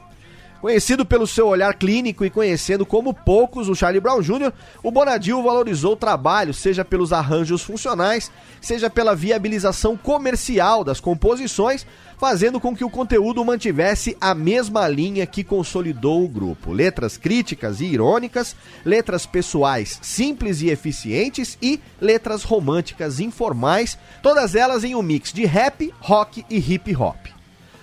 Conhecido 0.61 1.07
pelo 1.07 1.27
seu 1.27 1.47
olhar 1.47 1.73
clínico 1.75 2.23
e 2.23 2.29
conhecendo 2.29 2.85
como 2.85 3.15
poucos 3.15 3.67
o 3.67 3.75
Charlie 3.75 4.01
Brown 4.01 4.21
Jr., 4.21 4.53
o 4.83 4.91
Bonadil 4.91 5.43
valorizou 5.43 5.95
o 5.95 5.97
trabalho, 5.97 6.53
seja 6.53 6.85
pelos 6.85 7.15
arranjos 7.15 7.63
funcionais, 7.63 8.31
seja 8.61 8.91
pela 8.91 9.17
viabilização 9.17 9.97
comercial 9.97 10.85
das 10.85 11.01
composições, 11.01 11.87
fazendo 12.19 12.61
com 12.61 12.77
que 12.77 12.85
o 12.85 12.91
conteúdo 12.91 13.43
mantivesse 13.43 14.15
a 14.21 14.35
mesma 14.35 14.87
linha 14.87 15.25
que 15.25 15.43
consolidou 15.43 16.23
o 16.23 16.29
grupo. 16.29 16.75
Letras 16.75 17.17
críticas 17.17 17.81
e 17.81 17.87
irônicas, 17.87 18.55
letras 18.85 19.25
pessoais 19.25 19.99
simples 20.03 20.61
e 20.61 20.69
eficientes 20.69 21.57
e 21.63 21.81
letras 21.99 22.43
românticas 22.43 23.19
informais, 23.19 23.97
todas 24.23 24.55
elas 24.55 24.85
em 24.85 24.95
um 24.95 25.03
mix 25.03 25.33
de 25.33 25.47
rap, 25.47 25.91
rock 26.01 26.45
e 26.51 26.59
hip 26.59 26.95
hop. 26.95 27.40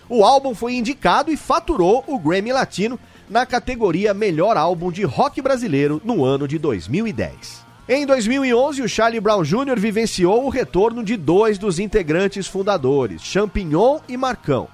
O 0.09 0.23
álbum 0.23 0.55
foi 0.55 0.75
indicado 0.75 1.31
e 1.31 1.35
faturou 1.35 2.03
o 2.07 2.17
Grammy 2.17 2.53
Latino 2.53 2.97
na 3.29 3.45
categoria 3.45 4.13
Melhor 4.13 4.55
Álbum 4.55 4.89
de 4.89 5.03
Rock 5.03 5.41
Brasileiro 5.41 6.01
no 6.03 6.23
ano 6.23 6.47
de 6.47 6.57
2010. 6.57 7.65
Em 7.89 8.05
2011, 8.05 8.81
o 8.81 8.87
Charlie 8.89 9.19
Brown 9.19 9.43
Jr. 9.43 9.77
vivenciou 9.77 10.45
o 10.45 10.49
retorno 10.49 11.03
de 11.03 11.17
dois 11.17 11.57
dos 11.57 11.77
integrantes 11.77 12.47
fundadores, 12.47 13.21
Champignon 13.21 13.99
e 14.07 14.15
Marcão. 14.15 14.67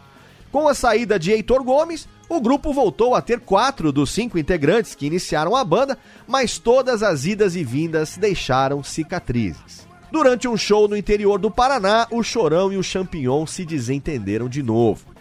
Com 0.51 0.67
a 0.67 0.75
saída 0.75 1.17
de 1.17 1.31
Heitor 1.31 1.63
Gomes, 1.63 2.07
o 2.29 2.39
grupo 2.39 2.71
voltou 2.71 3.15
a 3.15 3.21
ter 3.21 3.39
quatro 3.39 3.91
dos 3.91 4.11
cinco 4.11 4.37
integrantes 4.37 4.93
que 4.93 5.07
iniciaram 5.07 5.55
a 5.55 5.63
banda, 5.63 5.97
mas 6.27 6.59
todas 6.59 7.01
as 7.01 7.25
idas 7.25 7.55
e 7.55 7.63
vindas 7.63 8.17
deixaram 8.17 8.83
cicatrizes. 8.83 9.87
Durante 10.11 10.47
um 10.47 10.55
show 10.55 10.87
no 10.87 10.95
interior 10.95 11.39
do 11.39 11.49
Paraná, 11.49 12.07
o 12.11 12.21
Chorão 12.21 12.71
e 12.71 12.77
o 12.77 12.83
Champignon 12.83 13.47
se 13.47 13.65
desentenderam 13.65 14.47
de 14.47 14.61
novo. 14.61 15.12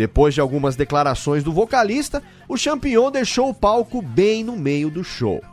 Depois 0.00 0.32
de 0.32 0.40
algumas 0.40 0.76
declarações 0.76 1.44
do 1.44 1.52
vocalista, 1.52 2.22
o 2.48 2.56
Champignon 2.56 3.10
deixou 3.10 3.50
o 3.50 3.54
palco 3.54 4.00
bem 4.00 4.42
no 4.42 4.56
meio 4.56 4.90
do 4.90 5.04
show. 5.04 5.44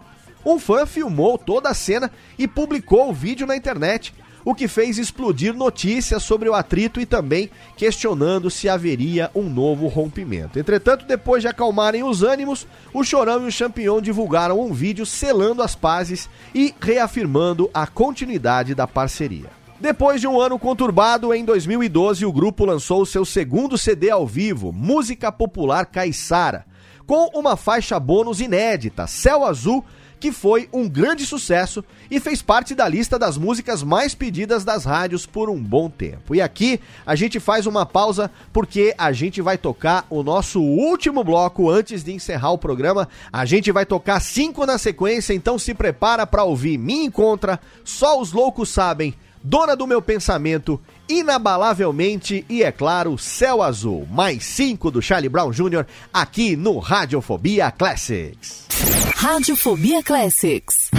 Um 0.45 0.57
fã 0.57 0.85
filmou 0.85 1.37
toda 1.37 1.67
a 1.67 1.73
cena 1.73 2.09
e 2.39 2.47
publicou 2.47 3.09
o 3.09 3.13
vídeo 3.13 3.45
na 3.45 3.57
internet, 3.57 4.15
o 4.45 4.55
que 4.55 4.69
fez 4.69 4.97
explodir 4.97 5.53
notícias 5.53 6.23
sobre 6.23 6.47
o 6.47 6.53
atrito 6.53 7.01
e 7.01 7.05
também 7.05 7.49
questionando 7.75 8.49
se 8.49 8.69
haveria 8.69 9.29
um 9.35 9.49
novo 9.49 9.87
rompimento. 9.87 10.57
Entretanto, 10.57 11.05
depois 11.05 11.41
de 11.41 11.49
acalmarem 11.49 12.05
os 12.05 12.23
ânimos, 12.23 12.65
o 12.93 13.03
Chorão 13.03 13.43
e 13.43 13.47
o 13.49 13.51
Champignon 13.51 13.99
divulgaram 13.99 14.61
um 14.61 14.71
vídeo 14.71 15.05
selando 15.05 15.61
as 15.61 15.75
pazes 15.75 16.29
e 16.55 16.73
reafirmando 16.79 17.69
a 17.73 17.85
continuidade 17.85 18.73
da 18.73 18.87
parceria. 18.87 19.56
Depois 19.79 20.19
de 20.19 20.27
um 20.27 20.41
ano 20.41 20.57
conturbado, 20.57 21.31
em 21.35 21.45
2012 21.45 22.25
o 22.25 22.33
grupo 22.33 22.65
lançou 22.65 23.05
seu 23.05 23.23
segundo 23.23 23.77
CD 23.77 24.09
ao 24.09 24.25
vivo, 24.25 24.71
Música 24.71 25.31
Popular 25.31 25.85
Caiçara, 25.85 26.65
com 27.05 27.29
uma 27.35 27.55
faixa 27.55 27.99
bônus 27.99 28.41
inédita, 28.41 29.05
Céu 29.05 29.45
Azul, 29.45 29.85
que 30.19 30.31
foi 30.31 30.67
um 30.73 30.89
grande 30.89 31.27
sucesso 31.27 31.85
e 32.09 32.19
fez 32.19 32.41
parte 32.41 32.73
da 32.73 32.89
lista 32.89 33.19
das 33.19 33.37
músicas 33.37 33.83
mais 33.83 34.15
pedidas 34.15 34.63
das 34.63 34.83
rádios 34.83 35.27
por 35.27 35.47
um 35.47 35.61
bom 35.61 35.91
tempo. 35.91 36.33
E 36.33 36.41
aqui 36.41 36.79
a 37.05 37.13
gente 37.13 37.39
faz 37.39 37.67
uma 37.67 37.85
pausa 37.85 38.31
porque 38.51 38.95
a 38.97 39.11
gente 39.11 39.43
vai 39.43 39.59
tocar 39.59 40.07
o 40.09 40.23
nosso 40.23 40.59
último 40.59 41.23
bloco 41.23 41.69
antes 41.69 42.03
de 42.03 42.11
encerrar 42.11 42.49
o 42.49 42.57
programa. 42.57 43.07
A 43.31 43.45
gente 43.45 43.71
vai 43.71 43.85
tocar 43.85 44.19
cinco 44.21 44.65
na 44.65 44.79
sequência, 44.79 45.35
então 45.35 45.59
se 45.59 45.75
prepara 45.75 46.25
para 46.25 46.43
ouvir 46.43 46.79
Me 46.79 47.05
Encontra, 47.05 47.59
Só 47.83 48.19
os 48.19 48.33
Loucos 48.33 48.69
Sabem, 48.69 49.13
Dona 49.49 49.77
do 49.77 49.87
Meu 49.87 50.01
Pensamento, 50.01 50.77
Inabalavelmente 51.07 52.45
e, 52.49 52.63
é 52.63 52.69
claro, 52.69 53.17
Céu 53.17 53.63
Azul. 53.63 54.05
Mais 54.11 54.43
cinco 54.43 54.91
do 54.91 55.01
Charlie 55.01 55.29
Brown 55.29 55.53
Jr. 55.53 55.85
aqui 56.13 56.57
no 56.57 56.77
Radiofobia 56.79 57.71
Classics. 57.71 58.67
Radiofobia 59.15 60.03
Classics. 60.03 60.89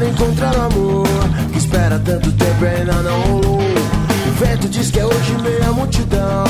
Para 0.00 0.08
encontrar 0.08 0.56
o 0.56 0.62
amor. 0.62 1.06
Que 1.52 1.58
espera 1.58 1.98
tanto 1.98 2.32
tempo 2.32 2.64
e 2.64 2.68
ainda 2.68 2.94
não 3.02 3.20
rolou. 3.20 3.60
O 3.60 4.44
vento 4.44 4.68
diz 4.68 4.90
que 4.90 4.98
é 4.98 5.04
hoje 5.04 5.36
meia 5.42 5.72
multidão 5.72 6.44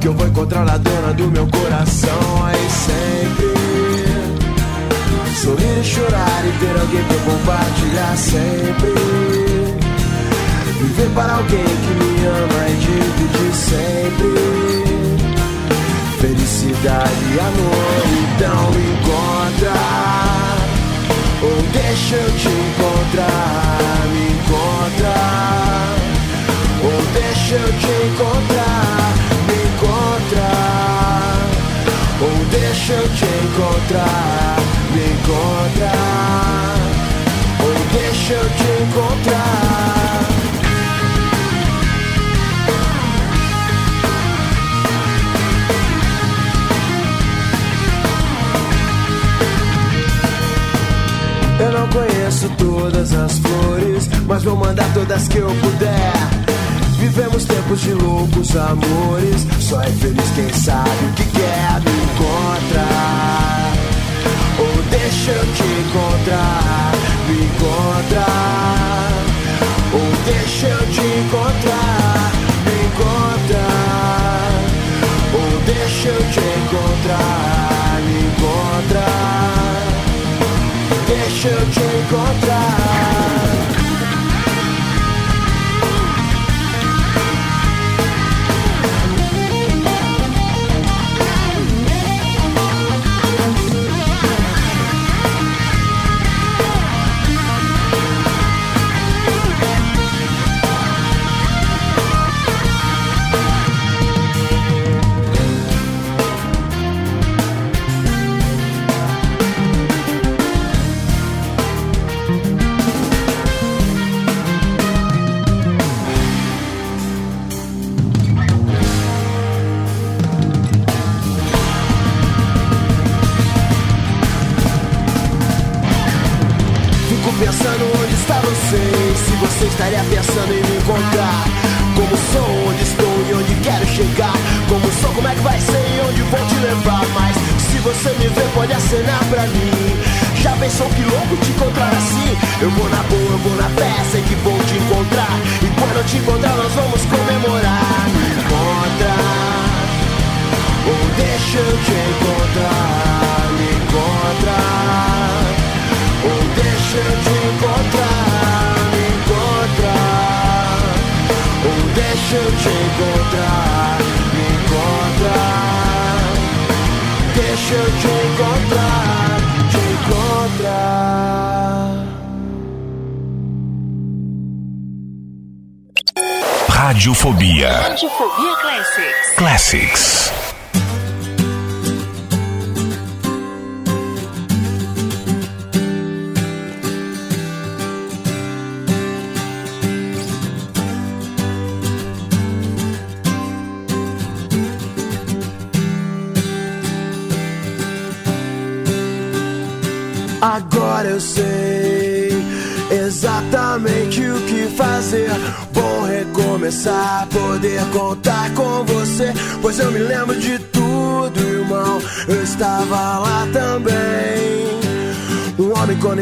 Que 0.00 0.08
eu 0.08 0.14
vou 0.14 0.26
encontrar 0.26 0.68
a 0.68 0.76
dona 0.76 1.12
do 1.12 1.30
meu 1.30 1.46
coração. 1.46 2.44
Aí 2.44 2.68
sempre 2.70 3.46
Sorrir 5.36 5.80
e 5.80 5.84
chorar 5.84 6.44
e 6.44 6.52
ter 6.58 6.80
alguém 6.80 7.04
pra 7.04 7.16
compartilhar 7.18 8.16
sempre. 8.16 8.94
Viver 10.80 11.10
para 11.14 11.34
alguém 11.34 11.64
que 11.64 11.94
me 11.94 12.26
ama 12.26 12.68
e 12.68 12.76
dividir 12.80 13.54
sempre. 13.54 14.56
Felicidade 16.20 17.24
e 17.34 17.38
amor 17.38 18.02
Então 18.34 18.70
me 18.72 18.84
encontra 18.92 20.55
ou 21.42 21.62
deixa 21.72 22.16
eu 22.16 22.30
te 22.38 22.48
encontrar, 22.48 24.06
me 24.12 24.28
encontra. 24.32 25.14
Ou 26.82 27.02
deixa 27.12 27.54
eu 27.56 27.72
te 27.78 27.92
encontrar, 28.06 29.14
me 29.46 29.58
encontra. 29.68 30.48
Ou 32.20 32.44
deixa 32.50 32.92
eu 32.92 33.08
te 33.10 33.24
encontrar, 33.24 34.56
me 34.92 35.04
encontra. 35.12 35.92
Ou 37.60 37.74
deixa 37.92 38.32
eu 38.32 38.48
te 38.50 38.82
encontrar. 38.82 40.35
Não 51.86 51.88
conheço 51.88 52.48
todas 52.58 53.12
as 53.12 53.38
flores, 53.38 54.08
mas 54.26 54.42
vou 54.42 54.56
mandar 54.56 54.92
todas 54.92 55.28
que 55.28 55.38
eu 55.38 55.48
puder. 55.48 56.12
Vivemos 56.98 57.44
tempos 57.44 57.80
de 57.80 57.92
loucos 57.92 58.56
amores, 58.56 59.46
só 59.60 59.82
é 59.82 59.90
feliz 59.90 60.30
quem 60.34 60.52
sabe 60.52 60.90
o 60.90 61.12
que 61.14 61.24
quer. 61.24 61.80
Me 61.84 61.90
encontrar, 62.04 63.72
ou 64.58 64.82
deixa 64.90 65.30
eu 65.30 65.44
te 65.54 65.62
encontrar, 65.62 66.92
me 67.28 67.44
encontrar, 67.44 69.12
ou 69.92 70.12
deixa 70.24 70.66
eu 70.66 70.86
te 70.90 71.00
encontrar, 71.00 72.32
me 72.64 72.76
encontrar, 72.86 74.50
ou 75.34 75.60
deixa 75.66 76.08
eu 76.08 76.22
te 76.30 76.40
encontrar, 76.40 78.00
me 78.02 78.18
encontrar. 78.26 79.45
Deixa 81.18 81.48
eu 81.48 81.70
te 81.70 81.80
encontrar. 81.80 83.45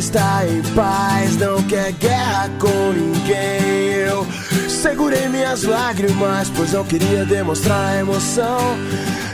Está 0.05 0.47
em 0.47 0.63
paz 0.75 1.37
não 1.37 1.63
quer 1.63 1.93
guerra 1.93 2.51
com 2.61 2.93
ninguém. 2.93 3.95
Eu 4.07 4.27
segurei 4.69 5.29
minhas 5.29 5.63
lágrimas, 5.63 6.51
pois 6.55 6.73
não 6.73 6.85
queria 6.85 7.25
demonstrar 7.25 7.99
emoção. 7.99 8.77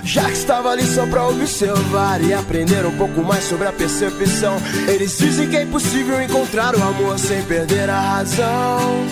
Já 0.04 0.24
que 0.24 0.32
estava 0.32 0.70
ali 0.70 0.86
só 0.86 1.06
pra 1.06 1.26
observar 1.26 2.22
e 2.22 2.32
aprender 2.32 2.86
um 2.86 2.96
pouco 2.96 3.20
mais 3.22 3.44
sobre 3.44 3.66
a 3.66 3.72
percepção. 3.72 4.56
Eles 4.86 5.18
dizem 5.18 5.48
que 5.48 5.56
é 5.56 5.62
impossível 5.64 6.22
encontrar 6.22 6.76
o 6.76 6.82
amor 6.82 7.18
sem 7.18 7.42
perder 7.42 7.90
a 7.90 8.00
razão. 8.00 9.06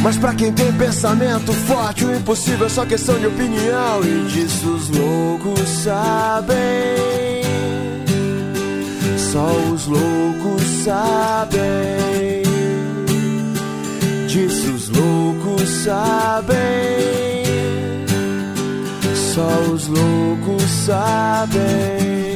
Mas 0.00 0.16
pra 0.16 0.32
quem 0.32 0.52
tem 0.52 0.72
pensamento 0.74 1.52
forte, 1.52 2.04
o 2.04 2.14
impossível 2.14 2.66
é 2.66 2.70
só 2.70 2.86
questão 2.86 3.18
de 3.18 3.26
opinião. 3.26 4.00
E 4.04 4.28
disso 4.30 4.68
os 4.74 4.88
loucos 4.90 5.68
sabem. 5.68 7.05
Só 9.32 9.46
os 9.72 9.86
loucos 9.86 10.62
sabem. 10.84 12.42
Disso 14.28 14.72
os 14.72 14.88
loucos 14.90 15.68
sabem. 15.68 16.56
Só 19.34 19.72
os 19.72 19.88
loucos 19.88 20.62
sabem. 20.86 22.35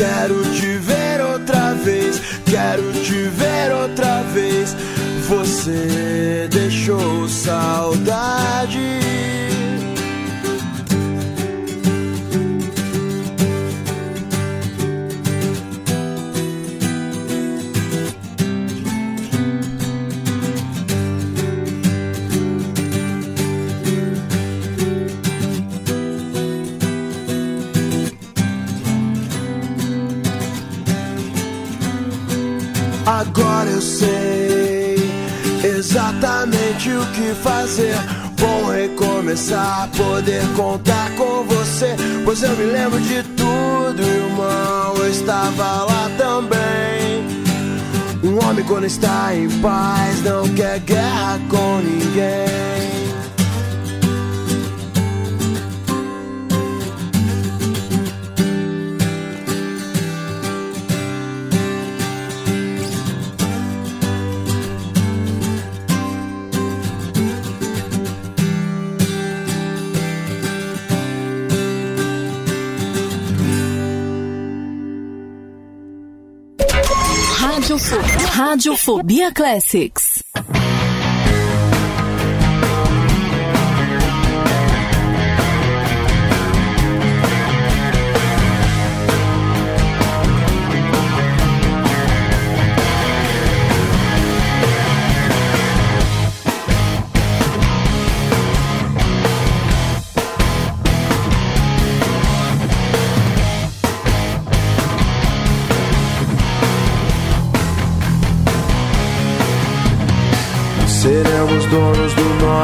Quero 0.00 0.42
te 0.54 0.78
ver 0.78 1.20
outra 1.20 1.74
vez, 1.74 2.22
quero 2.46 2.90
te 3.04 3.28
ver 3.36 3.70
outra 3.70 4.22
vez. 4.32 4.74
Você 5.28 6.48
deixou 6.50 7.28
saudade. 7.28 8.78
Agora 33.06 33.68
eu 33.68 33.80
sei 33.80 34.96
exatamente 35.64 36.90
o 36.90 37.06
que 37.12 37.34
fazer. 37.42 37.94
Bom 38.38 38.70
recomeçar, 38.70 39.88
poder 39.96 40.42
contar 40.56 41.10
com 41.16 41.44
você. 41.44 41.96
Pois 42.24 42.42
eu 42.42 42.56
me 42.56 42.64
lembro 42.64 43.00
de 43.00 43.22
tudo, 43.22 44.02
irmão. 44.02 44.94
Eu 44.96 45.10
estava 45.10 45.84
lá 45.84 46.10
também. 46.16 47.40
Um 48.22 48.42
homem 48.46 48.64
quando 48.64 48.84
está 48.84 49.34
em 49.34 49.48
paz 49.60 50.22
não 50.22 50.48
quer 50.54 50.78
guerra 50.80 51.38
com 51.48 51.78
ninguém. 51.78 52.69
Radiofobia 78.40 79.30
Classics. 79.34 80.19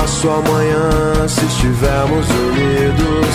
Nosso 0.06 0.28
amanhã 0.28 1.26
se 1.26 1.44
estivermos 1.46 2.28
unidos 2.30 3.26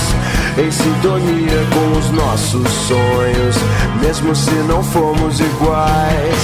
em 0.57 0.71
sintonia 0.71 1.67
com 1.73 1.99
os 1.99 2.09
nossos 2.11 2.65
sonhos, 2.87 3.57
mesmo 4.01 4.33
se 4.33 4.53
não 4.69 4.81
formos 4.81 5.41
iguais, 5.41 6.37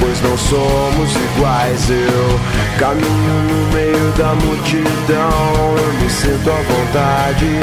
pois 0.00 0.20
não 0.22 0.36
somos 0.36 1.14
iguais. 1.14 1.88
Eu 1.88 2.40
caminho 2.80 3.42
no 3.48 3.72
meio 3.72 4.12
da 4.18 4.34
multidão, 4.44 5.76
eu 5.78 5.92
me 6.02 6.10
sinto 6.10 6.50
à 6.50 6.62
vontade, 6.62 7.60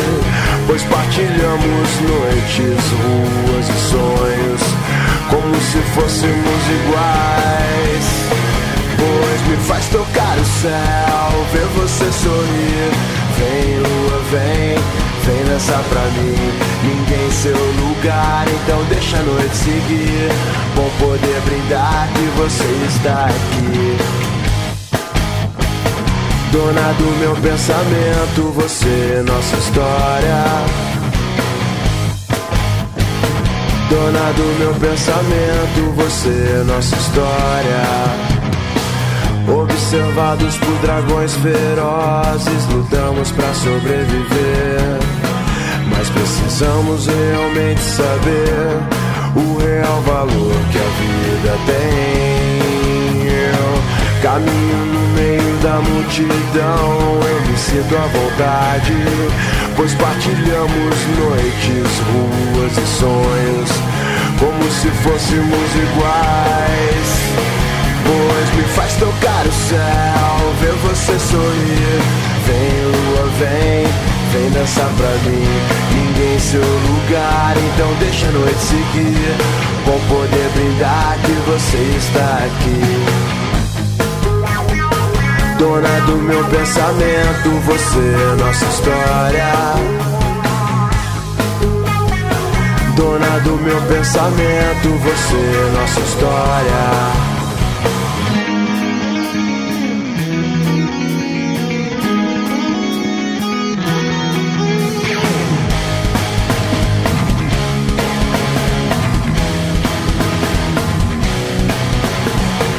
pois 0.66 0.84
partilhamos 0.84 1.90
noites, 2.08 2.84
ruas 3.04 3.68
e 3.68 3.90
sonhos. 3.90 4.62
Como 5.30 5.56
se 5.56 5.78
fôssemos 5.94 6.70
iguais. 6.86 8.27
Pois 9.38 9.48
me 9.48 9.58
faz 9.66 9.86
tocar 9.88 10.38
o 10.38 10.46
céu, 10.46 11.46
ver 11.52 11.66
você 11.76 12.12
sorrir. 12.12 12.92
Vem, 13.38 13.78
lua, 13.80 14.22
vem, 14.32 14.76
vem 15.26 15.46
dançar 15.46 15.84
pra 15.84 16.02
mim. 16.02 16.36
Ninguém 16.84 17.28
em 17.28 17.32
seu 17.32 17.56
lugar, 17.56 18.46
então 18.48 18.84
deixa 18.86 19.18
a 19.18 19.22
noite 19.24 19.56
seguir. 19.56 20.32
Bom 20.76 20.90
poder 21.00 21.42
brindar 21.42 22.08
que 22.14 22.24
você 22.38 22.86
está 22.88 23.26
aqui. 23.26 23.98
Dona 26.52 26.94
do 26.94 27.20
meu 27.20 27.36
pensamento, 27.36 28.52
você, 28.56 29.24
nossa 29.28 29.56
história. 29.58 30.46
Dona 33.90 34.34
do 34.34 34.60
meu 34.60 34.74
pensamento, 34.76 35.94
você, 35.96 36.64
nossa 36.66 36.96
história. 36.96 38.27
Observados 39.48 40.58
por 40.58 40.78
dragões 40.80 41.34
ferozes, 41.36 42.66
lutamos 42.70 43.32
pra 43.32 43.54
sobreviver. 43.54 45.00
Mas 45.90 46.10
precisamos 46.10 47.08
realmente 47.08 47.80
saber 47.80 48.78
o 49.38 49.58
real 49.58 50.02
valor 50.02 50.54
que 50.70 50.78
a 50.78 50.90
vida 51.00 51.58
tem. 51.66 53.28
Eu 53.30 54.22
caminho 54.22 54.86
no 54.86 55.08
meio 55.16 55.58
da 55.64 55.80
multidão, 55.80 57.20
eu 57.26 57.42
me 57.50 57.58
sinto 57.58 57.96
à 57.96 58.08
vontade, 58.08 58.94
pois 59.78 59.94
partilhamos 59.94 60.96
noites, 61.20 62.02
ruas 62.12 62.78
e 62.78 62.88
sonhos, 63.00 63.72
como 64.40 64.72
se 64.72 64.90
fôssemos 64.90 65.76
iguais. 65.76 67.67
Faz 68.76 68.94
tocar 68.96 69.46
o 69.46 69.52
céu, 69.52 70.54
ver 70.60 70.74
você 70.84 71.20
sorrir. 71.20 72.02
Vem, 72.46 72.86
lua, 72.86 73.26
vem, 73.40 73.86
vem 74.32 74.50
dançar 74.52 74.90
pra 74.98 75.10
mim. 75.30 75.48
Ninguém 75.94 76.36
em 76.36 76.40
seu 76.40 76.62
lugar, 76.62 77.56
então 77.58 77.94
deixa 78.00 78.28
a 78.28 78.32
noite 78.32 78.60
seguir. 78.60 79.36
Bom 79.86 80.00
poder 80.08 80.50
brindar 80.54 81.18
que 81.24 81.32
você 81.50 81.78
está 81.98 82.40
aqui. 82.46 83.28
Dona 85.58 86.00
do 86.06 86.18
meu 86.18 86.44
pensamento, 86.46 87.50
você, 87.66 88.44
nossa 88.44 88.66
história. 88.66 89.98
Dona 92.96 93.40
do 93.40 93.58
meu 93.64 93.82
pensamento, 93.82 94.90
você, 95.04 95.72
nossa 95.80 96.00
história. 96.00 97.27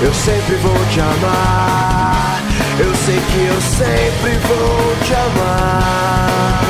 Eu 0.09 0.15
sempre 0.15 0.57
vou 0.57 0.87
te 0.87 1.01
amar. 1.01 2.43
Eu 2.79 2.95
sei 2.95 3.21
que 3.21 3.45
eu 3.45 3.61
sempre 3.61 4.39
vou 4.39 4.97
te 5.05 5.13
amar. 5.13 6.63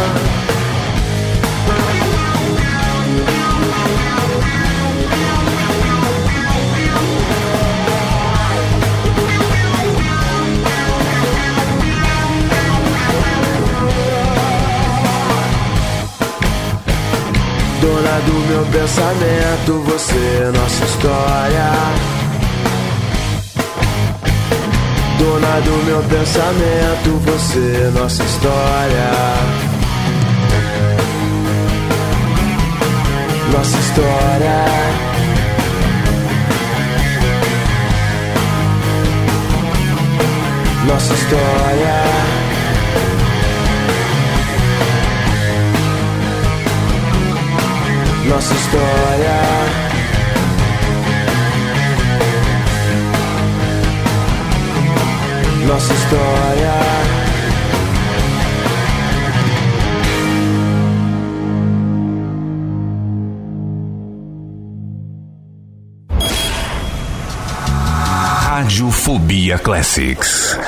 Dona 17.80 18.20
do 18.26 18.32
meu 18.48 18.66
pensamento, 18.72 19.84
você, 19.86 20.50
nossa 20.52 20.84
história. 20.84 22.17
Dona 25.18 25.60
do 25.60 25.84
meu 25.84 26.02
pensamento, 26.04 27.18
você, 27.24 27.90
nossa 27.98 28.22
história. 28.22 29.10
Nossa 33.52 33.78
história. 33.78 34.64
Nossa 40.86 41.14
história. 41.14 41.98
Nossa 48.28 48.54
história. 48.54 49.07
Nossa 55.78 55.94
história. 55.94 56.72
Radiofobia 68.42 69.58
Classics. 69.58 70.67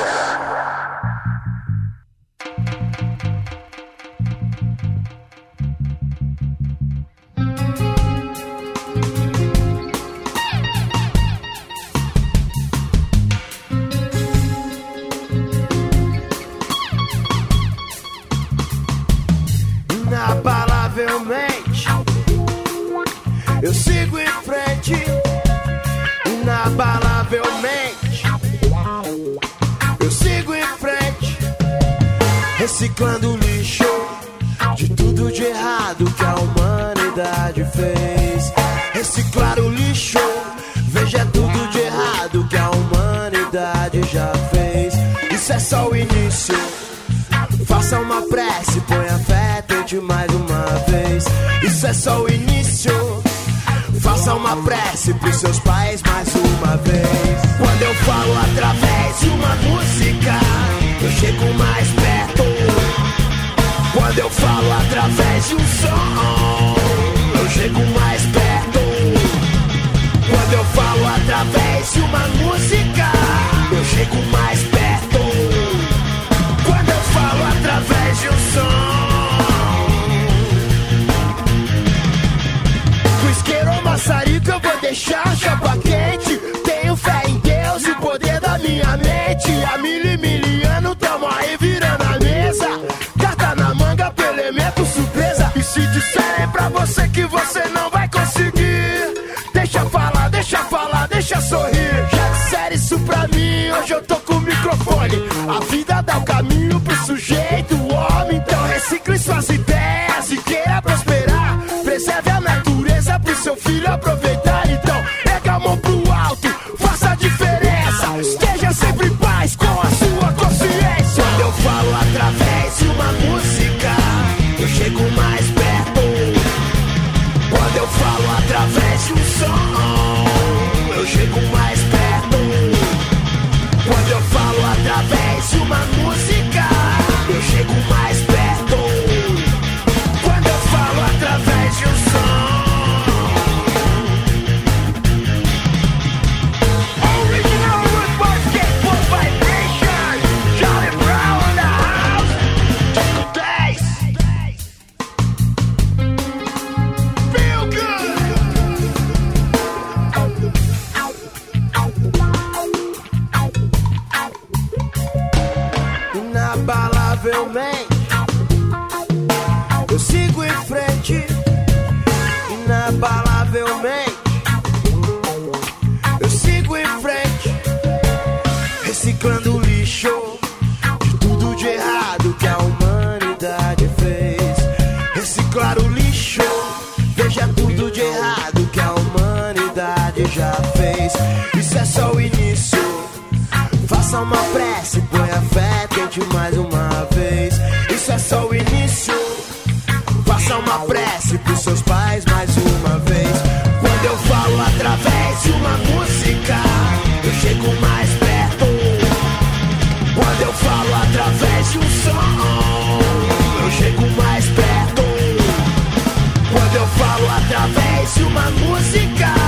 De 218.15 218.23
uma 218.24 218.51
música, 218.51 219.39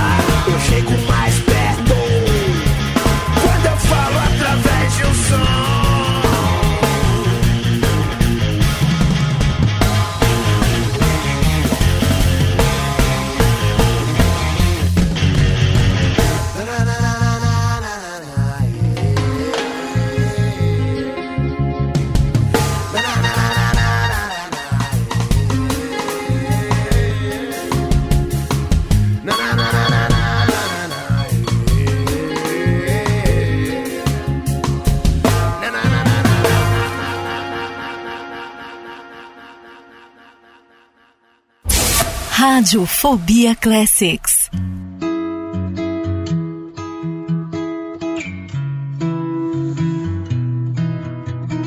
Rádio 42.63 42.85
Fobia 42.85 43.55
Classics. 43.57 44.49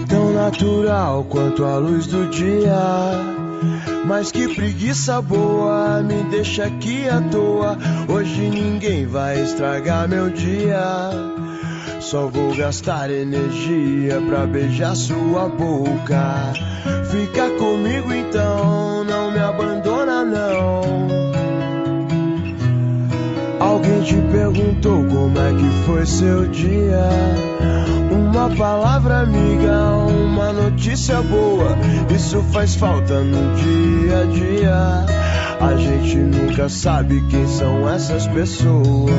Tão 0.08 0.32
natural 0.32 1.24
quanto 1.24 1.66
a 1.66 1.76
luz 1.76 2.06
do 2.06 2.26
dia. 2.30 2.78
Mas 4.06 4.32
que 4.32 4.54
preguiça 4.54 5.20
boa, 5.20 6.02
me 6.02 6.22
deixa 6.30 6.64
aqui 6.64 7.06
à 7.06 7.20
toa. 7.20 7.76
Hoje 8.08 8.48
ninguém 8.48 9.04
vai 9.06 9.42
estragar 9.42 10.08
meu 10.08 10.30
dia. 10.30 11.10
Só 12.00 12.26
vou 12.26 12.56
gastar 12.56 13.10
energia 13.10 14.18
pra 14.26 14.46
beijar 14.46 14.96
sua 14.96 15.46
boca. 15.46 16.54
Fica 17.10 17.50
comigo 17.58 18.14
então, 18.14 19.04
não 19.04 19.30
me 19.30 19.40
abandona 19.40 19.95
não. 20.24 21.06
Alguém 23.58 24.02
te 24.02 24.16
perguntou 24.30 25.04
como 25.04 25.38
é 25.38 25.52
que 25.54 25.84
foi 25.86 26.06
seu 26.06 26.46
dia? 26.48 27.08
Uma 28.10 28.50
palavra 28.50 29.20
amiga, 29.20 29.92
uma 29.92 30.52
notícia 30.52 31.20
boa. 31.22 31.76
Isso 32.14 32.42
faz 32.52 32.74
falta 32.74 33.20
no 33.20 33.54
dia 33.56 34.20
a 34.20 34.24
dia. 34.26 35.06
A 35.60 35.74
gente 35.76 36.16
nunca 36.16 36.68
sabe 36.68 37.22
quem 37.28 37.46
são 37.46 37.88
essas 37.88 38.26
pessoas. 38.28 39.10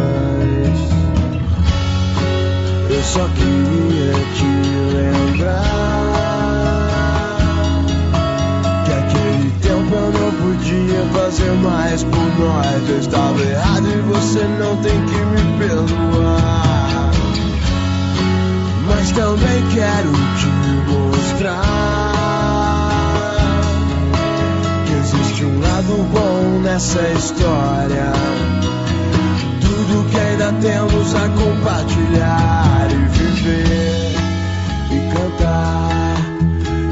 Eu 2.89 3.03
só 3.03 3.27
queria 3.35 4.13
te 4.35 4.45
lembrar 4.95 5.96
fazer 11.13 11.51
mais 11.51 12.03
por 12.03 12.39
nós. 12.39 12.89
Eu 12.89 12.99
estava 12.99 13.41
errado 13.41 13.87
e 13.87 14.01
você 14.01 14.43
não 14.59 14.77
tem 14.77 15.05
que 15.05 15.15
me 15.15 15.57
perdoar. 15.59 17.11
Mas 18.87 19.11
também 19.11 19.63
quero 19.73 20.11
te 20.37 20.47
mostrar 20.91 22.13
que 24.85 24.93
existe 24.93 25.45
um 25.45 25.59
lado 25.59 26.03
bom 26.11 26.59
nessa 26.63 27.01
história. 27.09 28.13
Tudo 29.61 30.09
que 30.09 30.17
ainda 30.17 30.53
temos 30.61 31.15
a 31.15 31.29
compartilhar 31.29 32.87
e 32.91 32.95
viver 33.17 34.15
e 34.91 34.99
cantar. 35.13 36.17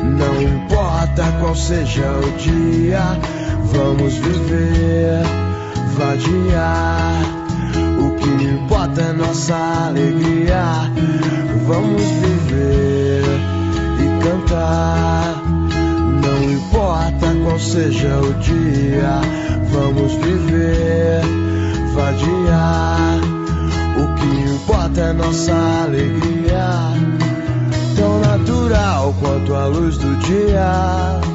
Não 0.03 0.41
importa 0.41 1.23
qual 1.39 1.55
seja 1.55 2.11
o 2.11 2.31
dia, 2.37 3.01
vamos 3.76 4.14
viver, 4.15 5.22
vadiar. 5.97 7.22
O 7.99 8.15
que 8.15 8.45
importa 8.45 9.02
é 9.02 9.14
nossa 9.14 9.56
alegria. 9.88 10.91
Vamos 11.68 12.02
viver 12.02 13.23
e 13.99 14.23
cantar. 14.23 15.41
Não 16.23 16.52
importa 16.52 17.35
qual 17.43 17.60
seja 17.60 18.19
o 18.19 18.34
dia, 18.35 19.22
vamos 19.72 20.14
viver, 20.14 21.22
vadiar. 21.93 23.19
O 23.97 24.15
que 24.15 24.52
importa 24.52 25.02
é 25.02 25.14
nossa 25.14 25.53
alegria 25.85 26.95
tão 27.95 28.19
natural 28.19 29.15
quanto 29.19 29.56
a 29.56 29.65
luz 29.65 29.97
do 29.97 30.15
dia. 30.18 31.35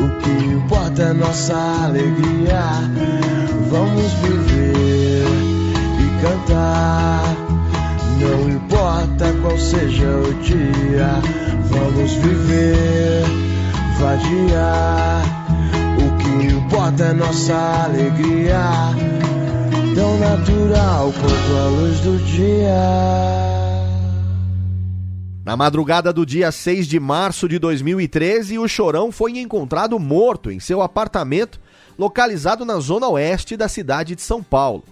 O 0.00 0.08
que 0.20 0.30
importa 0.30 1.02
é 1.02 1.12
nossa 1.12 1.54
alegria. 1.84 2.62
Vamos 3.70 4.12
viver 4.22 5.24
e 6.00 6.22
cantar. 6.22 7.36
Não 8.20 8.48
importa 8.48 9.32
qual 9.42 9.58
seja 9.58 10.08
o 10.08 10.34
dia, 10.42 11.20
vamos 11.68 12.12
viver, 12.14 13.24
vadiar. 13.98 15.22
O 15.98 16.16
que 16.16 16.46
importa 16.46 17.04
é 17.04 17.12
nossa 17.12 17.84
alegria 17.84 18.94
tão 19.94 20.18
natural 20.18 21.12
quanto 21.12 21.58
a 21.58 21.68
luz 21.68 22.00
do 22.00 22.18
dia. 22.24 23.45
Na 25.46 25.56
madrugada 25.56 26.12
do 26.12 26.26
dia 26.26 26.50
6 26.50 26.88
de 26.88 26.98
março 26.98 27.48
de 27.48 27.56
2013, 27.56 28.58
o 28.58 28.66
Chorão 28.66 29.12
foi 29.12 29.38
encontrado 29.38 29.96
morto 29.96 30.50
em 30.50 30.58
seu 30.58 30.82
apartamento 30.82 31.60
localizado 31.96 32.64
na 32.64 32.80
zona 32.80 33.08
oeste 33.08 33.56
da 33.56 33.68
cidade 33.68 34.16
de 34.16 34.22
São 34.22 34.42
Paulo. 34.42 34.82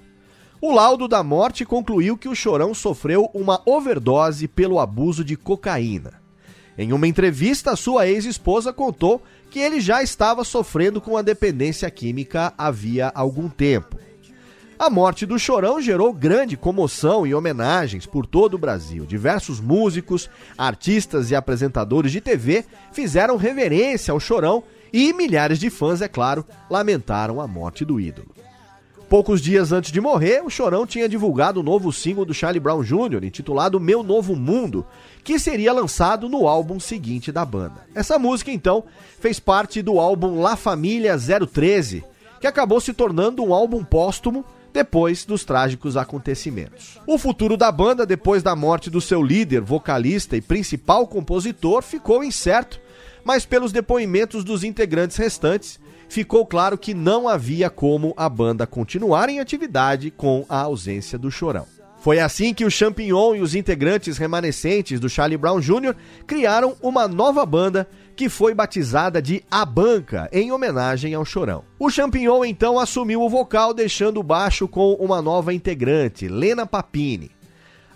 O 0.60 0.70
laudo 0.70 1.08
da 1.08 1.24
morte 1.24 1.64
concluiu 1.64 2.16
que 2.16 2.28
o 2.28 2.36
Chorão 2.36 2.72
sofreu 2.72 3.28
uma 3.34 3.60
overdose 3.66 4.46
pelo 4.46 4.78
abuso 4.78 5.24
de 5.24 5.36
cocaína. 5.36 6.22
Em 6.78 6.92
uma 6.92 7.08
entrevista, 7.08 7.74
sua 7.74 8.06
ex-esposa 8.06 8.72
contou 8.72 9.20
que 9.50 9.58
ele 9.58 9.80
já 9.80 10.04
estava 10.04 10.44
sofrendo 10.44 11.00
com 11.00 11.16
a 11.16 11.22
dependência 11.22 11.90
química 11.90 12.54
havia 12.56 13.10
algum 13.12 13.48
tempo. 13.48 14.03
A 14.76 14.90
morte 14.90 15.24
do 15.24 15.38
Chorão 15.38 15.80
gerou 15.80 16.12
grande 16.12 16.56
comoção 16.56 17.24
e 17.24 17.32
homenagens 17.32 18.06
por 18.06 18.26
todo 18.26 18.54
o 18.54 18.58
Brasil. 18.58 19.06
Diversos 19.06 19.60
músicos, 19.60 20.28
artistas 20.58 21.30
e 21.30 21.36
apresentadores 21.36 22.10
de 22.10 22.20
TV 22.20 22.64
fizeram 22.92 23.36
reverência 23.36 24.10
ao 24.10 24.18
Chorão 24.18 24.64
e 24.92 25.12
milhares 25.12 25.60
de 25.60 25.70
fãs, 25.70 26.02
é 26.02 26.08
claro, 26.08 26.44
lamentaram 26.68 27.40
a 27.40 27.46
morte 27.46 27.84
do 27.84 28.00
ídolo. 28.00 28.28
Poucos 29.08 29.40
dias 29.40 29.70
antes 29.70 29.92
de 29.92 30.00
morrer, 30.00 30.42
o 30.44 30.50
Chorão 30.50 30.84
tinha 30.84 31.08
divulgado 31.08 31.60
o 31.60 31.62
novo 31.62 31.92
single 31.92 32.24
do 32.24 32.34
Charlie 32.34 32.58
Brown 32.58 32.82
Jr., 32.82 33.22
intitulado 33.22 33.78
Meu 33.78 34.02
Novo 34.02 34.34
Mundo, 34.34 34.84
que 35.22 35.38
seria 35.38 35.72
lançado 35.72 36.28
no 36.28 36.48
álbum 36.48 36.80
seguinte 36.80 37.30
da 37.30 37.44
banda. 37.44 37.86
Essa 37.94 38.18
música, 38.18 38.50
então, 38.50 38.82
fez 39.20 39.38
parte 39.38 39.82
do 39.82 40.00
álbum 40.00 40.40
La 40.40 40.56
Família 40.56 41.16
013, 41.16 42.02
que 42.40 42.46
acabou 42.46 42.80
se 42.80 42.92
tornando 42.92 43.44
um 43.44 43.54
álbum 43.54 43.84
póstumo 43.84 44.44
depois 44.74 45.24
dos 45.24 45.44
trágicos 45.44 45.96
acontecimentos. 45.96 46.98
O 47.06 47.16
futuro 47.16 47.56
da 47.56 47.70
banda, 47.70 48.04
depois 48.04 48.42
da 48.42 48.56
morte 48.56 48.90
do 48.90 49.00
seu 49.00 49.22
líder, 49.22 49.60
vocalista 49.60 50.36
e 50.36 50.40
principal 50.40 51.06
compositor, 51.06 51.80
ficou 51.80 52.24
incerto, 52.24 52.80
mas 53.22 53.46
pelos 53.46 53.70
depoimentos 53.70 54.42
dos 54.42 54.64
integrantes 54.64 55.16
restantes, 55.16 55.78
ficou 56.08 56.44
claro 56.44 56.76
que 56.76 56.92
não 56.92 57.28
havia 57.28 57.70
como 57.70 58.12
a 58.16 58.28
banda 58.28 58.66
continuar 58.66 59.28
em 59.28 59.38
atividade 59.38 60.10
com 60.10 60.44
a 60.48 60.62
ausência 60.62 61.16
do 61.16 61.30
Chorão. 61.30 61.66
Foi 62.00 62.18
assim 62.18 62.52
que 62.52 62.64
o 62.64 62.70
Champignon 62.70 63.36
e 63.36 63.40
os 63.40 63.54
integrantes 63.54 64.18
remanescentes 64.18 64.98
do 64.98 65.08
Charlie 65.08 65.38
Brown 65.38 65.60
Jr. 65.60 65.94
criaram 66.26 66.76
uma 66.82 67.06
nova 67.06 67.46
banda 67.46 67.88
que 68.16 68.28
foi 68.28 68.54
batizada 68.54 69.20
de 69.20 69.44
A 69.50 69.64
Banca, 69.64 70.28
em 70.32 70.52
homenagem 70.52 71.14
ao 71.14 71.24
Chorão. 71.24 71.64
O 71.78 71.90
Champignon 71.90 72.44
então 72.44 72.78
assumiu 72.78 73.22
o 73.22 73.28
vocal, 73.28 73.74
deixando 73.74 74.20
o 74.20 74.22
baixo 74.22 74.68
com 74.68 74.94
uma 74.94 75.20
nova 75.20 75.52
integrante, 75.52 76.28
Lena 76.28 76.66
Papini. 76.66 77.30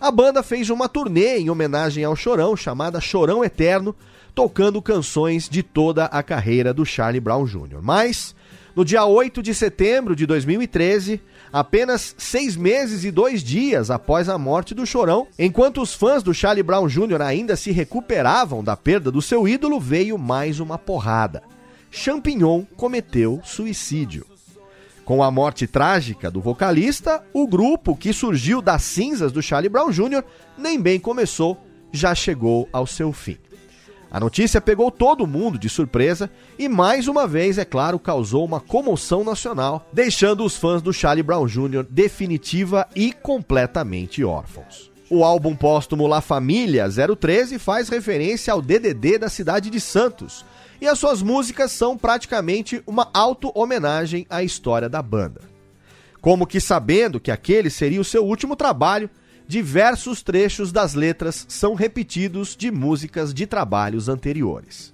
A 0.00 0.10
banda 0.10 0.42
fez 0.42 0.70
uma 0.70 0.88
turnê 0.88 1.38
em 1.38 1.50
homenagem 1.50 2.04
ao 2.04 2.14
Chorão, 2.14 2.56
chamada 2.56 3.00
Chorão 3.00 3.44
Eterno, 3.44 3.94
tocando 4.34 4.80
canções 4.80 5.48
de 5.48 5.62
toda 5.62 6.04
a 6.04 6.22
carreira 6.22 6.72
do 6.72 6.86
Charlie 6.86 7.20
Brown 7.20 7.44
Jr. 7.44 7.80
Mas, 7.82 8.34
no 8.78 8.84
dia 8.84 9.04
8 9.04 9.42
de 9.42 9.52
setembro 9.52 10.14
de 10.14 10.24
2013, 10.24 11.20
apenas 11.52 12.14
seis 12.16 12.54
meses 12.54 13.02
e 13.02 13.10
dois 13.10 13.42
dias 13.42 13.90
após 13.90 14.28
a 14.28 14.38
morte 14.38 14.72
do 14.72 14.86
Chorão, 14.86 15.26
enquanto 15.36 15.82
os 15.82 15.94
fãs 15.94 16.22
do 16.22 16.32
Charlie 16.32 16.62
Brown 16.62 16.86
Jr. 16.86 17.20
ainda 17.20 17.56
se 17.56 17.72
recuperavam 17.72 18.62
da 18.62 18.76
perda 18.76 19.10
do 19.10 19.20
seu 19.20 19.48
ídolo, 19.48 19.80
veio 19.80 20.16
mais 20.16 20.60
uma 20.60 20.78
porrada. 20.78 21.42
Champignon 21.90 22.62
cometeu 22.76 23.40
suicídio. 23.42 24.24
Com 25.04 25.24
a 25.24 25.30
morte 25.32 25.66
trágica 25.66 26.30
do 26.30 26.40
vocalista, 26.40 27.20
o 27.32 27.48
grupo 27.48 27.96
que 27.96 28.12
surgiu 28.12 28.62
das 28.62 28.84
cinzas 28.84 29.32
do 29.32 29.42
Charlie 29.42 29.68
Brown 29.68 29.90
Jr. 29.90 30.22
nem 30.56 30.80
bem 30.80 31.00
começou, 31.00 31.58
já 31.90 32.14
chegou 32.14 32.68
ao 32.72 32.86
seu 32.86 33.12
fim. 33.12 33.38
A 34.10 34.18
notícia 34.18 34.60
pegou 34.60 34.90
todo 34.90 35.26
mundo 35.26 35.58
de 35.58 35.68
surpresa 35.68 36.30
e, 36.58 36.66
mais 36.68 37.08
uma 37.08 37.26
vez, 37.26 37.58
é 37.58 37.64
claro, 37.64 37.98
causou 37.98 38.44
uma 38.44 38.58
comoção 38.58 39.22
nacional, 39.22 39.86
deixando 39.92 40.44
os 40.44 40.56
fãs 40.56 40.80
do 40.80 40.92
Charlie 40.92 41.22
Brown 41.22 41.46
Jr. 41.46 41.84
definitiva 41.88 42.88
e 42.96 43.12
completamente 43.12 44.24
órfãos. 44.24 44.90
O 45.10 45.24
álbum 45.24 45.54
póstumo 45.54 46.06
La 46.06 46.22
Família 46.22 46.86
013 46.88 47.58
faz 47.58 47.88
referência 47.88 48.52
ao 48.52 48.62
DDD 48.62 49.18
da 49.18 49.28
cidade 49.28 49.68
de 49.68 49.80
Santos, 49.80 50.44
e 50.80 50.86
as 50.86 50.98
suas 50.98 51.20
músicas 51.20 51.72
são 51.72 51.96
praticamente 51.96 52.82
uma 52.86 53.10
auto-homenagem 53.12 54.26
à 54.30 54.42
história 54.42 54.88
da 54.88 55.02
banda. 55.02 55.40
Como 56.20 56.46
que 56.46 56.60
sabendo 56.60 57.20
que 57.20 57.30
aquele 57.30 57.70
seria 57.70 58.00
o 58.00 58.04
seu 58.04 58.24
último 58.24 58.56
trabalho, 58.56 59.10
diversos 59.48 60.22
trechos 60.22 60.70
das 60.70 60.92
letras 60.92 61.46
são 61.48 61.74
repetidos 61.74 62.54
de 62.54 62.70
músicas 62.70 63.32
de 63.32 63.46
trabalhos 63.46 64.06
anteriores. 64.06 64.92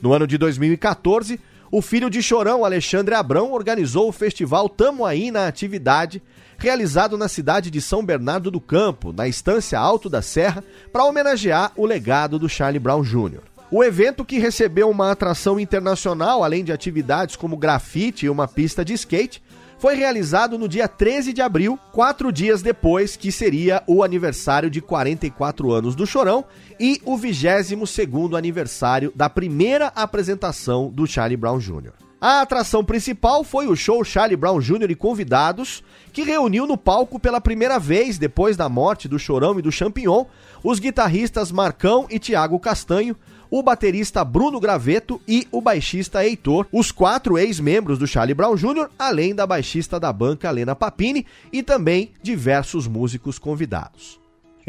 No 0.00 0.12
ano 0.12 0.28
de 0.28 0.38
2014, 0.38 1.40
o 1.70 1.82
filho 1.82 2.08
de 2.08 2.22
Chorão, 2.22 2.64
Alexandre 2.64 3.16
Abrão, 3.16 3.50
organizou 3.50 4.08
o 4.08 4.12
festival 4.12 4.68
Tamo 4.68 5.04
Aí 5.04 5.32
na 5.32 5.48
Atividade, 5.48 6.22
realizado 6.56 7.18
na 7.18 7.26
cidade 7.26 7.68
de 7.68 7.80
São 7.80 8.04
Bernardo 8.04 8.48
do 8.48 8.60
Campo, 8.60 9.12
na 9.12 9.26
Estância 9.26 9.78
Alto 9.78 10.08
da 10.08 10.22
Serra, 10.22 10.62
para 10.92 11.04
homenagear 11.04 11.72
o 11.76 11.84
legado 11.84 12.38
do 12.38 12.48
Charlie 12.48 12.78
Brown 12.78 13.02
Jr. 13.02 13.42
O 13.70 13.82
evento, 13.82 14.24
que 14.24 14.38
recebeu 14.38 14.88
uma 14.88 15.10
atração 15.10 15.58
internacional, 15.58 16.42
além 16.42 16.64
de 16.64 16.72
atividades 16.72 17.36
como 17.36 17.56
grafite 17.56 18.24
e 18.24 18.30
uma 18.30 18.48
pista 18.48 18.84
de 18.84 18.94
skate, 18.94 19.42
foi 19.78 19.94
realizado 19.94 20.58
no 20.58 20.68
dia 20.68 20.88
13 20.88 21.32
de 21.32 21.40
abril, 21.40 21.78
quatro 21.92 22.32
dias 22.32 22.60
depois 22.60 23.16
que 23.16 23.30
seria 23.30 23.82
o 23.86 24.02
aniversário 24.02 24.68
de 24.68 24.80
44 24.80 25.70
anos 25.72 25.94
do 25.94 26.06
Chorão 26.06 26.44
e 26.78 27.00
o 27.04 27.16
22º 27.16 28.36
aniversário 28.36 29.12
da 29.14 29.30
primeira 29.30 29.86
apresentação 29.94 30.90
do 30.90 31.06
Charlie 31.06 31.36
Brown 31.36 31.58
Jr. 31.58 31.92
A 32.20 32.40
atração 32.40 32.84
principal 32.84 33.44
foi 33.44 33.68
o 33.68 33.76
show 33.76 34.02
Charlie 34.02 34.36
Brown 34.36 34.58
Jr. 34.58 34.90
e 34.90 34.96
convidados, 34.96 35.84
que 36.12 36.24
reuniu 36.24 36.66
no 36.66 36.76
palco 36.76 37.20
pela 37.20 37.40
primeira 37.40 37.78
vez 37.78 38.18
depois 38.18 38.56
da 38.56 38.68
morte 38.68 39.06
do 39.06 39.20
Chorão 39.20 39.56
e 39.56 39.62
do 39.62 39.70
Champignon 39.70 40.24
os 40.64 40.80
guitarristas 40.80 41.52
Marcão 41.52 42.06
e 42.10 42.18
Tiago 42.18 42.58
Castanho, 42.58 43.14
o 43.50 43.62
baterista 43.62 44.24
Bruno 44.24 44.60
Graveto 44.60 45.20
e 45.26 45.46
o 45.50 45.60
baixista 45.60 46.24
Heitor, 46.24 46.66
os 46.72 46.90
quatro 46.92 47.38
ex-membros 47.38 47.98
do 47.98 48.06
Charlie 48.06 48.34
Brown 48.34 48.54
Jr., 48.56 48.88
além 48.98 49.34
da 49.34 49.46
baixista 49.46 49.98
da 49.98 50.12
banca 50.12 50.50
Lena 50.50 50.74
Papini 50.74 51.26
e 51.52 51.62
também 51.62 52.12
diversos 52.22 52.86
músicos 52.86 53.38
convidados. 53.38 54.18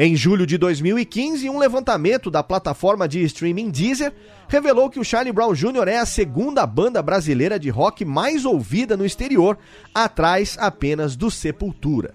Em 0.01 0.15
julho 0.15 0.47
de 0.47 0.57
2015, 0.57 1.49
um 1.49 1.59
levantamento 1.59 2.31
da 2.31 2.41
plataforma 2.41 3.05
de 3.05 3.21
streaming 3.23 3.69
Deezer 3.69 4.13
revelou 4.47 4.89
que 4.89 4.97
o 4.97 5.03
Charlie 5.03 5.33
Brown 5.33 5.53
Jr. 5.53 5.89
é 5.89 5.97
a 5.97 6.05
segunda 6.05 6.65
banda 6.65 7.01
brasileira 7.01 7.59
de 7.59 7.69
rock 7.69 8.05
mais 8.05 8.45
ouvida 8.45 8.95
no 8.95 9.05
exterior, 9.05 9.57
atrás 9.93 10.55
apenas 10.57 11.17
do 11.17 11.29
Sepultura. 11.29 12.13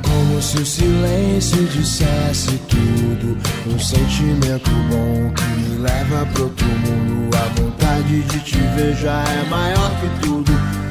Como 0.02 0.42
se 0.42 0.58
o 0.58 0.66
silêncio 0.66 1.64
dissesse 1.68 2.58
tudo. 2.68 3.38
Um 3.72 3.78
sentimento 3.78 4.70
bom 4.90 5.32
que 5.34 5.44
me 5.60 5.78
leva 5.78 6.26
pro 6.32 6.44
outro 6.44 6.66
mundo. 6.66 7.36
A 7.36 7.60
vontade 7.60 8.22
de 8.22 8.40
te 8.40 8.58
ver 8.58 8.94
já 8.96 9.22
é 9.22 9.44
maior 9.48 9.90
que 10.00 10.26
tudo. 10.26 10.85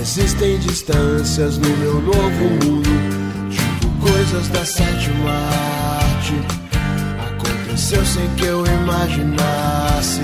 Existem 0.00 0.58
distâncias 0.60 1.58
no 1.58 1.68
meu 1.78 2.00
novo 2.00 2.44
mundo. 2.64 2.88
Tipo 3.50 3.88
coisas 4.00 4.48
da 4.48 4.64
sétima 4.64 5.30
arte. 5.30 6.34
Aconteceu 7.18 8.04
sem 8.06 8.28
que 8.36 8.44
eu 8.44 8.64
imaginasse. 8.64 10.22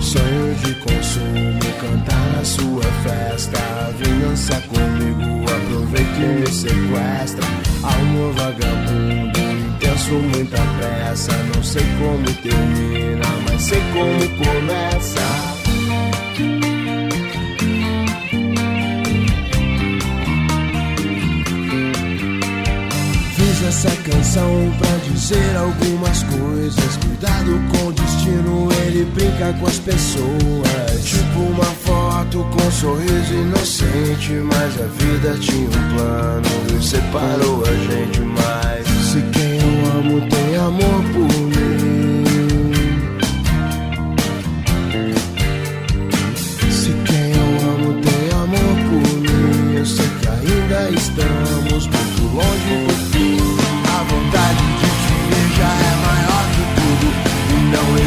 Sonho 0.00 0.54
de 0.64 0.74
consumo, 0.74 1.60
cantar 1.80 2.32
na 2.36 2.44
sua 2.44 2.82
festa. 3.04 3.58
Vingança 3.98 4.60
comigo, 4.62 5.44
aproveita 5.50 6.20
e 6.20 6.40
me 6.40 6.46
sequestra. 6.48 7.44
Alma 7.84 8.32
vagabundo, 8.32 9.38
intenso, 9.38 10.12
muita 10.12 10.60
pressa. 10.76 11.32
Não 11.54 11.62
sei 11.62 11.84
como 11.98 12.24
termina, 12.42 13.26
mas 13.48 13.62
sei 13.62 13.80
como 13.92 14.28
começa. 14.44 15.63
Essa 23.66 23.90
canção 24.02 24.72
pra 24.78 24.96
dizer 25.10 25.56
algumas 25.56 26.22
coisas. 26.24 26.96
Cuidado 26.98 27.60
com 27.72 27.88
o 27.88 27.92
destino, 27.92 28.68
ele 28.86 29.04
brinca 29.14 29.52
com 29.58 29.66
as 29.66 29.78
pessoas. 29.78 31.04
Tipo 31.04 31.40
uma 31.40 31.64
foto 31.64 32.44
com 32.50 32.62
um 32.62 32.70
sorriso 32.70 33.34
inocente. 33.34 34.32
Mas 34.32 34.80
a 34.80 34.86
vida 34.86 35.36
tinha 35.40 35.68
um 35.68 35.96
plano 35.96 36.64
separou 36.84 37.62
a 37.64 37.74
gente 37.74 38.20
mais. 38.20 38.86
Se 38.86 39.22
quem 39.32 39.58
eu 39.58 39.98
amo 39.98 40.20
tem 40.28 40.56
amor 40.56 41.02
por 41.12 41.32
mim. 41.46 42.24
Se 46.70 46.90
quem 47.06 47.30
eu 47.32 47.70
amo 47.72 48.00
tem 48.02 48.30
amor 48.38 48.76
por 48.88 49.16
mim, 49.20 49.76
eu 49.76 49.86
sei 49.86 50.06
que 50.20 50.28
ainda 50.28 50.90
estamos 50.90 51.86
muito 51.86 52.34
longe 52.34 52.93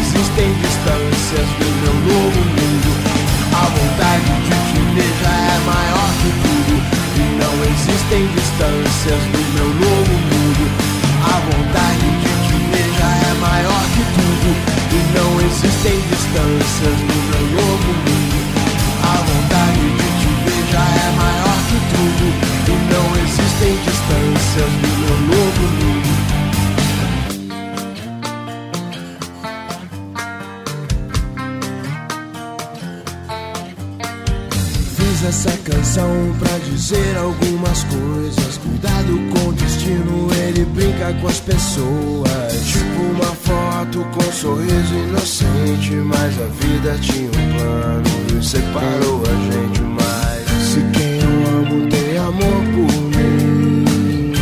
existem 0.07 0.53
distâncias 0.53 1.47
no 1.59 1.67
meu 1.83 1.95
novo 2.07 2.39
mundo. 2.39 2.91
A 3.51 3.65
vontade 3.75 4.31
de 4.47 4.55
te 4.67 4.79
ver 4.95 5.13
já 5.21 5.35
é 5.35 5.59
maior 5.67 6.09
que 6.21 6.29
tudo. 6.43 6.75
E 7.17 7.25
não 7.41 7.53
existem 7.67 8.23
distâncias 8.27 9.21
no 9.33 9.41
meu 9.53 9.69
novo 9.83 10.13
mundo. 10.31 10.63
A 11.23 11.35
vontade 11.47 12.07
de 12.23 12.31
te 12.47 12.55
ver 12.71 12.89
já 12.97 13.11
é 13.27 13.33
maior 13.35 13.83
que 13.93 14.03
tudo. 14.15 14.49
E 14.95 14.99
não 15.17 15.31
existem 15.41 15.97
distâncias 16.07 16.97
no 17.07 17.17
meu 17.27 17.43
novo 17.59 17.89
mundo. 18.07 18.37
A 19.03 19.17
vontade 19.27 19.85
de 19.99 20.07
te 20.19 20.29
ver 20.45 20.63
já 20.71 20.85
é 20.87 21.11
maior 21.19 21.57
que 21.67 21.77
tudo. 21.91 22.25
E 22.67 22.75
não 22.93 23.07
existem 23.23 23.73
distâncias 23.83 24.71
no 24.81 24.96
Fiz 35.17 35.29
essa 35.29 35.57
canção 35.63 36.35
pra 36.37 36.57
dizer 36.59 37.17
algumas 37.17 37.83
coisas. 37.85 38.57
Cuidado 38.57 39.19
com 39.33 39.49
o 39.49 39.53
destino, 39.53 40.27
ele 40.31 40.63
brinca 40.65 41.11
com 41.19 41.27
as 41.27 41.39
pessoas. 41.39 42.53
Tipo 42.67 43.01
uma 43.15 43.33
foto 43.35 44.05
com 44.13 44.23
um 44.23 44.31
sorriso 44.31 44.93
inocente. 44.93 45.95
Mas 45.95 46.39
a 46.39 46.45
vida 46.45 46.95
tinha 47.01 47.29
um 47.29 47.57
plano 47.57 48.39
e 48.39 48.45
separou 48.45 49.23
a 49.23 49.33
gente 49.51 49.81
mais. 49.81 50.45
Se 50.67 50.81
quem 50.93 51.19
eu 51.19 51.33
amo 51.57 51.89
tem 51.89 52.17
amor 52.19 52.61
por 52.75 52.93
mim. 53.01 54.33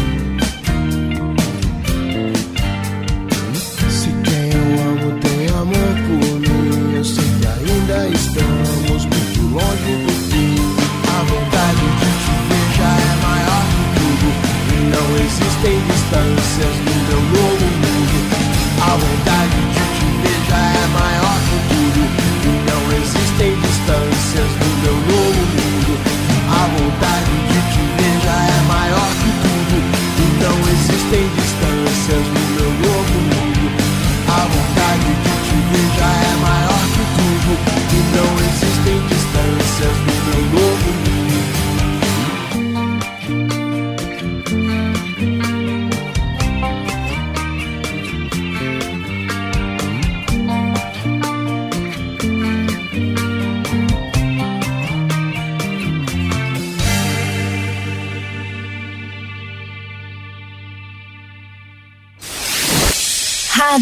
Se 3.90 4.10
quem 4.26 4.50
eu 4.52 4.68
amo 4.92 5.20
tem 5.22 5.48
amor 5.58 5.94
por 6.06 6.40
mim, 6.42 6.96
eu 6.98 7.06
sei 7.06 7.24
que 7.24 7.48
ainda 7.48 8.10
estamos 8.10 9.06
muito 9.06 9.42
longe 9.54 10.06
do 10.06 10.15
existem 15.66 15.82
distâncias 15.86 16.76
no 16.86 17.05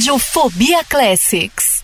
Radiofobia 0.03 0.84
Classics. 0.84 1.81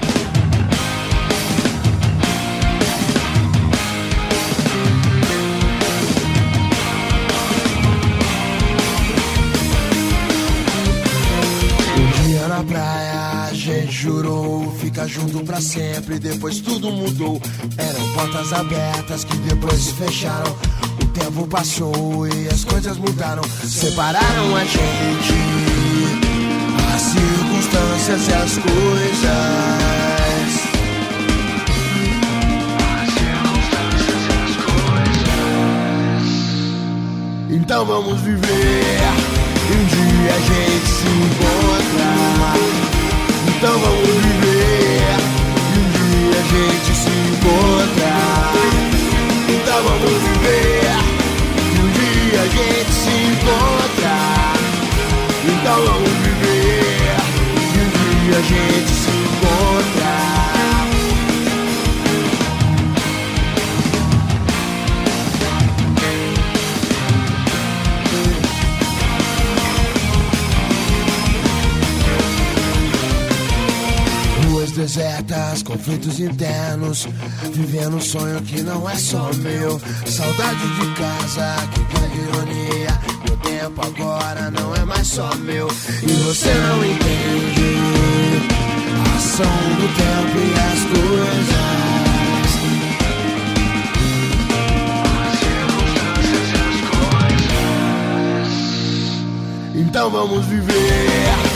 Um 11.95 12.27
dia 12.27 12.47
na 12.49 12.61
praia 12.61 13.47
a 13.47 13.53
gente 13.53 13.89
jurou 13.89 14.69
ficar 14.75 15.07
junto 15.07 15.39
pra 15.45 15.61
sempre. 15.61 16.19
Depois 16.19 16.59
tudo 16.59 16.91
mudou. 16.91 17.41
Eram 17.77 18.13
portas 18.15 18.51
abertas 18.51 19.23
que 19.23 19.37
depois 19.37 19.81
se 19.81 19.93
fecharam. 19.93 20.53
O 21.01 21.05
tempo 21.07 21.47
passou 21.47 22.27
e 22.27 22.49
as 22.49 22.65
coisas 22.65 22.97
mudaram. 22.97 23.43
Separaram 23.63 24.57
a 24.57 24.65
gente. 24.65 25.68
Coisas. 28.10 28.27
E 28.27 28.34
as 28.34 28.57
coisas. 28.57 29.99
Então 37.49 37.86
vamos 37.86 38.22
viver. 38.22 38.99
E 39.69 39.73
um 39.73 39.86
dia 39.86 40.34
a 40.34 40.40
gente 40.40 40.88
se 40.88 41.07
encontra. 41.07 42.11
Então 43.48 43.80
vamos 43.80 44.07
viver. 44.07 45.18
E 45.73 45.80
um 45.80 45.90
dia 45.91 46.40
a 46.40 46.44
gente 46.44 46.91
se 46.95 47.10
encontra. 47.10 48.14
Então 49.49 49.84
vamos 49.84 50.18
viver. 50.23 50.91
E 51.57 51.80
um 51.80 51.90
dia 51.91 52.41
a 52.41 52.48
gente 52.48 52.91
se 52.91 53.10
encontra 53.10 53.80
dia 58.30 58.38
a 58.38 58.41
gente 58.41 58.93
se 58.93 59.19
desertas, 74.80 75.61
conflitos 75.61 76.22
internos, 76.22 77.06
vivendo 77.51 77.97
um 77.97 78.01
sonho 78.01 78.41
que 78.43 78.61
não 78.61 78.89
é 78.89 78.95
só 78.95 79.30
meu. 79.34 79.80
Saudade 80.06 80.76
de 80.80 80.93
casa, 80.95 81.56
que 81.73 81.81
ironia. 82.18 83.18
Tempo 83.69 83.85
agora 83.85 84.49
não 84.49 84.73
é 84.73 84.83
mais 84.83 85.07
só 85.07 85.29
meu. 85.35 85.67
E 86.01 86.11
você 86.23 86.51
não 86.51 86.83
entende 86.83 87.77
a 88.95 89.15
ação 89.15 89.45
do 89.75 89.87
tempo 89.95 90.39
e 90.39 90.53
as 90.59 90.79
coisas. 90.85 91.69
Então 99.75 100.09
vamos 100.09 100.45
viver. 100.47 101.48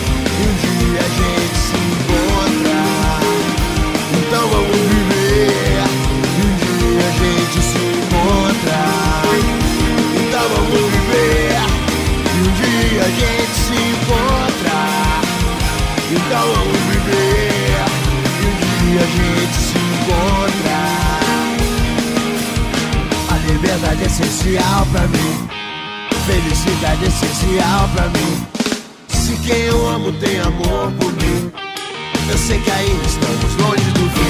Então 16.25 16.43
vamos 16.55 16.79
viver. 16.89 17.83
Um 18.39 18.53
dia 18.85 19.01
a 19.01 19.05
gente 19.05 19.57
se 19.57 19.77
encontra. 19.77 20.79
A 23.29 23.35
liberdade 23.51 24.01
é 24.03 24.05
essencial 24.05 24.85
pra 24.91 25.07
mim. 25.07 25.49
Felicidade 26.25 27.03
é 27.03 27.07
essencial 27.07 27.89
pra 27.93 28.07
mim. 28.09 28.47
Se 29.09 29.35
quem 29.45 29.61
eu 29.63 29.89
amo 29.89 30.11
tem 30.13 30.39
amor 30.39 30.91
por 30.99 31.11
mim, 31.13 31.51
eu 32.29 32.37
sei 32.37 32.59
que 32.59 32.71
ainda 32.71 33.05
estamos 33.05 33.55
longe 33.57 33.91
do 33.91 34.09
fim. 34.09 34.23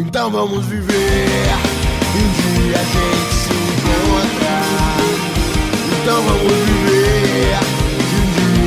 Então 0.00 0.30
vamos 0.30 0.64
viver. 0.66 1.48
Um 2.16 2.32
dia 2.40 2.76
a 2.78 2.84
gente 2.84 3.34
se 3.34 3.52
encontra. 3.52 4.56
Então 6.00 6.22
vamos 6.22 6.52
viver. 6.52 7.73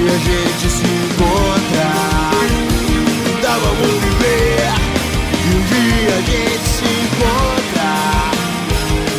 A 0.10 0.20
gente 0.20 0.70
se 0.70 0.84
encontra. 0.86 1.88
Então 3.30 3.60
vamos 3.60 4.04
viver. 4.04 4.72
Um 5.48 5.60
dia 5.68 6.14
a 6.16 6.22
gente 6.22 6.68
se 6.68 6.86
encontra. 6.86 7.92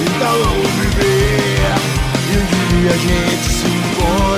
Então 0.07 0.35
vamos 0.45 0.71
viver 0.81 1.75
E 2.29 2.39
um 2.39 2.45
dia 2.81 2.91
a 2.91 2.99
gente 2.99 3.49
se 3.53 3.67
encontra 3.67 4.38